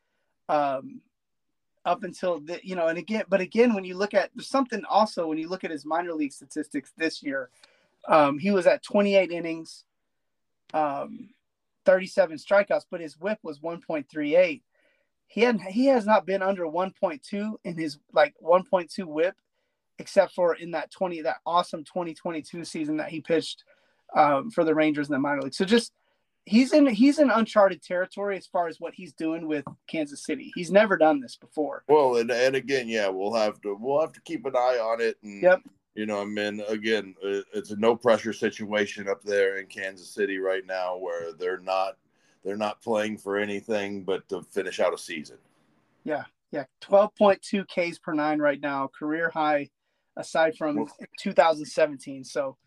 um, 0.49 1.01
up 1.85 2.03
until 2.03 2.39
the 2.39 2.59
you 2.63 2.75
know. 2.75 2.87
And 2.87 2.97
again, 2.97 3.23
but 3.29 3.41
again, 3.41 3.73
when 3.73 3.83
you 3.83 3.95
look 3.95 4.13
at 4.13 4.31
there's 4.35 4.49
something 4.49 4.83
also 4.89 5.27
when 5.27 5.37
you 5.37 5.49
look 5.49 5.63
at 5.63 5.71
his 5.71 5.85
minor 5.85 6.13
league 6.13 6.33
statistics 6.33 6.91
this 6.97 7.23
year, 7.23 7.49
um, 8.07 8.37
he 8.39 8.51
was 8.51 8.67
at 8.67 8.83
28 8.83 9.31
innings, 9.31 9.83
um, 10.73 11.29
37 11.85 12.37
strikeouts, 12.37 12.85
but 12.89 13.01
his 13.01 13.19
WHIP 13.19 13.39
was 13.43 13.59
1.38 13.59 14.61
he 15.27 15.41
had 15.41 15.59
he 15.61 15.87
has 15.87 16.05
not 16.05 16.25
been 16.25 16.41
under 16.41 16.63
1.2 16.63 17.55
in 17.63 17.77
his 17.77 17.97
like 18.13 18.35
1.2 18.43 19.05
whip 19.05 19.35
except 19.97 20.33
for 20.33 20.55
in 20.55 20.71
that 20.71 20.91
20 20.91 21.21
that 21.21 21.37
awesome 21.45 21.83
2022 21.83 22.65
season 22.65 22.97
that 22.97 23.09
he 23.09 23.21
pitched 23.21 23.63
um, 24.15 24.51
for 24.51 24.63
the 24.63 24.75
Rangers 24.75 25.07
in 25.09 25.13
the 25.13 25.19
minor 25.19 25.41
league. 25.41 25.53
So 25.53 25.65
just 25.65 25.93
he's 26.45 26.73
in 26.73 26.85
he's 26.87 27.19
in 27.19 27.29
uncharted 27.29 27.81
territory 27.81 28.37
as 28.37 28.47
far 28.47 28.67
as 28.67 28.79
what 28.79 28.93
he's 28.93 29.13
doing 29.13 29.47
with 29.47 29.65
Kansas 29.87 30.23
City. 30.23 30.51
He's 30.55 30.71
never 30.71 30.97
done 30.97 31.19
this 31.19 31.35
before. 31.35 31.83
Well, 31.87 32.17
and, 32.17 32.31
and 32.31 32.55
again, 32.55 32.87
yeah, 32.87 33.07
we'll 33.07 33.33
have 33.33 33.59
to 33.61 33.75
we'll 33.79 34.01
have 34.01 34.13
to 34.13 34.21
keep 34.21 34.45
an 34.45 34.55
eye 34.55 34.79
on 34.81 35.01
it. 35.01 35.17
And, 35.23 35.41
Yep. 35.41 35.61
You 35.95 36.05
know, 36.05 36.21
I 36.21 36.25
mean, 36.25 36.61
again, 36.67 37.15
it's 37.21 37.71
a 37.71 37.77
no 37.77 37.95
pressure 37.95 38.33
situation 38.33 39.07
up 39.07 39.23
there 39.23 39.59
in 39.59 39.67
Kansas 39.67 40.09
City 40.09 40.39
right 40.39 40.65
now, 40.65 40.97
where 40.97 41.31
they're 41.31 41.61
not 41.61 41.95
they're 42.43 42.57
not 42.57 42.81
playing 42.81 43.17
for 43.17 43.37
anything 43.37 44.03
but 44.03 44.27
to 44.27 44.41
finish 44.43 44.81
out 44.81 44.93
a 44.93 44.97
season. 44.97 45.37
Yeah, 46.03 46.25
yeah, 46.51 46.65
12.2 46.81 47.65
Ks 47.67 47.97
per 47.97 48.13
nine 48.13 48.39
right 48.39 48.59
now, 48.59 48.89
career 48.97 49.29
high 49.33 49.69
aside 50.17 50.57
from 50.57 50.75
Well- 50.75 50.91
2017. 51.19 52.25
So 52.25 52.57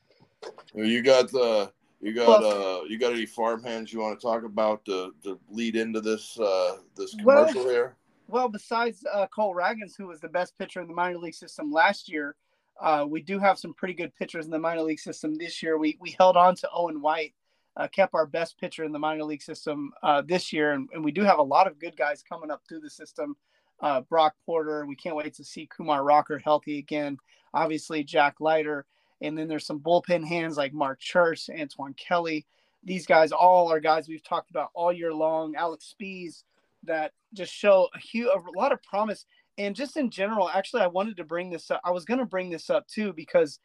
You 0.75 1.03
got 1.03 1.31
the 1.31 1.71
you 2.01 2.15
got 2.15 2.43
uh 2.43 2.85
you 2.85 2.99
got 2.99 3.13
any 3.13 3.27
farmhands 3.27 3.93
you 3.93 4.01
want 4.01 4.19
to 4.19 4.25
talk 4.25 4.45
about 4.45 4.85
to, 4.85 5.15
to 5.23 5.39
lead 5.51 5.77
into 5.77 6.01
this 6.01 6.39
uh 6.39 6.77
this 6.97 7.15
Well- 7.23 7.47
commercial 7.47 7.71
here? 7.71 7.97
Well, 8.31 8.51
besides 8.51 9.07
uh, 9.11 9.27
Cole 9.29 9.55
Ragans, 9.55 9.97
who 9.97 10.07
was 10.07 10.21
the 10.21 10.29
best 10.29 10.57
pitcher 10.59 10.83
in 10.83 10.87
the 10.87 10.93
minor 10.93 11.17
league 11.17 11.33
system 11.35 11.73
last 11.73 12.11
year, 12.11 12.37
uh, 12.79 13.07
we 13.09 13.23
do 13.23 13.39
have 13.39 13.59
some 13.59 13.73
pretty 13.73 13.95
good 13.95 14.15
pitchers 14.15 14.45
in 14.45 14.51
the 14.51 14.59
minor 14.59 14.83
league 14.83 15.01
system 15.01 15.35
this 15.35 15.63
year. 15.63 15.79
We 15.79 15.97
we 15.99 16.15
held 16.19 16.37
on 16.37 16.55
to 16.57 16.69
Owen 16.71 17.01
White, 17.01 17.33
uh, 17.77 17.89
kept 17.89 18.15
our 18.15 18.27
best 18.27 18.59
pitcher 18.59 18.85
in 18.85 18.93
the 18.93 18.99
minor 18.99 19.25
league 19.25 19.43
system 19.43 19.93
uh, 20.03 20.21
this 20.21 20.53
year, 20.53 20.73
and, 20.73 20.91
and 20.93 21.03
we 21.03 21.11
do 21.11 21.23
have 21.23 21.39
a 21.39 21.43
lot 21.43 21.67
of 21.67 21.79
good 21.79 21.97
guys 21.97 22.23
coming 22.23 22.51
up 22.51 22.63
through 22.69 22.81
the 22.81 22.91
system. 22.91 23.35
Uh, 23.81 24.03
Brock 24.03 24.35
Porter, 24.45 24.85
we 24.87 24.95
can't 24.95 25.17
wait 25.17 25.33
to 25.35 25.45
see 25.45 25.67
Kumar 25.67 26.05
Rocker 26.05 26.39
healthy 26.39 26.79
again. 26.79 27.17
Obviously, 27.55 28.05
Jack 28.05 28.41
Leiter, 28.41 28.85
and 29.21 29.37
then 29.37 29.49
there's 29.49 29.67
some 29.67 29.81
bullpen 29.81 30.27
hands 30.27 30.57
like 30.57 30.73
Marc 30.73 31.01
Church, 31.01 31.49
Antoine 31.51 31.95
Kelly. 31.95 32.47
These 32.85 33.07
guys 33.07 33.33
all 33.33 33.71
are 33.73 33.81
guys 33.81 34.09
we've 34.09 34.23
talked 34.23 34.51
about 34.51 34.71
all 34.75 34.93
year 34.93 35.13
long. 35.13 35.55
Alex 35.57 35.93
Speas, 36.01 36.45
that 36.85 37.13
just 37.35 37.53
show 37.53 37.89
a 37.95 37.99
huge 37.99 38.29
a 38.29 38.59
lot 38.59 38.73
of 38.73 38.83
promise. 38.83 39.27
And 39.59 39.75
just 39.75 39.97
in 39.97 40.11
general, 40.11 40.49
actually, 40.49 40.83
I 40.83 40.87
wanted 40.87 41.17
to 41.17 41.25
bring 41.25 41.51
this 41.51 41.71
up. 41.71 41.81
I 41.85 41.91
was 41.91 42.05
going 42.05 42.21
to 42.21 42.27
bring 42.27 42.49
this 42.51 42.71
up 42.71 42.87
too 42.87 43.13
because, 43.13 43.59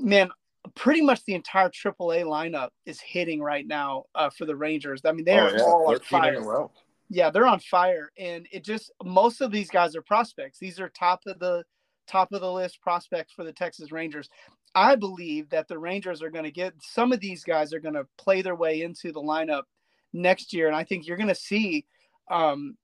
man, 0.00 0.30
pretty 0.74 1.00
much 1.00 1.24
the 1.24 1.34
entire 1.34 1.68
AAA 1.68 2.24
lineup 2.24 2.70
is 2.86 3.00
hitting 3.00 3.40
right 3.40 3.66
now 3.66 4.04
uh, 4.16 4.30
for 4.30 4.44
the 4.44 4.56
Rangers. 4.56 5.02
I 5.04 5.12
mean, 5.12 5.24
they 5.24 5.38
Oh, 5.38 5.46
are 5.46 5.56
yeah, 5.56 5.62
all 5.62 5.86
on 5.88 5.94
13 5.94 6.24
in 6.24 6.34
a 6.34 6.40
fire. 6.40 6.68
Yeah, 7.08 7.30
they're 7.30 7.46
on 7.46 7.60
fire, 7.60 8.10
and 8.18 8.48
it 8.50 8.64
just 8.64 8.90
most 9.04 9.40
of 9.42 9.52
these 9.52 9.70
guys 9.70 9.94
are 9.94 10.02
prospects. 10.02 10.58
These 10.58 10.80
are 10.80 10.88
top 10.88 11.20
of 11.26 11.38
the 11.38 11.64
top 12.08 12.32
of 12.32 12.40
the 12.40 12.50
list 12.52 12.80
prospects 12.80 13.32
for 13.32 13.44
the 13.44 13.52
Texas 13.52 13.92
Rangers. 13.92 14.28
I 14.74 14.96
believe 14.96 15.50
that 15.50 15.68
the 15.68 15.78
Rangers 15.78 16.22
are 16.22 16.30
going 16.30 16.44
to 16.44 16.50
get 16.50 16.74
some 16.80 17.12
of 17.12 17.20
these 17.20 17.44
guys 17.44 17.72
are 17.72 17.80
going 17.80 17.94
to 17.94 18.06
play 18.16 18.42
their 18.42 18.54
way 18.54 18.82
into 18.82 19.12
the 19.12 19.20
lineup 19.20 19.64
next 20.12 20.52
year, 20.52 20.66
and 20.66 20.76
I 20.76 20.84
think 20.84 21.06
you're 21.06 21.16
going 21.16 21.28
to 21.28 21.34
see 21.34 21.84
um, 22.30 22.76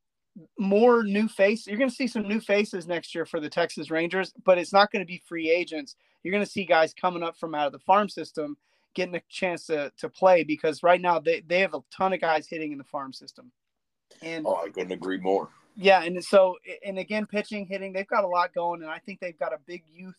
more 0.58 1.02
new 1.02 1.28
faces. 1.28 1.66
You're 1.66 1.78
going 1.78 1.90
to 1.90 1.96
see 1.96 2.06
some 2.06 2.28
new 2.28 2.40
faces 2.40 2.86
next 2.86 3.14
year 3.14 3.24
for 3.26 3.40
the 3.40 3.48
Texas 3.48 3.90
Rangers, 3.90 4.32
but 4.44 4.58
it's 4.58 4.72
not 4.72 4.90
going 4.92 5.02
to 5.02 5.06
be 5.06 5.22
free 5.26 5.50
agents. 5.50 5.96
You're 6.22 6.32
going 6.32 6.44
to 6.44 6.50
see 6.50 6.64
guys 6.64 6.92
coming 6.94 7.22
up 7.22 7.36
from 7.38 7.54
out 7.54 7.66
of 7.66 7.72
the 7.72 7.78
farm 7.78 8.08
system 8.08 8.56
getting 8.94 9.14
a 9.14 9.22
chance 9.28 9.66
to 9.66 9.92
to 9.98 10.08
play 10.08 10.42
because 10.42 10.82
right 10.82 11.00
now 11.00 11.20
they, 11.20 11.42
they 11.46 11.60
have 11.60 11.74
a 11.74 11.80
ton 11.94 12.12
of 12.12 12.20
guys 12.20 12.48
hitting 12.48 12.72
in 12.72 12.78
the 12.78 12.84
farm 12.84 13.12
system. 13.12 13.52
And 14.22 14.46
Oh, 14.46 14.56
I 14.64 14.70
couldn't 14.70 14.92
agree 14.92 15.18
more. 15.18 15.48
yeah, 15.76 16.02
and 16.02 16.22
so 16.24 16.56
and 16.84 16.98
again, 16.98 17.26
pitching, 17.26 17.66
hitting, 17.66 17.92
they've 17.92 18.06
got 18.08 18.24
a 18.24 18.28
lot 18.28 18.52
going, 18.54 18.82
and 18.82 18.90
I 18.90 18.98
think 18.98 19.20
they've 19.20 19.38
got 19.38 19.52
a 19.52 19.58
big 19.66 19.84
youth 19.88 20.16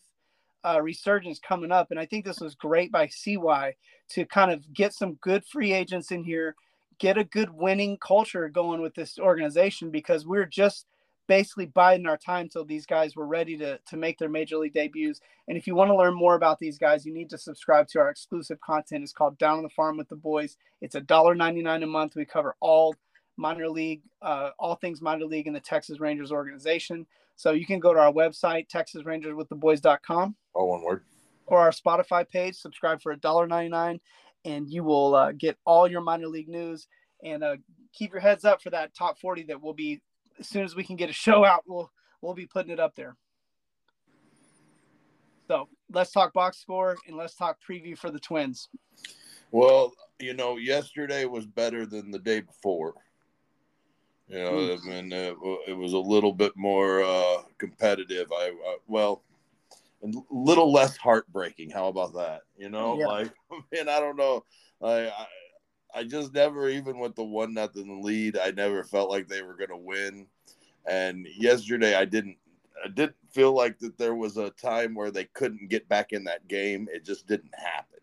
uh, 0.64 0.80
resurgence 0.82 1.38
coming 1.38 1.72
up. 1.72 1.90
And 1.90 2.00
I 2.00 2.06
think 2.06 2.24
this 2.24 2.40
was 2.40 2.54
great 2.54 2.92
by 2.92 3.08
CY 3.08 3.74
to 4.10 4.24
kind 4.26 4.50
of 4.50 4.72
get 4.72 4.94
some 4.94 5.14
good 5.14 5.44
free 5.44 5.72
agents 5.72 6.10
in 6.10 6.24
here, 6.24 6.54
get 6.98 7.18
a 7.18 7.24
good 7.24 7.50
winning 7.50 7.98
culture 7.98 8.48
going 8.48 8.80
with 8.80 8.94
this 8.94 9.18
organization 9.18 9.90
because 9.90 10.26
we're 10.26 10.46
just 10.46 10.86
basically 11.30 11.66
biding 11.66 12.06
our 12.06 12.16
time 12.16 12.48
till 12.48 12.64
these 12.64 12.86
guys 12.86 13.14
were 13.14 13.26
ready 13.26 13.56
to 13.56 13.78
to 13.86 13.96
make 13.96 14.18
their 14.18 14.28
major 14.28 14.56
league 14.56 14.74
debuts. 14.74 15.20
And 15.46 15.56
if 15.56 15.66
you 15.66 15.76
want 15.76 15.88
to 15.90 15.96
learn 15.96 16.12
more 16.12 16.34
about 16.34 16.58
these 16.58 16.76
guys, 16.76 17.06
you 17.06 17.14
need 17.14 17.30
to 17.30 17.38
subscribe 17.38 17.86
to 17.88 18.00
our 18.00 18.10
exclusive 18.10 18.60
content. 18.60 19.04
It's 19.04 19.12
called 19.12 19.38
Down 19.38 19.58
on 19.58 19.62
the 19.62 19.68
Farm 19.68 19.96
with 19.96 20.08
the 20.08 20.16
Boys. 20.16 20.56
It's 20.80 20.96
a 20.96 21.00
dollar 21.00 21.36
ninety 21.36 21.62
nine 21.62 21.84
a 21.84 21.86
month. 21.86 22.16
We 22.16 22.24
cover 22.24 22.56
all 22.60 22.96
minor 23.36 23.68
league, 23.68 24.02
uh, 24.20 24.50
all 24.58 24.74
things 24.74 25.00
minor 25.00 25.24
league 25.24 25.46
in 25.46 25.52
the 25.52 25.60
Texas 25.60 26.00
Rangers 26.00 26.32
organization. 26.32 27.06
So 27.40 27.52
you 27.52 27.64
can 27.64 27.80
go 27.80 27.94
to 27.94 27.98
our 27.98 28.12
website, 28.12 28.68
texasrangerswiththeboys.com, 28.68 30.36
All 30.52 30.68
one 30.68 30.82
word. 30.82 31.04
or 31.46 31.58
our 31.60 31.70
Spotify 31.70 32.28
page, 32.28 32.54
subscribe 32.54 33.00
for 33.00 33.16
$1.99, 33.16 33.98
and 34.44 34.68
you 34.68 34.84
will 34.84 35.14
uh, 35.14 35.32
get 35.32 35.56
all 35.64 35.88
your 35.90 36.02
minor 36.02 36.26
league 36.26 36.50
news. 36.50 36.86
And 37.24 37.42
uh, 37.42 37.56
keep 37.94 38.12
your 38.12 38.20
heads 38.20 38.44
up 38.44 38.60
for 38.60 38.68
that 38.68 38.94
top 38.94 39.18
40 39.18 39.44
that 39.44 39.62
will 39.62 39.72
be, 39.72 40.02
as 40.38 40.48
soon 40.48 40.64
as 40.64 40.76
we 40.76 40.84
can 40.84 40.96
get 40.96 41.08
a 41.08 41.14
show 41.14 41.42
out, 41.42 41.62
we'll, 41.66 41.90
we'll 42.20 42.34
be 42.34 42.46
putting 42.46 42.72
it 42.72 42.78
up 42.78 42.94
there. 42.94 43.16
So 45.48 45.66
let's 45.90 46.10
talk 46.10 46.34
box 46.34 46.58
score 46.58 46.98
and 47.06 47.16
let's 47.16 47.36
talk 47.36 47.56
preview 47.66 47.96
for 47.96 48.10
the 48.10 48.20
Twins. 48.20 48.68
Well, 49.50 49.94
you 50.18 50.34
know, 50.34 50.58
yesterday 50.58 51.24
was 51.24 51.46
better 51.46 51.86
than 51.86 52.10
the 52.10 52.18
day 52.18 52.40
before. 52.40 52.92
You 54.30 54.38
know, 54.38 54.72
I 54.72 54.88
mean, 54.88 55.12
it, 55.12 55.36
it 55.66 55.76
was 55.76 55.92
a 55.92 55.98
little 55.98 56.32
bit 56.32 56.56
more 56.56 57.02
uh, 57.02 57.42
competitive. 57.58 58.30
I, 58.30 58.52
I 58.64 58.76
well, 58.86 59.24
and 60.02 60.14
a 60.14 60.20
little 60.30 60.72
less 60.72 60.96
heartbreaking. 60.96 61.70
How 61.70 61.88
about 61.88 62.14
that? 62.14 62.42
You 62.56 62.70
know, 62.70 62.96
Yeah. 62.96 63.06
like, 63.06 63.32
man, 63.72 63.88
I 63.88 63.98
don't 63.98 64.16
know. 64.16 64.44
I, 64.80 65.08
I, 65.08 65.26
I 65.96 66.04
just 66.04 66.32
never, 66.32 66.68
even 66.68 67.00
with 67.00 67.16
the 67.16 67.24
one 67.24 67.52
nothing 67.54 68.02
lead, 68.02 68.38
I 68.38 68.52
never 68.52 68.84
felt 68.84 69.10
like 69.10 69.26
they 69.26 69.42
were 69.42 69.56
going 69.56 69.70
to 69.70 69.76
win. 69.76 70.26
And 70.86 71.26
yesterday, 71.36 71.94
I 71.94 72.04
didn't. 72.04 72.36
I 72.82 72.88
didn't 72.88 73.16
feel 73.30 73.52
like 73.52 73.78
that 73.80 73.98
there 73.98 74.14
was 74.14 74.38
a 74.38 74.50
time 74.50 74.94
where 74.94 75.10
they 75.10 75.24
couldn't 75.24 75.68
get 75.68 75.86
back 75.86 76.12
in 76.12 76.24
that 76.24 76.48
game. 76.48 76.88
It 76.90 77.04
just 77.04 77.26
didn't 77.26 77.52
happen. 77.54 78.00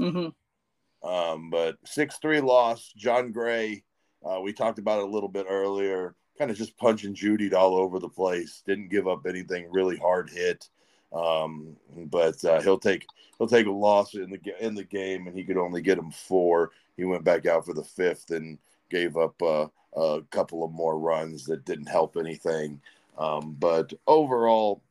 Mm-hmm. 0.00 1.08
Um, 1.08 1.50
but 1.50 1.76
six 1.84 2.16
three 2.20 2.40
loss. 2.40 2.92
Jon 2.96 3.30
Gray, 3.30 3.84
uh, 4.24 4.40
we 4.40 4.52
talked 4.52 4.78
about 4.78 5.00
it 5.00 5.04
a 5.04 5.10
little 5.10 5.28
bit 5.28 5.46
earlier. 5.48 6.14
Kind 6.38 6.50
of 6.50 6.56
just 6.56 6.76
punching 6.76 7.14
Judy 7.14 7.52
all 7.52 7.74
over 7.76 7.98
the 7.98 8.08
place. 8.08 8.62
Didn't 8.66 8.90
give 8.90 9.08
up 9.08 9.26
anything 9.26 9.68
really 9.70 9.96
hard 9.96 10.30
hit. 10.30 10.68
Um, 11.12 11.76
but 12.06 12.44
uh, 12.44 12.60
he'll 12.60 12.78
take 12.78 13.06
he'll 13.38 13.48
take 13.48 13.66
a 13.66 13.72
loss 13.72 14.14
in 14.14 14.30
the 14.30 14.64
in 14.64 14.74
the 14.74 14.84
game, 14.84 15.26
and 15.26 15.36
he 15.36 15.44
could 15.44 15.56
only 15.56 15.80
get 15.80 15.98
him 15.98 16.10
four. 16.10 16.72
He 16.96 17.04
went 17.04 17.24
back 17.24 17.46
out 17.46 17.64
for 17.64 17.74
the 17.74 17.84
fifth 17.84 18.30
and 18.30 18.58
gave 18.90 19.16
up 19.16 19.40
uh, 19.42 19.68
a 19.96 20.20
couple 20.30 20.64
of 20.64 20.72
more 20.72 20.98
runs 20.98 21.44
that 21.46 21.64
didn't 21.64 21.88
help 21.88 22.16
anything. 22.16 22.80
Um, 23.16 23.56
but 23.58 23.92
overall, 24.06 24.82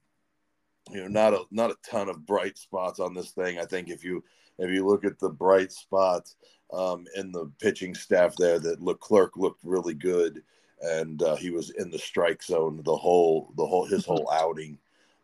you 0.92 1.02
know, 1.02 1.08
not 1.08 1.34
a 1.34 1.44
not 1.52 1.72
a 1.72 1.78
ton 1.90 2.10
of 2.10 2.26
bright 2.26 2.58
spots 2.58 3.00
on 3.00 3.14
this 3.14 3.32
thing. 3.32 3.60
I 3.60 3.66
think 3.66 3.90
if 3.90 4.04
you 4.04 4.24
if 4.58 4.72
you 4.72 4.86
look 4.86 5.06
at 5.06 5.20
the 5.20 5.30
bright 5.30 5.72
spots 5.72 6.36
um, 6.74 7.06
in 7.16 7.32
the 7.32 7.52
pitching 7.60 7.96
staff 7.96 8.36
there, 8.36 8.60
that 8.60 8.82
Leclerc 8.82 9.38
looked 9.38 9.64
really 9.64 9.94
good, 9.94 10.44
and 10.82 11.22
uh, 11.24 11.36
he 11.36 11.52
was 11.52 11.70
in 11.72 11.90
the 11.90 12.00
strike 12.00 12.44
zone 12.44 12.82
the 12.84 12.96
whole 12.96 13.54
the 13.58 13.66
whole 13.66 13.86
his 13.86 14.06
whole 14.06 14.30
outing. 14.32 14.78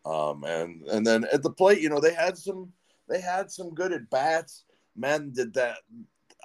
Um, 0.05 0.43
and 0.43 0.81
and 0.83 1.05
then 1.05 1.25
at 1.31 1.43
the 1.43 1.49
plate, 1.51 1.81
you 1.81 1.89
know, 1.89 1.99
they 1.99 2.13
had 2.13 2.37
some 2.37 2.71
they 3.07 3.21
had 3.21 3.51
some 3.51 3.73
good 3.73 3.93
at 3.93 4.09
bats. 4.09 4.63
Man, 4.95 5.31
did 5.31 5.53
that. 5.55 5.77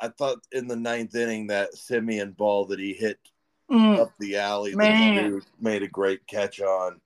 I 0.01 0.09
thought 0.09 0.38
in 0.53 0.68
the 0.68 0.76
ninth 0.76 1.14
inning 1.14 1.49
that 1.49 1.74
Semien 1.74 2.36
ball 2.36 2.64
that 2.66 2.78
he 2.78 2.92
hit 2.92 3.18
Mm. 3.70 3.99
up 3.99 4.14
the 4.18 4.36
alley, 4.38 4.74
Man. 4.74 5.42
made 5.61 5.82
a 5.82 5.88
great 5.88 6.26
catch 6.26 6.61
on. 6.61 7.01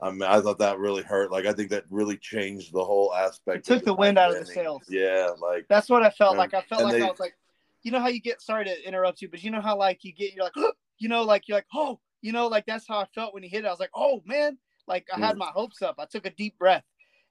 I 0.00 0.10
mean, 0.10 0.22
I 0.22 0.40
thought 0.40 0.58
that 0.60 0.78
really 0.78 1.02
hurt. 1.02 1.32
Like, 1.32 1.44
I 1.46 1.52
think 1.52 1.70
that 1.70 1.84
really 1.90 2.16
changed 2.16 2.72
the 2.72 2.84
whole 2.84 3.12
aspect. 3.14 3.58
It 3.58 3.64
took 3.64 3.78
of 3.80 3.84
the 3.86 3.94
wind 3.94 4.16
out 4.18 4.30
of 4.32 4.38
the 4.38 4.46
sails. 4.46 4.82
Yeah, 4.88 5.30
like 5.40 5.66
That's 5.68 5.88
what 5.88 6.02
I 6.04 6.10
felt 6.10 6.32
And- 6.32 6.38
like. 6.38 6.54
I 6.54 6.60
felt 6.62 6.82
like 6.84 6.92
they- 6.92 7.02
I 7.02 7.10
was 7.10 7.18
like, 7.20 7.36
you 7.82 7.90
know 7.92 8.00
how 8.00 8.08
you 8.08 8.20
get 8.20 8.40
sorry 8.42 8.64
to 8.64 8.86
interrupt 8.88 9.22
you, 9.22 9.28
but 9.28 9.42
you 9.42 9.50
know 9.50 9.60
how 9.60 9.76
like 9.76 10.04
you 10.04 10.12
get 10.12 10.34
you're 10.34 10.44
like, 10.44 10.54
you 10.98 11.08
know, 11.08 11.22
like 11.22 11.48
you're 11.48 11.56
like, 11.58 11.66
oh, 11.74 12.00
you 12.22 12.32
know, 12.32 12.46
like 12.48 12.66
that's 12.66 12.86
how 12.86 12.98
I 12.98 13.06
felt 13.14 13.32
when 13.34 13.42
he 13.42 13.48
hit 13.48 13.64
it. 13.64 13.68
I 13.68 13.70
was 13.70 13.80
like, 13.80 13.90
oh 13.94 14.22
man, 14.26 14.58
like 14.86 15.06
I 15.14 15.18
had 15.18 15.36
Mm. 15.36 15.38
my 15.40 15.46
hopes 15.46 15.80
up. 15.82 15.96
I 15.98 16.04
took 16.06 16.26
a 16.26 16.30
deep 16.30 16.58
breath, 16.58 16.84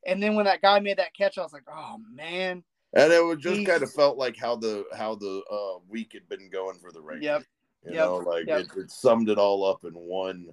and 0.05 0.22
then 0.24 0.36
when 0.36 0.45
that 0.45 0.61
guy 0.61 0.80
made 0.80 0.97
that 0.97 1.13
catch, 1.15 1.38
I 1.38 1.41
was 1.43 1.51
like, 1.53 1.65
oh 1.70 1.97
man, 2.13 2.63
and 2.93 3.13
it 3.13 3.24
would 3.24 3.39
just 3.41 3.65
kind 3.65 3.84
of 3.84 3.91
felt 3.91 4.18
like 4.18 4.38
how 4.38 4.55
the 4.55 4.86
how 4.95 5.15
the 5.15 5.41
uh, 5.51 5.80
week 5.89 6.11
had 6.13 6.28
been 6.30 6.49
going 6.49 6.80
for 6.80 6.91
the 6.91 7.01
Rangers. 7.01 7.24
Yep. 7.26 7.43
You 7.86 7.91
Yep. 7.93 8.05
know, 8.05 8.15
like 8.18 8.47
Yep. 8.47 8.59
it, 8.61 8.68
it 8.78 8.91
summed 8.91 9.30
it 9.30 9.38
all 9.38 9.63
up 9.65 9.84
in 9.84 9.93
one 9.93 10.47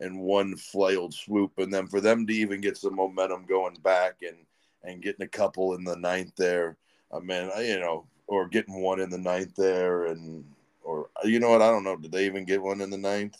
in 0.00 0.18
one 0.18 0.56
flailed 0.56 1.14
swoop, 1.14 1.58
and 1.58 1.72
then 1.72 1.86
for 1.86 2.00
them 2.00 2.26
to 2.26 2.32
even 2.32 2.60
get 2.60 2.76
some 2.76 2.94
momentum 2.96 3.46
going 3.46 3.76
back 3.82 4.16
and 4.22 4.36
and 4.82 5.02
getting 5.02 5.24
a 5.24 5.28
couple 5.28 5.74
in 5.74 5.84
the 5.84 5.96
ninth 5.96 6.34
there. 6.36 6.76
I 7.12 7.18
mean, 7.20 7.50
I- 7.54 7.62
you 7.62 7.80
know, 7.80 8.06
or 8.26 8.46
getting 8.48 8.80
one 8.80 9.00
in 9.00 9.10
the 9.10 9.18
ninth 9.18 9.54
there, 9.56 10.06
and 10.06 10.44
or 10.82 11.10
you 11.24 11.40
know 11.40 11.50
what? 11.50 11.62
I 11.62 11.70
don't 11.70 11.84
know. 11.84 11.96
Did 11.96 12.12
they 12.12 12.26
even 12.26 12.44
get 12.44 12.62
one 12.62 12.80
in 12.80 12.90
the 12.90 12.98
ninth? 12.98 13.36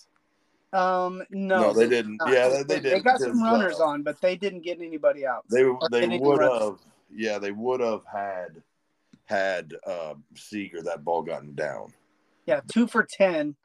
um, 0.72 1.22
no, 1.30 1.60
No, 1.60 1.72
they 1.72 1.88
didn't. 1.88 2.18
not. 2.18 2.32
Yeah, 2.32 2.48
they, 2.48 2.62
they 2.62 2.80
They 2.80 2.94
did. 2.96 3.04
got 3.04 3.20
some 3.20 3.42
uh, 3.42 3.52
runners 3.52 3.80
on, 3.80 4.02
but 4.02 4.20
they 4.20 4.36
didn't 4.36 4.60
get 4.60 4.80
anybody 4.80 5.26
out. 5.26 5.44
They 5.48 5.62
Or 5.64 5.78
they 5.90 6.18
would 6.18 6.42
have. 6.42 6.78
Yeah, 7.14 7.38
they 7.38 7.52
would 7.52 7.80
have 7.80 8.02
had 8.12 8.62
had 9.26 9.74
uh, 9.86 10.14
Seager 10.34 10.82
that 10.82 11.04
ball 11.04 11.22
gotten 11.22 11.54
down. 11.54 11.92
Yeah, 12.46 12.60
two 12.68 12.86
for 12.86 13.04
ten, 13.04 13.56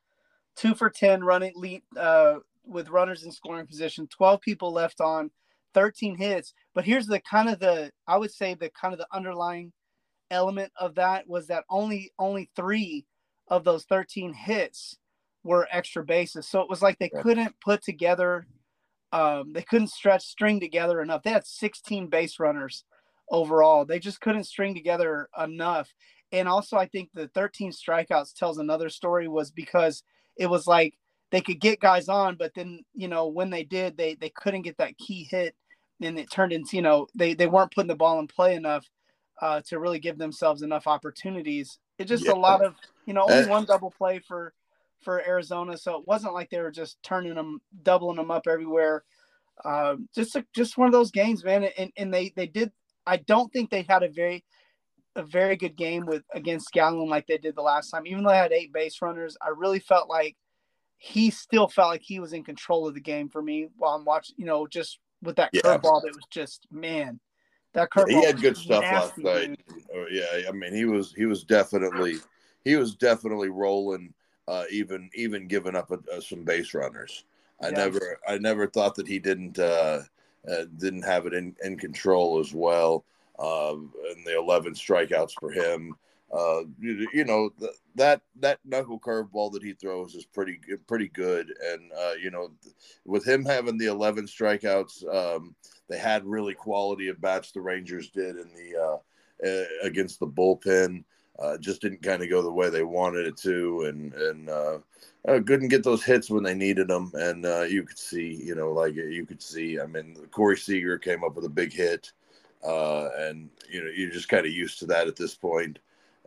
two 0.56 0.74
for 0.76 0.90
ten 0.90 1.24
running 1.24 1.54
lead 1.56 1.82
uh, 1.98 2.40
with 2.66 2.90
runners 2.90 3.24
in 3.24 3.32
scoring 3.32 3.68
position. 3.68 4.08
Twelve 4.08 4.42
people 4.42 4.72
left 4.72 5.02
on, 5.02 5.32
thirteen 5.74 6.18
hits. 6.18 6.54
But 6.74 6.86
here's 6.86 7.08
the 7.08 7.20
kind 7.20 7.50
of 7.50 7.60
the 7.60 7.92
I 8.08 8.18
would 8.18 8.32
say 8.32 8.54
the 8.54 8.70
kind 8.70 8.94
of 8.94 9.00
the 9.00 9.08
underlying 9.12 9.72
element 10.30 10.72
of 10.78 10.96
that 10.96 11.28
was 11.28 11.48
that 11.48 11.66
only 11.70 12.12
only 12.20 12.50
three 12.56 13.06
of 13.48 13.64
those 13.64 13.86
thirteen 13.86 14.34
hits 14.34 14.98
were 15.44 15.68
extra 15.72 16.04
bases. 16.04 16.48
So 16.48 16.62
it 16.62 16.70
was 16.70 16.82
like 16.82 17.00
they 17.00 17.10
couldn't 17.10 17.56
put 17.64 17.84
together, 17.84 18.46
um, 19.12 19.54
they 19.54 19.64
couldn't 19.64 19.88
stretch 19.88 20.24
string 20.24 20.60
together 20.60 21.02
enough. 21.02 21.24
They 21.24 21.32
had 21.32 21.46
sixteen 21.46 22.08
base 22.08 22.40
runners 22.40 22.84
overall. 23.30 23.86
They 23.86 24.00
just 24.00 24.22
couldn't 24.22 24.44
string 24.44 24.74
together 24.76 25.30
enough 25.42 25.94
and 26.32 26.48
also 26.48 26.78
I 26.78 26.88
think 26.88 27.10
the 27.14 27.28
13 27.30 27.72
strikeouts 27.72 28.34
tells 28.34 28.58
another 28.58 28.90
story 28.90 29.28
was 29.28 29.52
because 29.52 30.04
it 30.38 30.48
was 30.48 30.66
like 30.68 30.96
they 31.32 31.42
could 31.42 31.60
get 31.60 31.80
guys 31.80 32.10
on, 32.10 32.36
but 32.36 32.54
then 32.54 32.84
you 32.94 33.08
know 33.08 33.28
when 33.28 33.50
they 33.50 33.64
did, 33.64 33.98
they 33.98 34.16
they 34.16 34.30
couldn't 34.30 34.64
get 34.64 34.78
that 34.78 34.98
key 34.98 35.28
hit, 35.30 35.56
and 36.02 36.20
it 36.20 36.30
turned 36.32 36.54
into 36.54 36.76
you 36.76 36.82
know 36.82 37.08
they 37.16 37.34
they 37.34 37.48
weren't 37.48 37.74
putting 37.74 37.88
the 37.88 37.96
ball 37.96 38.20
in 38.20 38.28
play 38.28 38.56
enough 38.56 38.86
uh, 39.42 39.62
to 39.68 39.80
really 39.80 40.00
give 40.00 40.18
themselves 40.18 40.62
enough 40.62 40.88
opportunities. 40.88 41.80
It 41.98 42.06
just 42.06 42.26
Yeah. 42.26 42.34
a 42.34 42.36
lot 42.36 42.64
of 42.64 42.76
you 43.06 43.14
know 43.14 43.24
only 43.24 43.46
Uh, 43.46 43.50
one 43.50 43.66
double 43.66 43.92
play 43.92 44.20
for 44.20 44.54
for 45.02 45.26
Arizona, 45.26 45.78
so 45.78 45.98
it 45.98 46.08
wasn't 46.08 46.34
like 46.34 46.50
they 46.50 46.60
were 46.60 46.72
just 46.72 47.02
turning 47.02 47.34
them, 47.34 47.60
doubling 47.82 48.18
them 48.18 48.30
up 48.30 48.46
everywhere. 48.48 49.04
Um, 49.66 50.08
just 50.14 50.36
a, 50.36 50.46
just 50.56 50.78
one 50.78 50.88
of 50.88 50.92
those 50.94 51.12
games, 51.12 51.44
man. 51.44 51.64
And 51.78 51.92
and 51.98 52.14
they 52.14 52.34
they 52.36 52.48
did. 52.48 52.72
I 53.08 53.18
don't 53.18 53.52
think 53.52 53.70
they 53.70 53.82
had 53.82 54.04
a 54.04 54.10
very 54.10 54.44
a 55.16 55.24
very 55.24 55.56
good 55.56 55.76
game 55.76 56.06
with 56.06 56.24
against 56.34 56.72
Gallen 56.72 57.10
like 57.10 57.26
they 57.28 57.38
did 57.38 57.56
the 57.56 57.62
last 57.62 57.90
time. 57.90 58.06
Even 58.06 58.24
though 58.24 58.30
they 58.30 58.38
had 58.38 58.52
eight 58.52 58.72
base 58.72 59.02
runners, 59.02 59.38
I 59.42 59.50
really 59.50 59.80
felt 59.80 60.08
like 60.10 60.36
he 61.04 61.32
still 61.32 61.68
felt 61.68 61.90
like 61.90 62.04
he 62.04 62.20
was 62.20 62.32
in 62.32 62.44
control 62.44 62.88
of 62.88 62.94
the 62.94 63.02
game 63.02 63.28
for 63.28 63.42
me 63.42 63.68
while 63.76 63.96
I'm 63.96 64.06
watching. 64.06 64.36
You 64.38 64.46
know, 64.46 64.68
just 64.68 65.00
with 65.24 65.36
that 65.38 65.52
Yeah. 65.52 65.62
curveball, 65.62 66.04
that 66.04 66.14
was 66.14 66.26
just 66.30 66.68
man. 66.70 67.20
That 67.74 67.90
curveball. 67.90 68.10
he 68.20 68.24
had 68.24 68.40
good 68.40 68.56
stuff 68.56 68.86
last 68.92 69.18
night. 69.18 69.60
Oh, 69.96 70.06
yeah, 70.12 70.48
I 70.48 70.52
mean 70.52 70.76
he 70.76 70.86
was 70.86 71.12
he 71.18 71.26
was 71.26 71.44
definitely 71.44 72.18
he 72.64 72.76
was 72.76 72.94
definitely 72.94 73.50
rolling, 73.50 74.14
uh, 74.48 74.66
even 74.70 75.10
even 75.16 75.48
giving 75.48 75.76
up 75.76 75.90
a, 75.90 75.98
a, 76.16 76.22
some 76.22 76.44
base 76.44 76.76
runners. 76.76 77.26
I 77.64 77.72
Yeah. 77.72 77.78
never 77.78 78.20
I 78.28 78.38
never 78.38 78.68
thought 78.68 78.94
that 78.96 79.08
he 79.08 79.18
didn't 79.18 79.58
uh, 79.58 80.04
uh, 80.48 80.66
didn't 80.78 81.02
have 81.02 81.26
it 81.26 81.34
in, 81.34 81.56
in 81.64 81.80
control 81.80 82.40
as 82.40 82.54
well. 82.54 83.06
Um, 83.40 83.92
and 84.08 84.24
the 84.24 84.38
eleven 84.38 84.76
strikeouts 84.76 85.34
for 85.40 85.52
him. 85.52 85.96
Uh, 86.32 86.62
you, 86.80 87.08
you 87.14 87.26
know 87.26 87.50
th- 87.60 87.72
that 87.96 88.22
that 88.40 88.60
knuckle 88.64 89.00
curveball 89.00 89.52
that 89.52 89.64
he 89.64 89.74
throws 89.74 90.16
is 90.16 90.26
pretty 90.26 90.60
pretty 90.88 91.10
good. 91.10 91.54
And 91.72 91.92
uh, 91.92 92.14
you 92.22 92.32
know, 92.32 92.52
with 93.06 93.28
him 93.28 93.44
having 93.44 93.78
the 93.78 93.88
eleven 93.88 94.26
strikeouts, 94.26 95.14
um, 95.14 95.56
they 95.90 95.98
had 95.98 96.26
really 96.26 96.54
quality 96.54 97.10
at 97.10 97.20
bats. 97.20 97.52
The 97.52 97.62
Rangers 97.62 98.10
did 98.10 98.38
in 98.38 98.50
the 98.54 98.82
uh, 98.82 99.48
uh, 99.48 99.64
against 99.84 100.20
the 100.20 100.28
bullpen. 100.28 101.04
Uh, 101.40 101.58
just 101.58 101.82
didn't 101.82 102.04
kind 102.04 102.22
of 102.22 102.30
go 102.30 102.42
the 102.42 102.52
way 102.52 102.70
they 102.70 102.84
wanted 102.84 103.26
it 103.26 103.36
to, 103.38 103.84
and 103.84 104.14
and 104.14 104.50
uh, 104.50 104.78
uh, 105.28 105.40
couldn't 105.46 105.70
get 105.70 105.84
those 105.84 106.04
hits 106.04 106.30
when 106.30 106.44
they 106.44 106.54
needed 106.54 106.88
them. 106.88 107.12
And 107.16 107.46
uh, 107.46 107.64
you 107.64 107.84
could 107.84 107.98
see, 107.98 108.42
you 108.44 108.56
know, 108.56 108.72
like 108.72 108.96
you 108.96 109.26
could 109.26 109.42
see. 109.42 109.80
I 109.80 109.86
mean, 109.86 110.16
Corey 110.32 110.58
Seager 110.58 110.98
came 110.98 111.24
up 111.24 111.36
with 111.36 111.46
a 111.46 111.50
big 111.50 111.74
hit, 111.74 112.12
uh, 112.64 113.10
and 113.18 113.50
you 113.70 113.84
know 113.84 113.90
you're 113.90 114.12
just 114.12 114.30
kind 114.30 114.46
of 114.46 114.52
used 114.52 114.80
to 114.80 114.86
that 114.88 115.08
at 115.08 115.16
this 115.16 115.36
point. 115.36 115.80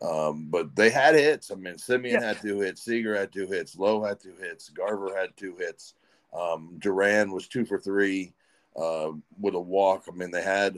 Um, 0.04 0.46
but 0.50 0.74
they 0.76 0.90
had 0.90 1.14
hits. 1.14 1.50
I 1.50 1.54
mean, 1.54 1.74
Semien 1.74 2.12
Yeah. 2.12 2.20
had 2.22 2.40
two 2.42 2.60
hits, 2.60 2.82
Seager 2.82 3.16
had 3.16 3.32
two 3.32 3.46
hits, 3.46 3.76
Lowe 3.76 4.02
had 4.02 4.20
two 4.20 4.34
hits, 4.40 4.68
Garver 4.70 5.16
had 5.16 5.36
two 5.36 5.56
hits. 5.56 5.94
Um, 6.32 6.76
Duran 6.78 7.30
was 7.30 7.48
two 7.48 7.64
for 7.64 7.78
three 7.78 8.32
uh, 8.76 9.12
with 9.40 9.54
a 9.54 9.60
walk. 9.60 10.04
I 10.08 10.14
mean, 10.14 10.30
they 10.30 10.42
had, 10.42 10.74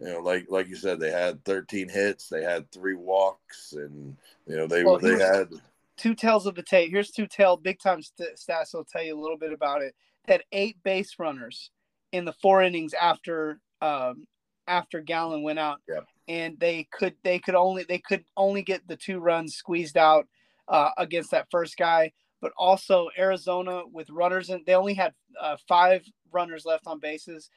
you 0.00 0.06
know, 0.06 0.20
like 0.20 0.46
like 0.50 0.68
you 0.68 0.76
said, 0.76 1.00
they 1.00 1.10
had 1.10 1.44
13 1.44 1.88
hits, 1.88 2.28
they 2.28 2.42
had 2.44 2.70
three 2.70 2.94
walks, 2.94 3.72
and 3.72 4.16
you 4.46 4.56
know 4.56 4.66
they 4.66 4.84
Well, 4.84 4.98
they 4.98 5.18
had 5.18 5.48
two 5.96 6.14
tails 6.14 6.46
of 6.46 6.54
the 6.54 6.62
tape. 6.62 6.90
Here's 6.90 7.10
two 7.10 7.26
tail 7.26 7.56
big 7.56 7.80
time 7.80 8.02
st- 8.02 8.36
stats. 8.36 8.74
will 8.74 8.84
tell 8.84 9.02
you 9.02 9.18
a 9.18 9.20
little 9.20 9.38
bit 9.38 9.52
about 9.52 9.82
it. 9.82 9.94
Had 10.28 10.44
eight 10.52 10.76
base 10.84 11.18
runners 11.18 11.70
in 12.12 12.24
the 12.26 12.34
four 12.34 12.62
innings 12.62 12.92
after 12.94 13.60
um, 13.80 14.26
after 14.66 15.00
Gallen 15.00 15.42
went 15.42 15.58
out, 15.58 15.80
Yep. 15.88 16.06
And 16.28 16.58
they 16.60 16.86
could 16.92 17.14
they 17.24 17.38
could 17.38 17.54
only 17.54 17.84
they 17.84 17.98
could 17.98 18.24
only 18.36 18.62
get 18.62 18.86
the 18.86 18.96
two 18.96 19.18
runs 19.18 19.54
squeezed 19.56 19.96
out 19.96 20.26
uh, 20.68 20.90
against 20.98 21.30
that 21.30 21.48
first 21.50 21.76
guy. 21.76 22.12
But 22.40 22.52
also 22.56 23.08
Arizona 23.18 23.82
with 23.90 24.08
runners 24.10 24.50
and 24.50 24.64
they 24.64 24.74
only 24.74 24.94
had 24.94 25.12
uh, 25.40 25.56
five 25.66 26.04
runners 26.30 26.64
left 26.64 26.86
on 26.86 27.00
bases 27.00 27.50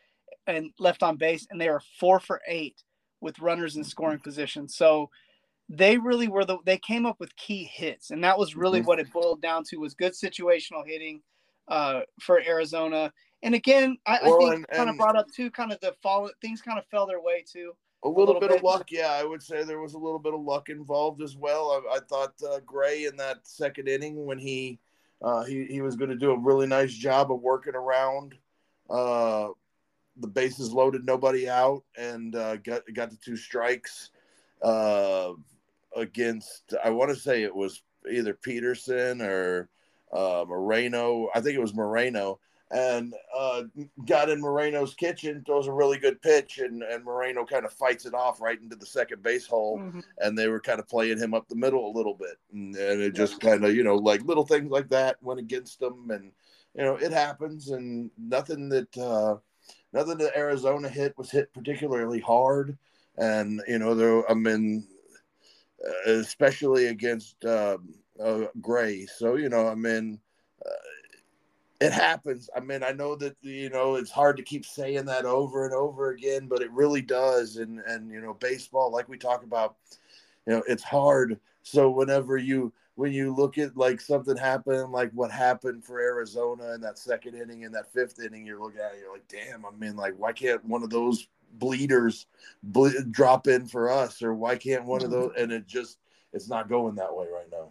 and 0.48 0.72
left 0.80 1.04
on 1.04 1.18
base, 1.18 1.46
and 1.52 1.62
they 1.62 1.70
were 1.70 1.84
four 2.00 2.20
for 2.20 2.42
eight 2.48 2.82
with 3.20 3.38
runners 3.40 3.76
in 3.76 3.84
scoring 3.84 4.18
position. 4.20 4.68
So 4.68 5.10
they 5.70 5.98
really 5.98 6.28
were 6.28 6.44
the 6.46 6.58
they 6.66 6.78
came 6.80 7.06
up 7.06 7.18
with 7.20 7.36
key 7.36 7.64
hits 7.64 8.12
and 8.12 8.22
that 8.24 8.38
was 8.38 8.56
really 8.56 8.82
Mhm. 8.82 8.86
what 8.86 9.00
it 9.00 9.12
boiled 9.14 9.42
down 9.42 9.64
to 9.66 9.78
was 9.78 9.94
good 9.94 10.12
situational 10.14 10.86
hitting 10.86 11.22
uh 11.70 12.02
for 12.20 12.42
arizona 12.42 13.14
and 13.44 13.56
again 13.56 13.96
i, 14.06 14.20
Well, 14.24 14.36
I 14.36 14.38
think 14.40 14.66
and- 14.70 14.76
kind 14.78 14.90
of 14.90 14.98
brought 14.98 15.16
up 15.16 15.28
too 15.34 15.50
kind 15.52 15.72
of 15.72 15.80
the 15.80 15.96
fall 16.04 16.30
things 16.42 16.62
kind 16.62 16.78
of 16.78 16.86
fell 16.88 17.06
their 17.06 17.22
way 17.22 17.46
too 17.50 17.72
a 18.04 18.08
little, 18.10 18.26
little 18.26 18.40
bit, 18.40 18.50
bit. 18.50 18.58
of 18.58 18.64
luck. 18.64 18.92
Yeah, 18.92 19.12
I 19.12 19.24
would 19.24 19.44
say 19.44 19.64
there 19.64 19.80
was 19.80 19.94
a 19.94 20.00
little 20.00 20.20
bit 20.20 20.34
of 20.34 20.42
luck 20.42 20.70
involved 20.70 21.22
as 21.22 21.36
well. 21.36 21.84
I, 21.92 21.98
I 21.98 22.00
thought 22.00 22.34
uh, 22.44 22.60
Gray 22.66 23.06
in 23.06 23.16
that 23.18 23.48
second 23.48 23.88
inning 23.88 24.26
when 24.26 24.40
he 24.40 24.80
uh, 25.22 25.44
he 25.44 25.66
he 25.66 25.82
was 25.82 25.96
going 25.96 26.10
to 26.10 26.16
do 26.16 26.32
a 26.32 26.40
really 26.40 26.68
nice 26.68 26.94
job 26.94 27.32
of 27.32 27.42
working 27.42 27.76
around 27.76 28.36
uh, 28.90 29.50
the 30.18 30.28
bases 30.28 30.72
loaded, 30.72 31.06
nobody 31.06 31.48
out, 31.48 31.84
and 31.98 32.36
uh, 32.36 32.58
got 32.58 32.82
got 32.94 33.12
the 33.12 33.18
two 33.18 33.36
strikes 33.36 34.10
uh, 34.64 35.32
against. 35.96 36.74
I 36.84 36.90
want 36.90 37.10
to 37.10 37.16
say 37.16 37.44
it 37.44 37.56
was 37.56 37.84
either 38.12 38.34
Peterson 38.34 39.22
or 39.22 39.70
uh, 40.12 40.44
Moreno. 40.48 41.30
I 41.36 41.42
think 41.42 41.56
it 41.56 41.62
was 41.62 41.76
Moreno 41.76 42.40
and 42.74 43.14
uh, 43.38 43.64
got 44.06 44.30
in 44.30 44.40
Moreno's 44.40 44.94
kitchen, 44.94 45.44
throws 45.46 45.68
a 45.68 45.74
really 45.74 45.98
good 45.98 46.22
pitch, 46.22 46.60
and, 46.60 46.84
and 46.84 47.04
Moreno 47.04 47.46
kind 47.46 47.66
of 47.66 47.74
fights 47.74 48.06
it 48.06 48.14
off 48.14 48.40
right 48.40 48.62
into 48.62 48.78
the 48.78 48.86
second 48.86 49.22
base 49.22 49.46
hole. 49.46 49.80
Mhm. 49.80 50.04
And 50.20 50.38
they 50.38 50.48
were 50.48 50.62
kind 50.62 50.80
of 50.80 50.88
playing 50.88 51.18
him 51.18 51.34
up 51.34 51.50
the 51.50 51.56
middle 51.56 51.86
a 51.86 51.98
little 51.98 52.14
bit. 52.14 52.38
And, 52.54 52.74
and 52.76 53.02
it 53.02 53.14
just 53.14 53.42
kind 53.42 53.66
of, 53.66 53.76
you 53.76 53.84
know, 53.84 53.96
like 53.96 54.24
little 54.24 54.46
things 54.46 54.72
like 54.72 54.88
that 54.90 55.22
went 55.22 55.42
against 55.42 55.80
them. 55.80 56.12
And, 56.12 56.32
you 56.74 56.84
know, 56.84 56.96
it 56.96 57.12
happens. 57.12 57.72
And 57.72 58.10
nothing 58.18 58.70
that, 58.70 58.98
uh, 58.98 59.36
nothing 59.92 60.18
that 60.20 60.38
Arizona 60.38 60.88
hit 60.88 61.18
was 61.18 61.30
hit 61.30 61.54
particularly 61.54 62.22
hard. 62.22 62.78
And, 63.18 63.62
you 63.68 63.80
know, 63.80 63.96
there, 63.96 64.32
I 64.32 64.34
mean, 64.34 64.88
uh, 65.86 66.12
especially 66.12 66.88
against 66.88 67.44
um, 67.44 67.96
uh, 68.24 68.46
Gray. 68.62 69.08
So, 69.08 69.36
you 69.36 69.50
know, 69.50 69.68
I 69.68 69.76
mean, 69.76 70.20
it 71.82 71.92
happens. 71.92 72.48
I 72.56 72.60
mean, 72.60 72.84
I 72.84 72.92
know 72.92 73.16
that 73.16 73.36
you 73.42 73.70
know 73.72 73.96
it's 73.96 74.12
hard 74.12 74.38
to 74.38 74.44
keep 74.44 74.66
saying 74.66 75.06
that 75.06 75.26
over 75.26 75.66
and 75.66 75.74
over 75.74 76.12
again, 76.12 76.48
but 76.48 76.62
it 76.62 76.72
really 76.72 77.02
does. 77.02 77.58
And 77.58 77.80
and 77.80 78.12
you 78.12 78.22
know, 78.22 78.36
baseball, 78.36 78.92
like 78.92 79.10
we 79.10 79.18
talk 79.18 79.44
about, 79.44 79.76
you 80.46 80.54
know, 80.54 80.64
it's 80.68 80.84
hard. 80.84 81.40
So 81.64 81.90
whenever 81.90 82.38
you 82.38 82.72
when 82.96 83.12
you 83.12 83.34
look 83.34 83.58
at 83.58 83.76
like 83.76 84.00
something 84.00 84.38
happen, 84.38 84.92
like 84.92 85.12
what 85.14 85.32
happened 85.32 85.84
for 85.84 86.00
Arizona 86.00 86.74
in 86.74 86.82
that 86.82 87.00
second 87.00 87.34
inning 87.34 87.66
and 87.66 87.74
that 87.74 87.92
fifth 87.92 88.20
inning, 88.24 88.46
you're 88.46 88.62
looking 88.62 88.80
at 88.82 88.94
it, 88.94 89.00
you're 89.02 89.12
like, 89.12 89.28
damn. 89.28 89.66
I 89.66 89.72
mean, 89.72 89.96
like, 89.96 90.14
why 90.18 90.34
can't 90.34 90.64
one 90.64 90.84
of 90.84 90.92
those 90.92 91.28
bleeders 91.54 92.28
ble- 92.62 92.92
drop 93.10 93.48
in 93.48 93.66
for 93.66 93.92
us, 93.92 94.22
or 94.22 94.36
why 94.36 94.56
can't 94.56 94.86
one 94.86 95.04
of 95.04 95.10
mm-hmm. 95.10 95.20
those? 95.20 95.32
And 95.36 95.52
it 95.52 95.66
just 95.66 95.98
it's 96.32 96.48
not 96.48 96.70
going 96.70 96.94
that 96.96 97.16
way 97.16 97.26
right 97.34 97.50
now. 97.52 97.70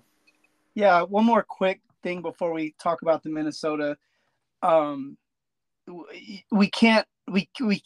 yeah 0.74 1.02
one 1.02 1.24
more 1.24 1.44
quick 1.44 1.80
thing 2.03 2.22
before 2.22 2.53
we 2.53 2.74
talk 2.82 3.03
about 3.03 3.22
the 3.22 3.30
minnesota 3.30 3.96
um 4.62 5.16
we, 6.51 6.70
can't 6.70 7.07
we 7.28 7.48
we 7.61 7.82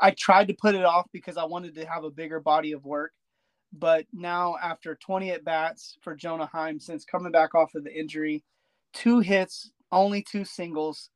i 0.00 0.10
tried 0.12 0.48
to 0.48 0.54
put 0.54 0.74
it 0.74 0.84
off 0.84 1.06
because 1.12 1.36
i 1.36 1.44
wanted 1.44 1.74
to 1.74 1.86
have 1.86 2.04
a 2.04 2.10
bigger 2.10 2.40
body 2.40 2.72
of 2.72 2.84
work 2.84 3.12
but 3.72 4.06
now 4.12 4.56
after 4.62 4.94
20 4.96 5.30
at 5.30 5.44
bats 5.44 5.96
for 6.02 6.14
jonah 6.14 6.48
heim 6.52 6.78
since 6.78 7.04
coming 7.04 7.32
back 7.32 7.54
off 7.54 7.74
of 7.74 7.84
the 7.84 7.98
injury 7.98 8.44
two 8.92 9.20
hits 9.20 9.72
only 9.90 10.22
two 10.22 10.44
singles 10.44 11.10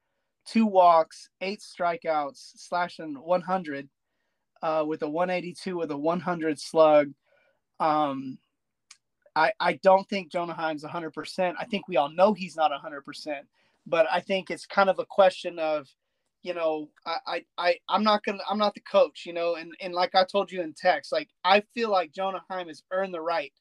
two 0.46 0.66
walks 0.66 1.28
eight 1.40 1.60
strikeouts 1.60 2.52
slashing 2.56 3.14
100 3.14 3.88
uh, 4.62 4.84
with 4.86 5.02
a 5.02 5.08
182 5.08 5.76
with 5.76 5.90
a 5.90 5.96
100 5.96 6.58
slug. 6.58 7.12
Um 7.78 8.38
I, 9.36 9.52
I 9.60 9.74
don't 9.74 10.08
think 10.08 10.32
Jonah 10.32 10.54
Heim's 10.54 10.82
100%. 10.82 11.54
I 11.60 11.64
think 11.66 11.86
we 11.86 11.98
all 11.98 12.08
know 12.08 12.32
he's 12.32 12.56
not 12.56 12.72
100%, 12.72 13.36
but 13.86 14.06
I 14.10 14.20
think 14.20 14.50
it's 14.50 14.66
kind 14.66 14.88
of 14.88 14.98
a 14.98 15.04
question 15.04 15.58
of, 15.58 15.86
you 16.42 16.54
know, 16.54 16.88
I, 17.04 17.16
I, 17.26 17.44
I 17.58 17.76
I'm 17.88 18.02
not 18.02 18.24
going 18.24 18.38
to, 18.38 18.44
I'm 18.48 18.58
not 18.58 18.74
the 18.74 18.80
coach, 18.80 19.24
you 19.26 19.34
know, 19.34 19.56
and, 19.56 19.74
and 19.80 19.92
like 19.92 20.14
I 20.14 20.24
told 20.24 20.50
you 20.50 20.62
in 20.62 20.72
text, 20.72 21.12
like 21.12 21.28
I 21.44 21.62
feel 21.74 21.90
like 21.90 22.14
Jonah 22.14 22.42
Heim 22.48 22.68
has 22.68 22.82
earned 22.90 23.12
the 23.12 23.20
right 23.20 23.52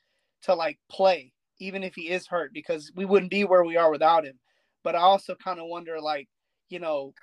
to 0.43 0.55
like 0.55 0.80
play, 0.89 1.34
even 1.59 1.84
if 1.84 1.93
he 1.93 2.09
is 2.09 2.26
hurt, 2.26 2.53
because 2.53 2.91
we 2.95 3.03
wouldn't 3.03 3.32
be 3.32 3.43
where 3.43 3.65
we 3.65 3.76
are 3.76 3.91
without 3.91 4.26
him. 4.26 4.39
But 4.84 4.95
I 4.95 4.99
also 4.99 5.36
kind 5.36 5.59
of 5.59 5.67
wonder, 5.67 5.99
like, 5.99 6.30
you 6.69 6.80
know, 6.80 7.13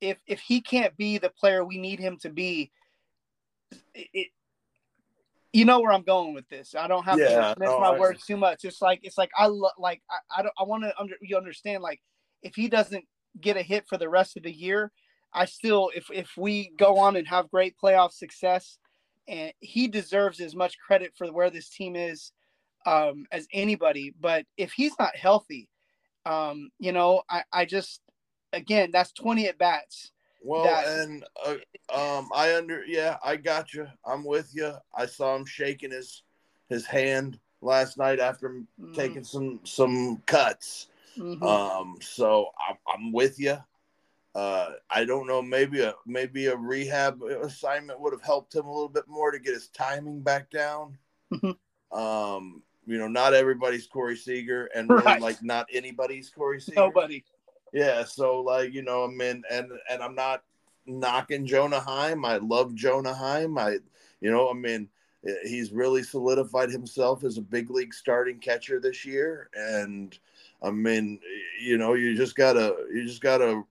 if, 0.00 0.18
if 0.28 0.38
he 0.40 0.60
can't 0.60 0.96
be 0.96 1.18
the 1.18 1.30
player 1.30 1.64
we 1.64 1.78
need 1.78 1.98
him 1.98 2.18
to 2.18 2.30
be, 2.30 2.70
it 3.94 4.28
you 5.56 5.64
know 5.64 5.80
where 5.80 5.92
I'm 5.92 6.02
going 6.02 6.34
with 6.34 6.46
this. 6.48 6.74
I 6.74 6.86
don't 6.86 7.04
have 7.04 7.18
Yeah, 7.18 7.54
to 7.54 7.60
mince 7.60 7.72
no, 7.72 7.78
my 7.78 7.92
I- 7.92 7.98
words 7.98 8.24
too 8.26 8.36
much. 8.36 8.64
It's 8.64 8.82
like 8.82 9.00
it's 9.02 9.16
like 9.16 9.30
I 9.36 9.46
lo- 9.46 9.70
like 9.78 10.02
I, 10.10 10.40
I 10.40 10.42
don't 10.42 10.54
I 10.58 10.64
want 10.64 10.84
to 10.84 10.92
under 11.00 11.14
you 11.22 11.36
understand 11.36 11.82
like 11.82 12.00
if 12.42 12.54
he 12.54 12.68
doesn't 12.68 13.04
get 13.40 13.56
a 13.56 13.62
hit 13.62 13.86
for 13.88 13.96
the 13.96 14.08
rest 14.08 14.36
of 14.36 14.42
the 14.42 14.52
year, 14.52 14.92
I 15.32 15.46
still 15.46 15.90
if 15.94 16.10
if 16.12 16.30
we 16.36 16.72
go 16.78 16.98
on 16.98 17.16
and 17.16 17.26
have 17.28 17.50
great 17.50 17.74
playoff 17.82 18.12
success, 18.12 18.78
and 19.28 19.52
he 19.60 19.88
deserves 19.88 20.40
as 20.40 20.54
much 20.54 20.78
credit 20.78 21.12
for 21.16 21.26
where 21.32 21.50
this 21.50 21.70
team 21.70 21.96
is 21.96 22.32
um, 22.84 23.24
as 23.32 23.46
anybody. 23.52 24.14
But 24.20 24.44
if 24.58 24.72
he's 24.72 24.98
not 24.98 25.16
healthy, 25.16 25.68
um, 26.26 26.68
you 26.78 26.92
know, 26.92 27.22
I 27.30 27.44
I 27.50 27.64
just 27.64 28.02
again 28.52 28.90
that's 28.92 29.12
20 29.12 29.48
at 29.48 29.58
bats. 29.58 30.12
Well, 30.40 30.64
that- 30.64 30.86
and 30.86 31.24
uh, 31.44 31.54
um, 31.92 32.30
I 32.34 32.56
under 32.56 32.84
yeah, 32.84 33.16
I 33.24 33.36
got 33.36 33.74
you. 33.74 33.86
I'm 34.04 34.24
with 34.24 34.50
you. 34.54 34.72
I 34.94 35.06
saw 35.06 35.34
him 35.36 35.44
shaking 35.44 35.90
his 35.90 36.22
his 36.68 36.86
hand 36.86 37.38
last 37.62 37.96
night 37.98 38.20
after 38.20 38.62
Mm, 38.80 38.94
taking 38.94 39.24
some 39.24 39.60
some 39.64 40.18
cuts. 40.26 40.88
mhm. 41.18 41.42
Um, 41.42 41.96
so 42.00 42.50
I'm, 42.68 42.76
I'm 42.86 43.12
with 43.12 43.38
you. 43.40 43.56
Uh, 44.34 44.72
I 44.90 45.04
don't 45.06 45.26
know. 45.26 45.40
Maybe 45.40 45.80
a 45.80 45.94
maybe 46.04 46.46
a 46.46 46.56
rehab 46.56 47.22
assignment 47.22 47.98
would 48.00 48.12
have 48.12 48.22
helped 48.22 48.54
him 48.54 48.66
a 48.66 48.72
little 48.72 48.88
bit 48.90 49.08
more 49.08 49.30
to 49.30 49.38
get 49.38 49.54
his 49.54 49.68
timing 49.68 50.20
back 50.20 50.50
down. 50.50 50.98
Mhm. 51.32 51.56
Um, 51.90 52.62
you 52.86 52.98
know, 52.98 53.08
not 53.08 53.32
everybody's 53.34 53.86
Corey 53.86 54.16
Seager, 54.16 54.66
and 54.74 54.90
really 54.94 55.18
like 55.20 55.42
not 55.42 55.66
anybody's 55.72 56.28
Corey 56.28 56.60
Seager. 56.60 56.80
Nobody. 56.82 57.24
Yeah, 57.72 58.04
so 58.04 58.40
like 58.40 58.72
you 58.72 58.82
know, 58.82 59.04
I 59.04 59.08
mean, 59.08 59.42
and 59.50 59.70
and 59.90 60.02
I'm 60.02 60.14
not 60.14 60.44
knocking 60.86 61.46
Jonah 61.46 61.80
Heim. 61.80 62.24
I 62.24 62.36
love 62.36 62.74
Jonah 62.74 63.14
Heim. 63.14 63.58
I, 63.58 63.78
you 64.20 64.30
know, 64.30 64.48
I 64.50 64.54
mean, 64.54 64.88
he's 65.44 65.72
really 65.72 66.02
solidified 66.02 66.70
himself 66.70 67.24
as 67.24 67.38
a 67.38 67.42
big 67.42 67.70
league 67.70 67.92
starting 67.92 68.38
catcher 68.38 68.80
this 68.80 69.04
year, 69.04 69.50
and 69.54 70.18
I 70.62 70.70
mean, 70.70 71.20
you 71.60 71.76
know, 71.76 71.94
you 71.94 72.16
just 72.16 72.36
gotta 72.36 72.76
you 72.92 73.04
just 73.04 73.20
gotta 73.20 73.62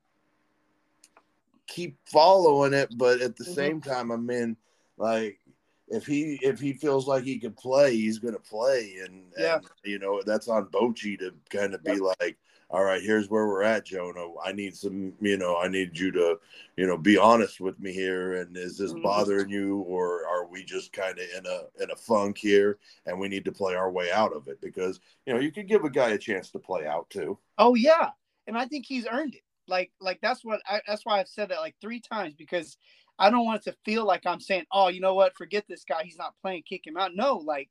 keep 1.67 1.97
following 2.05 2.73
it, 2.73 2.95
but 2.97 3.21
at 3.21 3.35
the 3.35 3.43
Mhm. 3.43 3.55
same 3.55 3.81
time, 3.81 4.11
I 4.11 4.17
mean, 4.17 4.57
like 4.97 5.39
if 5.87 6.05
he 6.05 6.39
if 6.41 6.59
he 6.59 6.73
feels 6.73 7.07
like 7.07 7.23
he 7.23 7.39
can 7.39 7.53
play, 7.53 7.95
he's 7.95 8.19
gonna 8.19 8.39
play, 8.39 8.97
and, 9.03 9.31
Yeah. 9.37 9.55
and 9.55 9.65
you 9.83 9.99
know 9.99 10.21
that's 10.23 10.47
on 10.47 10.67
Bochy 10.67 11.17
to 11.19 11.33
kind 11.49 11.73
of 11.73 11.83
be 11.83 11.99
like, 11.99 12.37
all 12.69 12.83
right, 12.83 13.01
here's 13.01 13.29
where 13.29 13.47
we're 13.47 13.61
at, 13.63 13.85
Jonah. 13.85 14.27
I 14.43 14.51
need 14.51 14.75
some, 14.75 15.13
you 15.21 15.37
know, 15.37 15.57
I 15.57 15.67
need 15.67 15.97
you 15.97 16.11
to, 16.13 16.39
you 16.77 16.87
know, 16.87 16.97
be 16.97 17.17
honest 17.17 17.61
with 17.61 17.79
me 17.79 17.93
here. 17.93 18.41
And 18.41 18.57
is 18.57 18.77
this 18.77 18.91
Mhm. 18.93 19.03
bothering 19.03 19.49
you, 19.49 19.77
or 19.81 20.25
are 20.27 20.47
we 20.47 20.63
just 20.63 20.91
kind 20.91 21.17
of 21.19 21.25
in 21.37 21.45
a 21.45 21.83
in 21.83 21.91
a 21.91 21.95
funk 21.95 22.37
here, 22.37 22.79
and 23.05 23.19
we 23.19 23.27
need 23.27 23.45
to 23.45 23.51
play 23.51 23.75
our 23.75 23.91
way 23.91 24.11
out 24.11 24.33
of 24.33 24.47
it? 24.47 24.59
Because 24.61 24.99
you 25.25 25.33
know, 25.33 25.39
you 25.39 25.51
could 25.51 25.67
give 25.67 25.83
a 25.83 25.89
guy 25.89 26.09
a 26.09 26.17
chance 26.17 26.49
to 26.51 26.59
play 26.59 26.87
out 26.87 27.09
too. 27.09 27.37
Oh 27.57 27.75
yeah, 27.75 28.09
and 28.47 28.57
I 28.57 28.65
think 28.65 28.85
he's 28.87 29.07
earned 29.07 29.35
it. 29.35 29.43
Like 29.67 29.91
like 29.99 30.19
that's 30.21 30.43
what 30.43 30.61
I, 30.67 30.81
that's 30.87 31.05
why 31.05 31.19
I've 31.19 31.27
said 31.29 31.49
that 31.49 31.59
like 31.61 31.75
three 31.81 31.99
times 31.99 32.33
because 32.35 32.77
I 33.17 33.29
don't 33.29 33.45
want 33.45 33.65
it 33.65 33.71
to 33.71 33.77
feel 33.85 34.05
like 34.05 34.25
I'm 34.25 34.41
saying, 34.41 34.65
oh, 34.71 34.89
you 34.89 34.99
know 35.01 35.13
what, 35.13 35.37
forget 35.37 35.65
this 35.69 35.83
guy, 35.85 36.03
he's 36.03 36.17
not 36.17 36.33
playing, 36.41 36.63
kick 36.67 36.85
him 36.85 36.97
out. 36.97 37.15
No, 37.15 37.37
like 37.37 37.69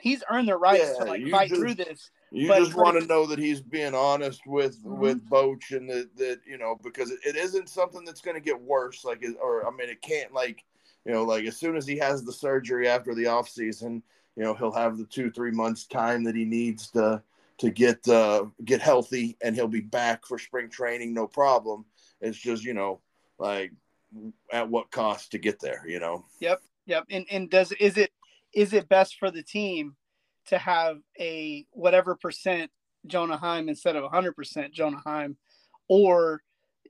he's 0.00 0.24
earned 0.30 0.48
the 0.48 0.56
right 0.56 0.80
Yeah, 0.80 0.94
to 0.94 1.04
like 1.04 1.26
fight 1.28 1.48
just- 1.50 1.60
through 1.60 1.74
this. 1.74 2.10
You 2.32 2.48
But- 2.48 2.60
just 2.60 2.76
want 2.76 3.00
to 3.00 3.06
know 3.06 3.26
that 3.26 3.38
he's 3.38 3.60
being 3.60 3.94
honest 3.94 4.46
with 4.46 4.82
Mhm. 4.84 4.98
with 4.98 5.28
Boch 5.28 5.76
and 5.76 5.88
that 5.90 6.16
that 6.16 6.40
you 6.46 6.58
know 6.58 6.76
because 6.82 7.10
it, 7.10 7.18
it 7.24 7.36
isn't 7.36 7.68
something 7.68 8.04
that's 8.04 8.20
going 8.20 8.36
to 8.36 8.40
get 8.40 8.60
worse. 8.60 9.04
Like, 9.04 9.22
it, 9.22 9.36
or 9.42 9.66
I 9.66 9.70
mean, 9.70 9.88
it 9.88 10.00
can't 10.00 10.32
like 10.32 10.64
you 11.04 11.12
know 11.12 11.24
like 11.24 11.44
as 11.44 11.56
soon 11.56 11.76
as 11.76 11.86
he 11.86 11.96
has 11.98 12.22
the 12.22 12.32
surgery 12.32 12.88
after 12.88 13.14
the 13.14 13.26
off 13.26 13.48
season, 13.48 14.02
you 14.36 14.44
know 14.44 14.54
he'll 14.54 14.70
have 14.72 14.96
the 14.96 15.06
two 15.06 15.30
three 15.30 15.50
months 15.50 15.86
time 15.86 16.22
that 16.24 16.36
he 16.36 16.44
needs 16.44 16.90
to 16.92 17.22
to 17.58 17.70
get 17.70 18.06
uh 18.08 18.46
get 18.64 18.80
healthy 18.80 19.36
and 19.42 19.54
he'll 19.56 19.68
be 19.68 19.80
back 19.80 20.24
for 20.24 20.38
spring 20.38 20.68
training 20.70 21.12
no 21.12 21.26
problem. 21.26 21.84
It's 22.20 22.38
just 22.38 22.62
you 22.64 22.74
know 22.74 23.00
like 23.38 23.72
at 24.52 24.68
what 24.68 24.90
cost 24.92 25.32
to 25.32 25.38
get 25.38 25.58
there, 25.60 25.84
you 25.86 25.98
know. 26.00 26.24
Yep, 26.38 26.62
yep. 26.86 27.06
And 27.10 27.26
and 27.30 27.50
does 27.50 27.72
is 27.72 27.96
it 27.96 28.12
is 28.52 28.72
it 28.72 28.88
best 28.88 29.18
for 29.18 29.30
the 29.30 29.42
team 29.42 29.96
to 30.46 30.58
have 30.58 30.98
a 31.18 31.66
whatever 31.72 32.14
percent 32.14 32.70
Jonah 33.06 33.36
Heim 33.36 33.68
instead 33.68 33.96
of 33.96 34.10
100% 34.10 34.72
Jonah 34.72 35.02
Heim 35.04 35.36
or 35.88 36.42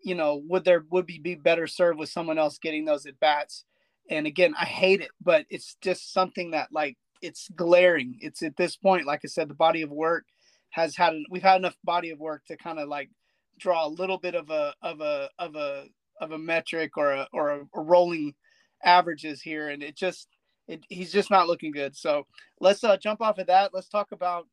you 0.03 0.15
know 0.15 0.43
would 0.49 0.65
there 0.65 0.85
would 0.91 1.07
be, 1.07 1.19
be 1.19 1.35
better 1.35 1.67
served 1.67 1.99
with 1.99 2.09
someone 2.09 2.39
else 2.39 2.59
getting 2.59 2.85
those 2.85 3.07
at 3.07 3.21
bats? 3.21 3.65
And 4.09 4.27
again 4.27 4.55
I 4.59 4.65
hate 4.65 5.01
it 5.01 5.11
but 5.23 5.47
it's 5.51 5.77
just 5.81 6.13
something 6.13 6.53
that 6.53 6.69
like 6.73 6.97
it's 7.23 7.49
glaring. 7.55 8.17
It's 8.21 8.43
at 8.43 8.57
this 8.57 8.77
point 8.77 9.07
like 9.07 9.21
I 9.25 9.29
said 9.29 9.49
the 9.49 9.55
body 9.55 9.83
of 9.83 9.91
work 9.91 10.25
has 10.71 10.97
had 10.97 11.15
we've 11.31 11.43
had 11.43 11.57
enough 11.57 11.77
body 11.85 12.11
of 12.11 12.19
work 12.19 12.45
to 12.47 12.57
kind 12.57 12.79
of 12.79 12.89
like 12.89 13.11
draw 13.59 13.87
a 13.87 13.89
little 13.89 14.19
bit 14.19 14.35
of 14.35 14.51
a 14.51 14.75
of 14.83 15.01
a 15.01 15.29
of 15.39 15.55
a 15.55 15.87
of 16.21 16.33
a 16.33 16.39
metric 16.39 16.97
or 16.97 17.13
a 17.13 17.29
or 17.33 17.51
a, 17.51 17.61
a 17.75 17.81
rolling 17.81 18.35
averages 18.83 19.43
here. 19.43 19.69
And 19.69 19.83
it 19.83 19.97
just 19.97 20.29
it, 20.71 20.85
he's 20.89 21.12
just 21.12 21.31
not 21.31 21.47
looking 21.49 21.73
good 21.73 21.95
so 21.97 22.27
let's 22.61 22.83
uh 22.85 22.97
jump 22.97 23.21
off 23.21 23.39
of 23.39 23.47
that 23.47 23.73
let's 23.75 23.89
talk 23.89 24.12
about 24.12 24.47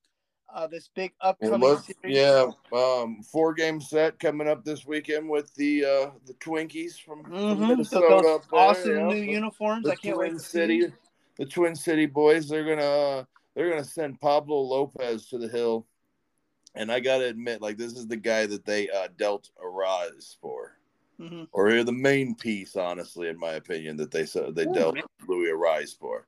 uh 0.54 0.66
this 0.68 0.90
big 0.96 1.12
upcoming 1.22 1.78
yeah, 2.06 2.46
um, 2.74 3.22
four 3.22 3.54
game 3.54 3.80
set 3.82 4.18
coming 4.20 4.48
up 4.48 4.64
this 4.64 4.86
weekend 4.86 5.30
with 5.30 5.54
the 5.56 5.84
uh, 5.86 6.10
the 6.26 6.34
Twinkies 6.36 7.00
from, 7.00 7.24
from 7.24 7.34
Mhm. 7.34 7.58
So 7.86 8.00
Minnesota. 8.00 8.40
there, 8.50 8.60
awesome 8.60 8.92
yeah. 8.96 9.08
new 9.08 9.20
The- 9.26 9.32
uniforms 9.32 9.86
The 9.86 9.92
i 9.92 9.96
can't 9.96 10.18
wait 10.18 10.30
Twin 10.30 10.40
see. 10.40 10.46
City, 10.48 10.94
the 11.38 11.46
Twin 11.46 11.76
City 11.76 12.06
boys. 12.06 12.48
They're 12.48 12.64
gonna 12.64 12.82
uh, 12.82 13.24
they're 13.56 13.70
gonna 13.70 13.84
send 13.84 14.22
Pablo 14.22 14.62
Lopez 14.62 15.28
to 15.28 15.38
the 15.38 15.50
hill, 15.50 15.86
and 16.76 16.90
I 16.94 17.02
gotta 17.02 17.26
admit, 17.26 17.62
like 17.62 17.76
this 17.78 17.92
is 17.94 18.08
the 18.08 18.16
guy 18.16 18.46
that 18.46 18.64
they 18.66 18.90
uh, 18.90 19.10
dealt 19.18 19.50
Arraez 19.62 20.38
for. 20.40 20.77
Mhm. 21.20 21.48
or 21.52 21.84
the 21.84 21.92
main 21.92 22.36
piece, 22.36 22.76
honestly, 22.76 23.28
in 23.28 23.40
my 23.40 23.54
opinion, 23.54 23.98
that 23.98 24.12
they 24.12 24.26
said 24.26 24.56
they 24.56 24.66
Ooh, 24.66 24.74
dealt 24.74 24.96
man. 24.96 25.04
Louis 25.28 25.50
Arraez 25.50 25.98
for, 25.98 26.26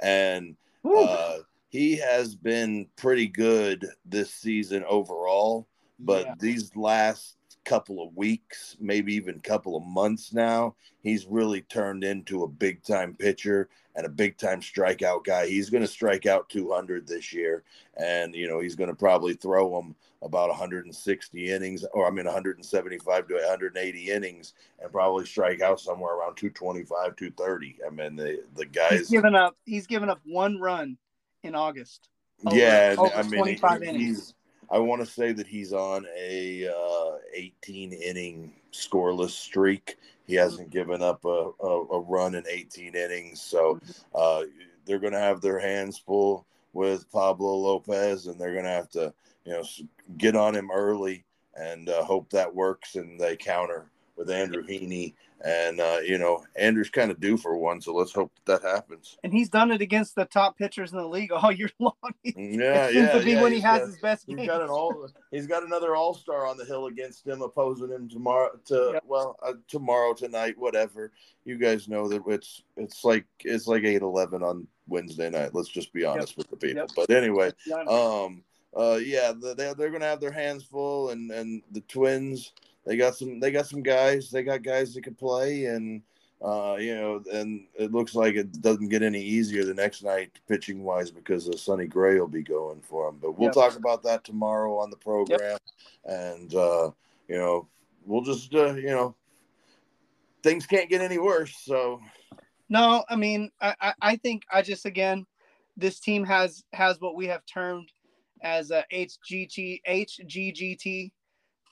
and 0.00 0.56
uh, 0.84 1.38
he 1.68 1.96
has 1.96 2.34
been 2.34 2.88
pretty 2.96 3.28
good 3.28 3.86
this 4.04 4.32
season 4.34 4.84
overall. 4.84 5.66
But 6.00 6.26
Yeah. 6.26 6.34
these 6.40 6.74
last 6.74 7.36
couple 7.64 8.02
of 8.02 8.16
weeks, 8.16 8.76
maybe 8.80 9.14
even 9.14 9.40
couple 9.40 9.76
of 9.76 9.84
months 9.84 10.32
now, 10.32 10.74
he's 11.02 11.26
really 11.26 11.62
turned 11.62 12.04
into 12.04 12.44
a 12.44 12.48
big 12.48 12.82
time 12.82 13.14
pitcher 13.14 13.68
and 13.94 14.06
a 14.06 14.10
big 14.10 14.36
time 14.38 14.60
strikeout 14.60 15.24
guy. 15.24 15.46
He's 15.46 15.70
going 15.70 15.82
to 15.82 15.88
strike 15.88 16.26
out 16.26 16.48
200 16.48 17.06
this 17.06 17.32
year, 17.32 17.62
and 17.96 18.34
you 18.34 18.48
know 18.48 18.60
he's 18.60 18.76
going 18.76 18.90
to 18.90 18.96
probably 18.96 19.34
throw 19.34 19.76
them 19.76 19.94
about 20.22 20.48
160 20.48 21.50
innings, 21.50 21.84
or 21.92 22.06
I 22.06 22.10
mean 22.10 22.24
175 22.26 23.28
to 23.28 23.34
180 23.34 24.10
innings, 24.10 24.54
and 24.80 24.92
probably 24.92 25.26
strike 25.26 25.60
out 25.60 25.80
somewhere 25.80 26.14
around 26.14 26.36
225, 26.36 27.16
230. 27.16 27.78
I 27.86 27.90
mean 27.90 28.16
the 28.16 28.42
the 28.54 28.64
he's 28.64 28.72
guys, 28.72 29.10
given 29.10 29.34
up 29.34 29.56
he's 29.64 29.86
given 29.86 30.08
up 30.08 30.20
one 30.24 30.58
run 30.58 30.96
in 31.42 31.54
august 31.54 32.08
over- 32.46 32.56
yeah, 32.56 32.94
over 32.96 33.14
I 33.14 33.22
mean 33.22 33.40
25 33.40 33.82
he- 33.82 33.88
innings. 33.88 34.34
I 34.72 34.78
want 34.78 35.02
to 35.02 35.06
say 35.06 35.32
that 35.32 35.46
he's 35.46 35.74
on 35.74 36.06
a 36.18 36.66
uh, 36.66 37.18
18 37.34 37.92
inning 37.92 38.54
scoreless 38.72 39.30
streak. 39.30 39.98
He 40.26 40.34
hasn't 40.34 40.70
given 40.70 41.02
up 41.02 41.22
a, 41.26 41.50
a, 41.60 41.86
a 41.90 42.00
run 42.00 42.34
in 42.34 42.44
18 42.48 42.96
innings, 42.96 43.42
so 43.42 43.78
uh, 44.14 44.44
they're 44.86 44.98
going 44.98 45.12
to 45.12 45.18
have 45.18 45.42
their 45.42 45.58
hands 45.58 45.98
full 45.98 46.46
with 46.72 47.10
Pablo 47.12 47.54
Lopez, 47.54 48.26
and 48.28 48.40
they're 48.40 48.54
going 48.54 48.64
to 48.64 48.70
have 48.70 48.88
to, 48.90 49.12
you 49.44 49.52
know, 49.52 49.64
get 50.16 50.34
on 50.34 50.54
him 50.54 50.70
early 50.72 51.22
and 51.54 51.90
uh, 51.90 52.02
hope 52.02 52.30
that 52.30 52.54
works, 52.54 52.94
and 52.94 53.20
they 53.20 53.36
counter 53.36 53.90
with 54.16 54.30
Andrew 54.30 54.66
Heaney. 54.66 55.12
And 55.44 55.80
uh, 55.80 55.98
you 56.04 56.18
know, 56.18 56.44
Andrew's 56.56 56.90
kind 56.90 57.10
of 57.10 57.18
due 57.18 57.36
for 57.36 57.56
one, 57.56 57.80
so 57.80 57.92
let's 57.92 58.12
hope 58.12 58.30
that, 58.44 58.62
that 58.62 58.68
happens. 58.68 59.18
and 59.24 59.32
he's 59.32 59.48
done 59.48 59.72
it 59.72 59.80
against 59.80 60.14
the 60.14 60.24
top 60.24 60.56
pitchers 60.56 60.92
in 60.92 60.98
the 60.98 61.06
league 61.08 61.32
all 61.32 61.50
year 61.50 61.68
long 61.80 61.92
Yeah, 62.22 62.86
it 62.86 62.92
seems 62.92 62.94
yeah, 63.06 63.12
to 63.18 63.24
be 63.24 63.32
yeah, 63.32 63.42
when 63.42 63.52
he 63.52 63.58
has 63.60 63.80
got- 63.80 63.86
his 63.88 63.98
best 63.98 64.24
He's 64.26 64.36
games. 64.36 64.48
got 64.48 64.62
an 64.62 64.68
all. 64.68 65.08
He's 65.32 65.48
got 65.48 65.64
another 65.64 65.96
All 65.96 66.14
Star 66.14 66.46
on 66.46 66.56
the 66.58 66.64
hill 66.64 66.86
against 66.86 67.26
him, 67.26 67.42
opposing 67.42 67.88
him 67.90 68.08
tomorrow. 68.08 68.50
To 68.66 68.90
Yep. 68.94 69.02
well, 69.06 69.36
uh, 69.42 69.54
tomorrow, 69.66 70.14
tonight, 70.14 70.56
whatever. 70.56 71.10
You 71.44 71.58
guys 71.58 71.88
know 71.88 72.06
that 72.08 72.22
it's 72.28 72.62
it's 72.76 73.02
like 73.04 73.24
it's 73.40 73.66
like 73.66 73.82
eight 73.82 74.02
eleven 74.02 74.44
on 74.44 74.68
Wednesday 74.86 75.28
night. 75.28 75.54
Let's 75.54 75.68
just 75.70 75.92
be 75.92 76.04
honest 76.04 76.36
with 76.36 76.48
the 76.50 76.56
people. 76.56 76.82
Yep. 76.82 76.90
But 76.94 77.10
anyway, 77.10 77.50
um, 77.88 78.44
uh, 78.76 79.00
yeah, 79.02 79.32
the- 79.32 79.54
they 79.56 79.72
they're 79.76 79.90
gonna 79.90 80.04
have 80.04 80.20
their 80.20 80.30
hands 80.30 80.62
full, 80.62 81.10
and 81.10 81.30
and 81.32 81.62
the 81.72 81.80
Twins 81.82 82.52
they 82.84 82.96
got 82.96 83.14
some 83.16 83.40
they 83.40 83.50
got 83.50 83.66
some 83.66 83.82
guys 83.82 84.30
they 84.30 84.42
got 84.42 84.62
guys 84.62 84.94
that 84.94 85.04
can 85.04 85.14
play, 85.14 85.66
and 85.66 86.02
uh, 86.44 86.76
you 86.78 86.94
know, 86.94 87.22
and 87.32 87.66
it 87.74 87.92
looks 87.92 88.14
like 88.14 88.34
it 88.34 88.60
doesn't 88.60 88.88
get 88.88 89.02
any 89.02 89.22
easier 89.22 89.64
the 89.64 89.74
next 89.74 90.02
night 90.02 90.32
pitching 90.48 90.82
wise 90.82 91.10
because 91.10 91.48
uh, 91.48 91.56
Sonny 91.56 91.86
Gray 91.86 92.18
will 92.18 92.26
be 92.26 92.42
going 92.42 92.80
for 92.80 93.06
them. 93.06 93.18
But 93.22 93.38
we'll 93.38 93.46
Yep. 93.46 93.54
talk 93.54 93.76
about 93.76 94.02
that 94.02 94.24
tomorrow 94.24 94.76
on 94.78 94.90
the 94.90 94.96
program, 94.96 95.58
and 96.04 96.52
uh, 96.54 96.90
you 97.28 97.36
know, 97.38 97.68
we'll 98.04 98.22
just 98.22 98.52
uh, 98.54 98.74
you 98.74 98.86
know, 98.90 99.14
things 100.42 100.66
can't 100.66 100.90
get 100.90 101.00
any 101.00 101.18
worse. 101.18 101.56
So 101.56 102.00
No, 102.68 103.04
I 103.08 103.16
mean, 103.16 103.50
I, 103.60 103.74
I, 103.80 103.94
I 104.02 104.16
think 104.16 104.42
I 104.52 104.62
just 104.62 104.84
again, 104.86 105.26
this 105.76 106.00
team 106.00 106.24
has 106.24 106.64
has 106.72 107.00
what 107.00 107.14
we 107.14 107.26
have 107.26 107.46
termed 107.46 107.92
as 108.42 108.72
a 108.72 108.84
HGT 108.92 109.80
HGGT. 109.88 111.12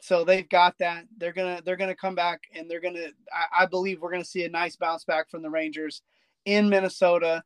So 0.00 0.24
they've 0.24 0.48
got 0.48 0.78
that. 0.78 1.04
They're 1.18 1.32
gonna 1.32 1.60
they're 1.64 1.76
gonna 1.76 1.94
come 1.94 2.14
back 2.14 2.44
and 2.54 2.70
they're 2.70 2.80
gonna. 2.80 3.08
I, 3.32 3.62
I 3.62 3.66
believe 3.66 4.00
we're 4.00 4.12
gonna 4.12 4.24
see 4.24 4.44
a 4.44 4.48
nice 4.48 4.76
bounce 4.76 5.04
back 5.04 5.30
from 5.30 5.42
the 5.42 5.50
Rangers 5.50 6.02
in 6.44 6.68
Minnesota. 6.68 7.42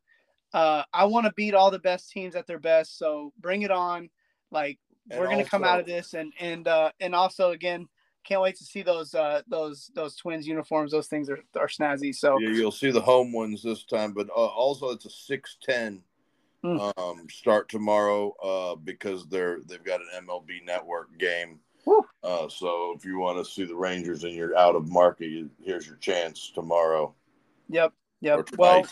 Uh, 0.53 0.83
I 0.93 1.05
want 1.05 1.25
to 1.25 1.33
beat 1.33 1.53
all 1.53 1.69
the 1.69 1.79
best 1.79 2.11
teams 2.11 2.35
at 2.35 2.47
their 2.47 2.59
best. 2.59 2.97
So 2.97 3.33
bring 3.39 3.63
it 3.63 3.71
on. 3.71 4.09
Like 4.51 4.79
And 5.09 5.19
we're 5.19 5.27
gonna 5.27 5.43
come 5.43 5.63
out 5.63 5.79
of 5.79 5.85
this 5.85 6.13
and 6.13 6.31
and 6.39 6.67
uh, 6.67 6.91
and 6.99 7.13
also 7.13 7.51
again, 7.51 7.87
can't 8.23 8.41
wait 8.41 8.55
to 8.57 8.63
see 8.63 8.81
those 8.81 9.13
uh, 9.13 9.41
those 9.47 9.91
those 9.93 10.15
twins 10.15 10.47
uniforms. 10.47 10.91
Those 10.91 11.07
things 11.07 11.29
are 11.29 11.39
are 11.57 11.67
snazzy. 11.67 12.13
So 12.13 12.39
you, 12.39 12.51
you'll 12.51 12.71
see 12.71 12.91
the 12.91 13.01
home 13.01 13.31
ones 13.31 13.63
this 13.63 13.83
time, 13.83 14.13
but 14.13 14.29
uh, 14.29 14.33
also 14.33 14.89
it's 14.89 15.05
a 15.05 15.09
six 15.09 15.57
ten. 15.61 16.01
Hmm. 16.63 16.79
Um, 16.97 17.27
start 17.29 17.69
tomorrow 17.69 18.33
uh, 18.43 18.75
because 18.75 19.27
they're 19.27 19.59
they've 19.67 19.83
got 19.83 20.01
an 20.01 20.25
MLB 20.25 20.65
Network 20.65 21.15
game. 21.19 21.59
Uh, 22.23 22.49
so 22.49 22.93
if 22.97 23.05
you 23.05 23.19
want 23.19 23.37
to 23.37 23.49
see 23.49 23.63
the 23.65 23.75
Rangers 23.75 24.23
and 24.23 24.33
you're 24.33 24.57
out 24.57 24.75
of 24.75 24.89
market, 24.89 25.27
you, 25.27 25.49
here's 25.63 25.85
your 25.85 25.97
chance 25.97 26.51
tomorrow 26.53 27.13
Yep. 27.69 27.93
Yep. 28.21 28.49
Well, 28.57 28.85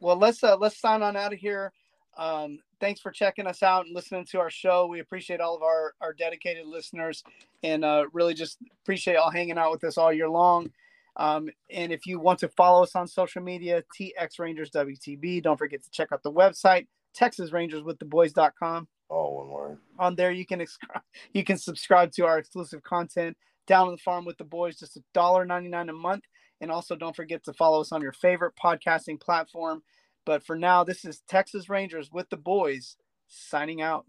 well, 0.00 0.16
let's 0.16 0.42
uh, 0.42 0.56
let's 0.56 0.78
sign 0.78 1.02
on 1.02 1.16
out 1.16 1.32
of 1.32 1.38
here. 1.38 1.72
Um, 2.16 2.58
thanks 2.80 3.00
for 3.00 3.10
checking 3.10 3.46
us 3.46 3.62
out 3.62 3.86
and 3.86 3.94
listening 3.94 4.26
to 4.26 4.40
our 4.40 4.50
show. 4.50 4.86
We 4.86 5.00
appreciate 5.00 5.40
all 5.40 5.56
of 5.56 5.62
our, 5.62 5.94
our 6.00 6.12
dedicated 6.12 6.66
listeners 6.66 7.22
and 7.62 7.84
uh, 7.84 8.06
really 8.12 8.34
just 8.34 8.58
appreciate 8.82 9.14
y'all 9.14 9.30
hanging 9.30 9.58
out 9.58 9.70
with 9.70 9.84
us 9.84 9.96
all 9.96 10.12
year 10.12 10.28
long. 10.28 10.70
Um, 11.16 11.50
and 11.70 11.92
if 11.92 12.06
you 12.06 12.18
want 12.18 12.38
to 12.40 12.48
follow 12.48 12.82
us 12.82 12.96
on 12.96 13.06
social 13.06 13.42
media, 13.42 13.84
TX 13.98 14.38
Rangers 14.38 14.70
WTB, 14.70 15.42
don't 15.42 15.56
forget 15.56 15.82
to 15.82 15.90
check 15.90 16.08
out 16.12 16.22
the 16.22 16.32
website, 16.32 16.86
TexasRangersWithTheBoys.com. 17.18 18.88
Oh, 19.10 19.30
one 19.32 19.48
word. 19.48 19.78
On 19.98 20.14
there, 20.14 20.30
you 20.30 20.46
can 20.46 20.64
you 21.34 21.44
can 21.44 21.58
subscribe 21.58 22.12
to 22.12 22.26
our 22.26 22.38
exclusive 22.38 22.82
content 22.82 23.36
down 23.66 23.88
on 23.88 23.92
the 23.94 23.98
farm 23.98 24.24
with 24.24 24.38
the 24.38 24.44
boys, 24.44 24.78
just 24.78 24.96
a 24.96 25.02
dollar 25.14 25.44
ninety 25.44 25.68
nine 25.68 25.88
a 25.88 25.92
month. 25.94 26.24
And 26.60 26.70
also, 26.70 26.94
don't 26.94 27.16
forget 27.16 27.44
to 27.44 27.52
follow 27.54 27.80
us 27.80 27.92
on 27.92 28.02
your 28.02 28.12
favorite 28.12 28.54
podcasting 28.62 29.20
platform. 29.20 29.82
But 30.26 30.44
for 30.44 30.56
now, 30.56 30.84
this 30.84 31.04
is 31.04 31.22
Texas 31.28 31.68
Rangers 31.68 32.10
with 32.12 32.28
the 32.30 32.36
boys 32.36 32.96
signing 33.28 33.80
out. 33.82 34.06